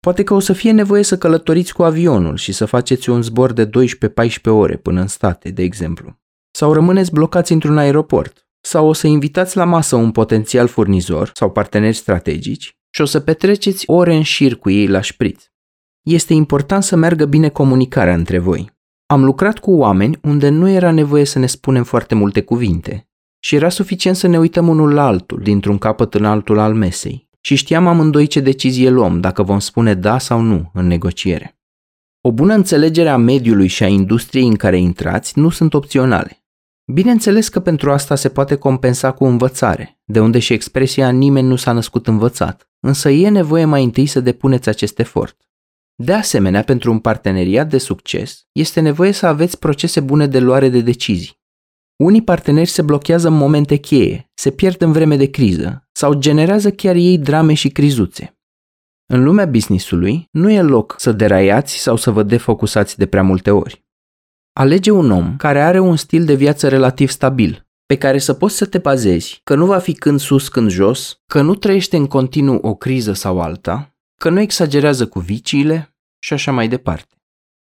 Poate 0.00 0.22
că 0.22 0.34
o 0.34 0.38
să 0.38 0.52
fie 0.52 0.70
nevoie 0.70 1.02
să 1.02 1.18
călătoriți 1.18 1.72
cu 1.72 1.82
avionul 1.82 2.36
și 2.36 2.52
să 2.52 2.64
faceți 2.64 3.10
un 3.10 3.22
zbor 3.22 3.52
de 3.52 3.68
12-14 3.68 3.70
ore 4.44 4.76
până 4.76 5.00
în 5.00 5.06
state, 5.06 5.50
de 5.50 5.62
exemplu. 5.62 6.18
Sau 6.50 6.72
rămâneți 6.72 7.12
blocați 7.12 7.52
într-un 7.52 7.78
aeroport. 7.78 8.48
sau 8.60 8.88
o 8.88 8.92
să 8.92 9.06
invitați 9.06 9.56
la 9.56 9.64
masă 9.64 9.96
un 9.96 10.10
potențial 10.10 10.66
furnizor 10.66 11.30
sau 11.34 11.50
parteneri 11.50 11.96
strategici 11.96 12.76
și 12.90 13.00
o 13.00 13.04
să 13.04 13.20
petreceți 13.20 13.84
ore 13.86 14.14
în 14.14 14.22
șir 14.22 14.56
cu 14.56 14.70
ei 14.70 14.86
la 14.86 15.00
șpriț. 15.00 15.44
Este 16.02 16.32
important 16.32 16.82
să 16.82 16.96
meargă 16.96 17.24
bine 17.24 17.48
comunicarea 17.48 18.14
între 18.14 18.38
voi. 18.38 18.70
Am 19.06 19.24
lucrat 19.24 19.58
cu 19.58 19.70
oameni 19.70 20.18
unde 20.22 20.48
nu 20.48 20.68
era 20.68 20.90
nevoie 20.90 21.24
să 21.24 21.38
ne 21.38 21.46
spunem 21.46 21.84
foarte 21.84 22.14
multe 22.14 22.42
cuvinte 22.42 23.05
și 23.46 23.54
era 23.54 23.68
suficient 23.68 24.16
să 24.16 24.26
ne 24.26 24.38
uităm 24.38 24.68
unul 24.68 24.92
la 24.92 25.06
altul, 25.06 25.40
dintr-un 25.42 25.78
capăt 25.78 26.14
în 26.14 26.24
altul 26.24 26.58
al 26.58 26.74
mesei. 26.74 27.28
Și 27.40 27.54
știam 27.54 27.86
amândoi 27.86 28.26
ce 28.26 28.40
decizie 28.40 28.88
luăm, 28.88 29.20
dacă 29.20 29.42
vom 29.42 29.58
spune 29.58 29.94
da 29.94 30.18
sau 30.18 30.40
nu 30.40 30.70
în 30.74 30.86
negociere. 30.86 31.58
O 32.20 32.32
bună 32.32 32.54
înțelegere 32.54 33.08
a 33.08 33.16
mediului 33.16 33.66
și 33.66 33.82
a 33.82 33.86
industriei 33.86 34.46
în 34.46 34.54
care 34.54 34.78
intrați 34.78 35.38
nu 35.38 35.48
sunt 35.48 35.74
opționale. 35.74 36.44
Bineînțeles 36.92 37.48
că 37.48 37.60
pentru 37.60 37.90
asta 37.90 38.14
se 38.14 38.28
poate 38.28 38.54
compensa 38.54 39.12
cu 39.12 39.24
învățare, 39.24 40.00
de 40.04 40.20
unde 40.20 40.38
și 40.38 40.52
expresia 40.52 41.10
nimeni 41.10 41.48
nu 41.48 41.56
s-a 41.56 41.72
născut 41.72 42.06
învățat, 42.06 42.70
însă 42.80 43.10
e 43.10 43.28
nevoie 43.28 43.64
mai 43.64 43.84
întâi 43.84 44.06
să 44.06 44.20
depuneți 44.20 44.68
acest 44.68 44.98
efort. 44.98 45.36
De 45.94 46.12
asemenea, 46.12 46.62
pentru 46.62 46.90
un 46.90 46.98
parteneriat 46.98 47.68
de 47.68 47.78
succes, 47.78 48.46
este 48.52 48.80
nevoie 48.80 49.12
să 49.12 49.26
aveți 49.26 49.58
procese 49.58 50.00
bune 50.00 50.26
de 50.26 50.38
luare 50.38 50.68
de 50.68 50.80
decizii. 50.80 51.44
Unii 51.96 52.22
parteneri 52.22 52.68
se 52.68 52.82
blochează 52.82 53.28
în 53.28 53.34
momente 53.34 53.76
cheie, 53.76 54.30
se 54.34 54.50
pierd 54.50 54.82
în 54.82 54.92
vreme 54.92 55.16
de 55.16 55.30
criză 55.30 55.88
sau 55.92 56.14
generează 56.14 56.70
chiar 56.70 56.94
ei 56.94 57.18
drame 57.18 57.54
și 57.54 57.68
crizuțe. 57.68 58.38
În 59.06 59.24
lumea 59.24 59.46
businessului, 59.46 60.28
nu 60.30 60.50
e 60.50 60.62
loc 60.62 60.94
să 60.98 61.12
deraiați 61.12 61.76
sau 61.76 61.96
să 61.96 62.10
vă 62.10 62.22
defocusați 62.22 62.98
de 62.98 63.06
prea 63.06 63.22
multe 63.22 63.50
ori. 63.50 63.84
Alege 64.52 64.90
un 64.90 65.10
om 65.10 65.36
care 65.36 65.62
are 65.62 65.78
un 65.78 65.96
stil 65.96 66.24
de 66.24 66.34
viață 66.34 66.68
relativ 66.68 67.08
stabil, 67.08 67.66
pe 67.86 67.98
care 67.98 68.18
să 68.18 68.34
poți 68.34 68.56
să 68.56 68.66
te 68.66 68.78
bazezi, 68.78 69.40
că 69.44 69.54
nu 69.54 69.66
va 69.66 69.78
fi 69.78 69.92
când 69.92 70.20
sus, 70.20 70.48
când 70.48 70.70
jos, 70.70 71.22
că 71.26 71.42
nu 71.42 71.54
trăiește 71.54 71.96
în 71.96 72.06
continuu 72.06 72.58
o 72.62 72.74
criză 72.74 73.12
sau 73.12 73.40
alta, 73.40 73.94
că 74.20 74.30
nu 74.30 74.40
exagerează 74.40 75.06
cu 75.06 75.18
viciile 75.18 75.96
și 76.18 76.32
așa 76.32 76.52
mai 76.52 76.68
departe. 76.68 77.14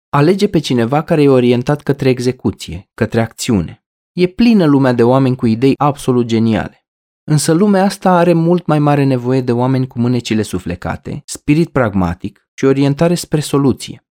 Alege 0.09 0.49
pe 0.49 0.59
cineva 0.59 1.03
care 1.03 1.23
e 1.23 1.29
orientat 1.29 1.83
către 1.83 2.09
execuție, 2.09 2.91
către 2.95 3.21
acțiune. 3.21 3.82
E 4.13 4.27
plină 4.27 4.65
lumea 4.65 4.93
de 4.93 5.03
oameni 5.03 5.37
cu 5.37 5.47
idei 5.47 5.75
absolut 5.77 6.27
geniale. 6.27 6.87
Însă 7.25 7.53
lumea 7.53 7.85
asta 7.85 8.11
are 8.11 8.33
mult 8.33 8.67
mai 8.67 8.79
mare 8.79 9.05
nevoie 9.05 9.41
de 9.41 9.53
oameni 9.53 9.87
cu 9.87 9.99
mânecile 9.99 10.43
suflecate, 10.43 11.23
spirit 11.25 11.69
pragmatic 11.69 12.49
și 12.55 12.65
orientare 12.65 13.15
spre 13.15 13.41
soluție. 13.41 14.07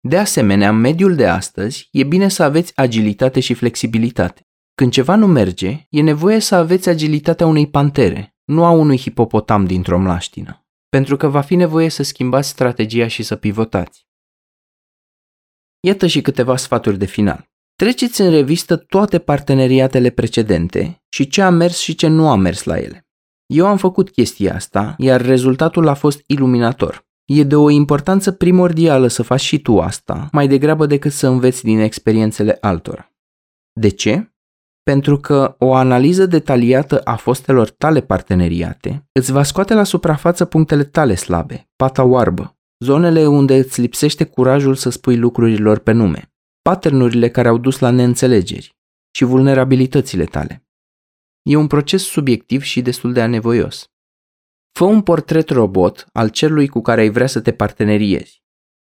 De 0.00 0.18
asemenea, 0.18 0.68
în 0.68 0.76
mediul 0.76 1.14
de 1.14 1.26
astăzi, 1.26 1.88
e 1.90 2.04
bine 2.04 2.28
să 2.28 2.42
aveți 2.42 2.72
agilitate 2.76 3.40
și 3.40 3.54
flexibilitate. 3.54 4.48
Când 4.74 4.92
ceva 4.92 5.14
nu 5.14 5.26
merge, 5.26 5.86
e 5.88 6.00
nevoie 6.02 6.38
să 6.38 6.54
aveți 6.54 6.88
agilitatea 6.88 7.46
unei 7.46 7.70
pantere, 7.70 8.36
nu 8.44 8.64
a 8.64 8.70
unui 8.70 8.98
hipopotam 8.98 9.64
dintr-o 9.64 9.98
mlaștină, 9.98 10.66
pentru 10.88 11.16
că 11.16 11.28
va 11.28 11.40
fi 11.40 11.54
nevoie 11.54 11.88
să 11.88 12.02
schimbați 12.02 12.48
strategia 12.48 13.06
și 13.06 13.22
să 13.22 13.36
pivotați. 13.36 14.08
Iată 15.80 16.06
și 16.06 16.20
câteva 16.20 16.56
sfaturi 16.56 16.98
de 16.98 17.04
final. 17.04 17.53
Treceți 17.76 18.20
în 18.20 18.30
revistă 18.30 18.76
toate 18.76 19.18
parteneriatele 19.18 20.10
precedente 20.10 21.02
și 21.08 21.28
ce 21.28 21.42
a 21.42 21.50
mers 21.50 21.78
și 21.78 21.94
ce 21.94 22.06
nu 22.06 22.28
a 22.28 22.36
mers 22.36 22.64
la 22.64 22.78
ele. 22.78 23.06
Eu 23.46 23.66
am 23.66 23.76
făcut 23.76 24.10
chestia 24.10 24.54
asta, 24.54 24.94
iar 24.98 25.20
rezultatul 25.20 25.88
a 25.88 25.94
fost 25.94 26.22
iluminator. 26.26 27.06
E 27.24 27.42
de 27.42 27.56
o 27.56 27.70
importanță 27.70 28.32
primordială 28.32 29.06
să 29.06 29.22
faci 29.22 29.40
și 29.40 29.58
tu 29.58 29.80
asta, 29.80 30.28
mai 30.32 30.48
degrabă 30.48 30.86
decât 30.86 31.12
să 31.12 31.26
înveți 31.26 31.62
din 31.62 31.78
experiențele 31.78 32.58
altora. 32.60 33.12
De 33.72 33.88
ce? 33.88 34.32
Pentru 34.82 35.18
că 35.18 35.54
o 35.58 35.74
analiză 35.74 36.26
detaliată 36.26 37.00
a 37.04 37.16
fostelor 37.16 37.70
tale 37.70 38.00
parteneriate 38.00 39.08
îți 39.12 39.32
va 39.32 39.42
scoate 39.42 39.74
la 39.74 39.84
suprafață 39.84 40.44
punctele 40.44 40.84
tale 40.84 41.14
slabe, 41.14 41.70
pata 41.76 42.04
oarbă, 42.04 42.56
zonele 42.84 43.26
unde 43.26 43.56
îți 43.56 43.80
lipsește 43.80 44.24
curajul 44.24 44.74
să 44.74 44.90
spui 44.90 45.16
lucrurilor 45.16 45.78
pe 45.78 45.92
nume, 45.92 46.33
patternurile 46.68 47.30
care 47.30 47.48
au 47.48 47.58
dus 47.58 47.78
la 47.78 47.90
neînțelegeri 47.90 48.76
și 49.14 49.24
vulnerabilitățile 49.24 50.24
tale. 50.24 50.66
E 51.42 51.56
un 51.56 51.66
proces 51.66 52.02
subiectiv 52.02 52.62
și 52.62 52.82
destul 52.82 53.12
de 53.12 53.22
anevoios. 53.22 53.90
Fă 54.78 54.84
un 54.84 55.02
portret 55.02 55.48
robot 55.48 56.06
al 56.12 56.28
celui 56.28 56.68
cu 56.68 56.80
care 56.80 57.00
ai 57.00 57.10
vrea 57.10 57.26
să 57.26 57.40
te 57.40 57.52
parteneriezi. 57.52 58.42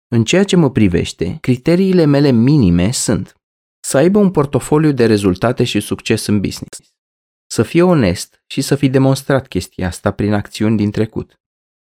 În 0.08 0.24
ceea 0.24 0.44
ce 0.44 0.56
mă 0.56 0.70
privește, 0.70 1.38
criteriile 1.40 2.04
mele 2.04 2.30
minime 2.30 2.90
sunt 2.90 3.34
să 3.80 3.96
aibă 3.96 4.18
un 4.18 4.30
portofoliu 4.30 4.92
de 4.92 5.06
rezultate 5.06 5.64
și 5.64 5.80
succes 5.80 6.26
în 6.26 6.40
business, 6.40 6.78
să 7.46 7.62
fie 7.62 7.82
onest 7.82 8.42
și 8.46 8.60
să 8.60 8.74
fi 8.74 8.88
demonstrat 8.88 9.48
chestia 9.48 9.86
asta 9.86 10.10
prin 10.10 10.32
acțiuni 10.32 10.76
din 10.76 10.90
trecut, 10.90 11.40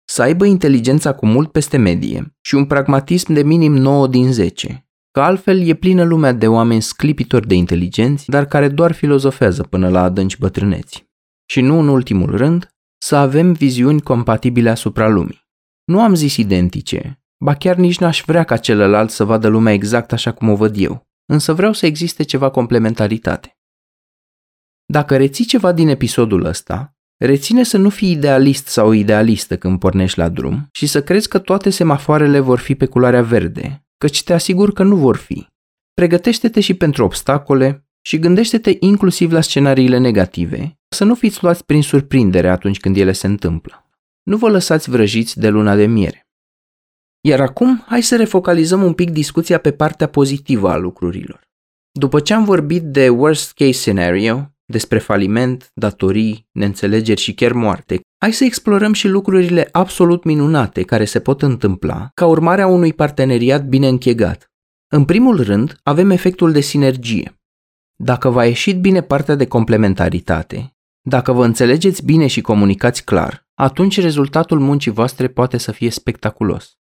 să 0.04 0.22
aibă 0.22 0.44
inteligența 0.44 1.14
cu 1.14 1.26
mult 1.26 1.52
peste 1.52 1.76
medie 1.76 2.36
și 2.40 2.54
un 2.54 2.66
pragmatism 2.66 3.32
de 3.32 3.42
minim 3.42 3.72
9 3.72 4.06
din 4.06 4.32
10, 4.32 4.83
că 5.14 5.20
altfel 5.20 5.60
e 5.60 5.74
plină 5.74 6.04
lumea 6.04 6.32
de 6.32 6.48
oameni 6.48 6.82
sclipitori 6.82 7.46
de 7.46 7.54
inteligenți, 7.54 8.30
dar 8.30 8.46
care 8.46 8.68
doar 8.68 8.92
filozofează 8.92 9.62
până 9.62 9.88
la 9.88 10.02
adânci 10.02 10.38
bătrâneți. 10.38 11.06
Și 11.50 11.60
nu 11.60 11.78
în 11.78 11.88
ultimul 11.88 12.36
rând, 12.36 12.68
să 12.98 13.16
avem 13.16 13.52
viziuni 13.52 14.00
compatibile 14.00 14.70
asupra 14.70 15.08
lumii. 15.08 15.42
Nu 15.84 16.00
am 16.00 16.14
zis 16.14 16.36
identice, 16.36 17.22
ba 17.44 17.54
chiar 17.54 17.76
nici 17.76 17.98
n-aș 17.98 18.22
vrea 18.26 18.44
ca 18.44 18.56
celălalt 18.56 19.10
să 19.10 19.24
vadă 19.24 19.48
lumea 19.48 19.72
exact 19.72 20.12
așa 20.12 20.32
cum 20.32 20.48
o 20.48 20.56
văd 20.56 20.76
eu, 20.76 21.06
însă 21.26 21.52
vreau 21.52 21.72
să 21.72 21.86
existe 21.86 22.22
ceva 22.22 22.50
complementaritate. 22.50 23.58
Dacă 24.86 25.16
reții 25.16 25.44
ceva 25.44 25.72
din 25.72 25.88
episodul 25.88 26.44
ăsta, 26.44 26.96
reține 27.16 27.62
să 27.62 27.76
nu 27.76 27.88
fii 27.88 28.10
idealist 28.10 28.66
sau 28.66 28.92
idealistă 28.92 29.56
când 29.56 29.78
pornești 29.78 30.18
la 30.18 30.28
drum 30.28 30.68
și 30.72 30.86
să 30.86 31.02
crezi 31.02 31.28
că 31.28 31.38
toate 31.38 31.70
semafoarele 31.70 32.40
vor 32.40 32.58
fi 32.58 32.74
pe 32.74 32.86
culoarea 32.86 33.22
verde, 33.22 33.83
căci 33.98 34.22
te 34.22 34.32
asigur 34.32 34.72
că 34.72 34.82
nu 34.82 34.96
vor 34.96 35.16
fi. 35.16 35.46
Pregătește-te 35.94 36.60
și 36.60 36.74
pentru 36.74 37.04
obstacole 37.04 37.86
și 38.00 38.18
gândește-te 38.18 38.76
inclusiv 38.78 39.32
la 39.32 39.40
scenariile 39.40 39.98
negative 39.98 40.78
să 40.88 41.04
nu 41.04 41.14
fiți 41.14 41.42
luați 41.42 41.64
prin 41.64 41.82
surprindere 41.82 42.48
atunci 42.48 42.80
când 42.80 42.96
ele 42.96 43.12
se 43.12 43.26
întâmplă. 43.26 43.88
Nu 44.22 44.36
vă 44.36 44.48
lăsați 44.48 44.90
vrăjiți 44.90 45.38
de 45.38 45.48
luna 45.48 45.74
de 45.74 45.86
miere. 45.86 46.28
Iar 47.20 47.40
acum, 47.40 47.84
hai 47.86 48.02
să 48.02 48.16
refocalizăm 48.16 48.82
un 48.82 48.92
pic 48.92 49.10
discuția 49.10 49.58
pe 49.58 49.72
partea 49.72 50.08
pozitivă 50.08 50.70
a 50.70 50.76
lucrurilor. 50.76 51.40
După 51.92 52.20
ce 52.20 52.34
am 52.34 52.44
vorbit 52.44 52.82
de 52.82 53.08
worst 53.08 53.52
case 53.52 53.72
scenario, 53.72 54.54
despre 54.64 54.98
faliment, 54.98 55.70
datorii, 55.74 56.48
neînțelegeri 56.52 57.20
și 57.20 57.34
chiar 57.34 57.52
moarte, 57.52 58.00
hai 58.24 58.32
să 58.32 58.44
explorăm 58.44 58.92
și 58.92 59.08
lucrurile 59.08 59.68
absolut 59.72 60.24
minunate 60.24 60.82
care 60.82 61.04
se 61.04 61.20
pot 61.20 61.42
întâmpla 61.42 62.10
ca 62.14 62.26
urmare 62.26 62.62
a 62.62 62.66
unui 62.66 62.92
parteneriat 62.92 63.64
bine 63.64 63.88
închegat. 63.88 64.52
În 64.88 65.04
primul 65.04 65.42
rând, 65.42 65.76
avem 65.82 66.10
efectul 66.10 66.52
de 66.52 66.60
sinergie. 66.60 67.40
Dacă 67.96 68.28
v-a 68.28 68.44
ieșit 68.44 68.80
bine 68.80 69.02
partea 69.02 69.34
de 69.34 69.46
complementaritate, 69.46 70.76
dacă 71.00 71.32
vă 71.32 71.44
înțelegeți 71.44 72.04
bine 72.04 72.26
și 72.26 72.40
comunicați 72.40 73.04
clar, 73.04 73.46
atunci 73.54 74.00
rezultatul 74.00 74.60
muncii 74.60 74.90
voastre 74.90 75.28
poate 75.28 75.58
să 75.58 75.72
fie 75.72 75.90
spectaculos. 75.90 76.78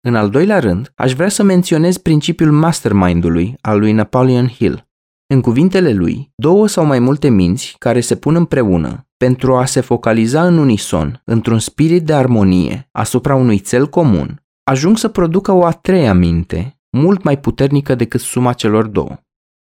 În 0.00 0.14
al 0.14 0.30
doilea 0.30 0.58
rând, 0.58 0.92
aș 0.94 1.12
vrea 1.12 1.28
să 1.28 1.42
menționez 1.42 1.96
principiul 1.96 2.52
mastermind-ului 2.52 3.56
al 3.60 3.78
lui 3.78 3.92
Napoleon 3.92 4.48
Hill. 4.48 4.85
În 5.28 5.40
cuvintele 5.40 5.92
lui, 5.92 6.32
două 6.34 6.66
sau 6.66 6.84
mai 6.84 6.98
multe 6.98 7.28
minți 7.28 7.76
care 7.78 8.00
se 8.00 8.16
pun 8.16 8.34
împreună 8.34 9.08
pentru 9.16 9.56
a 9.56 9.64
se 9.64 9.80
focaliza 9.80 10.46
în 10.46 10.58
unison, 10.58 11.22
într-un 11.24 11.58
spirit 11.58 12.04
de 12.04 12.14
armonie, 12.14 12.88
asupra 12.92 13.34
unui 13.34 13.60
cel 13.60 13.88
comun, 13.88 14.42
ajung 14.62 14.98
să 14.98 15.08
producă 15.08 15.52
o 15.52 15.64
a 15.64 15.70
treia 15.70 16.14
minte, 16.14 16.80
mult 16.90 17.22
mai 17.22 17.40
puternică 17.40 17.94
decât 17.94 18.20
suma 18.20 18.52
celor 18.52 18.86
două. 18.86 19.18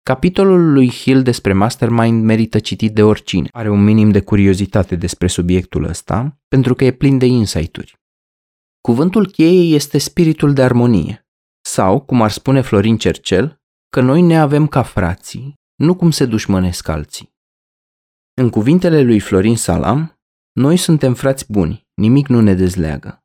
Capitolul 0.04 0.74
lui 0.74 0.90
Hill 0.90 1.22
despre 1.22 1.54
Mastermind 1.54 2.24
merită 2.24 2.60
citit 2.60 2.94
de 2.94 3.04
oricine. 3.04 3.48
Are 3.52 3.70
un 3.70 3.84
minim 3.84 4.10
de 4.10 4.20
curiozitate 4.20 4.96
despre 4.96 5.28
subiectul 5.28 5.84
ăsta, 5.84 6.40
pentru 6.48 6.74
că 6.76 6.86
e 6.86 6.92
plin 6.92 7.18
de 7.18 7.26
insight-uri. 7.26 8.00
Cuvântul 8.82 9.28
cheie 9.28 9.76
este 9.76 9.98
spiritul 9.98 10.54
de 10.54 10.64
armonie, 10.64 11.28
sau, 11.62 12.00
cum 12.00 12.22
ar 12.22 12.32
spune 12.32 12.62
Florin 12.62 12.98
Cercel, 12.98 13.62
că 13.96 14.02
noi 14.02 14.22
ne 14.22 14.40
avem 14.40 14.68
ca 14.68 14.84
frații, 14.84 15.54
nu 15.76 15.96
cum 15.96 16.12
se 16.12 16.26
dușmănesc 16.26 16.88
alții. 16.88 17.34
În 18.34 18.50
cuvintele 18.50 19.02
lui 19.02 19.20
Florin 19.20 19.58
Salam, 19.58 20.20
noi 20.52 20.78
suntem 20.78 21.14
frați 21.14 21.52
buni, 21.52 21.88
nimic 21.94 22.28
nu 22.28 22.42
ne 22.42 22.54
dezleagă. 22.54 23.24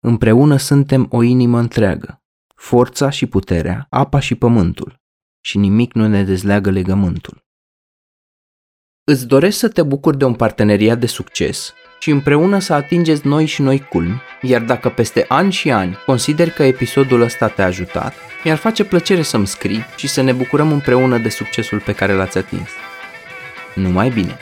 Împreună 0.00 0.56
suntem 0.56 1.06
o 1.10 1.22
inimă 1.22 1.58
întreagă, 1.58 2.22
forța 2.54 3.10
și 3.10 3.26
puterea, 3.26 3.86
apa 3.90 4.20
și 4.20 4.34
pământul, 4.34 5.00
și 5.44 5.58
nimic 5.58 5.92
nu 5.92 6.08
ne 6.08 6.24
dezleagă 6.24 6.70
legământul. 6.70 7.44
Îți 9.04 9.26
doresc 9.26 9.58
să 9.58 9.68
te 9.68 9.82
bucuri 9.82 10.18
de 10.18 10.24
un 10.24 10.34
parteneriat 10.34 10.98
de 10.98 11.06
succes 11.06 11.72
și 12.04 12.10
împreună 12.10 12.58
să 12.58 12.72
atingeți 12.72 13.26
noi 13.26 13.46
și 13.46 13.62
noi 13.62 13.86
culmi, 13.88 14.22
iar 14.40 14.60
dacă 14.60 14.88
peste 14.88 15.24
ani 15.28 15.52
și 15.52 15.70
ani 15.70 15.98
consider 16.06 16.50
că 16.50 16.62
episodul 16.62 17.20
ăsta 17.20 17.48
te-a 17.48 17.64
ajutat, 17.64 18.14
mi-ar 18.44 18.56
face 18.56 18.84
plăcere 18.84 19.22
să-mi 19.22 19.46
scrii 19.46 19.86
și 19.96 20.08
să 20.08 20.22
ne 20.22 20.32
bucurăm 20.32 20.72
împreună 20.72 21.18
de 21.18 21.28
succesul 21.28 21.80
pe 21.80 21.92
care 21.92 22.12
l-ați 22.12 22.38
atins. 22.38 22.68
Numai 23.74 24.08
bine! 24.08 24.38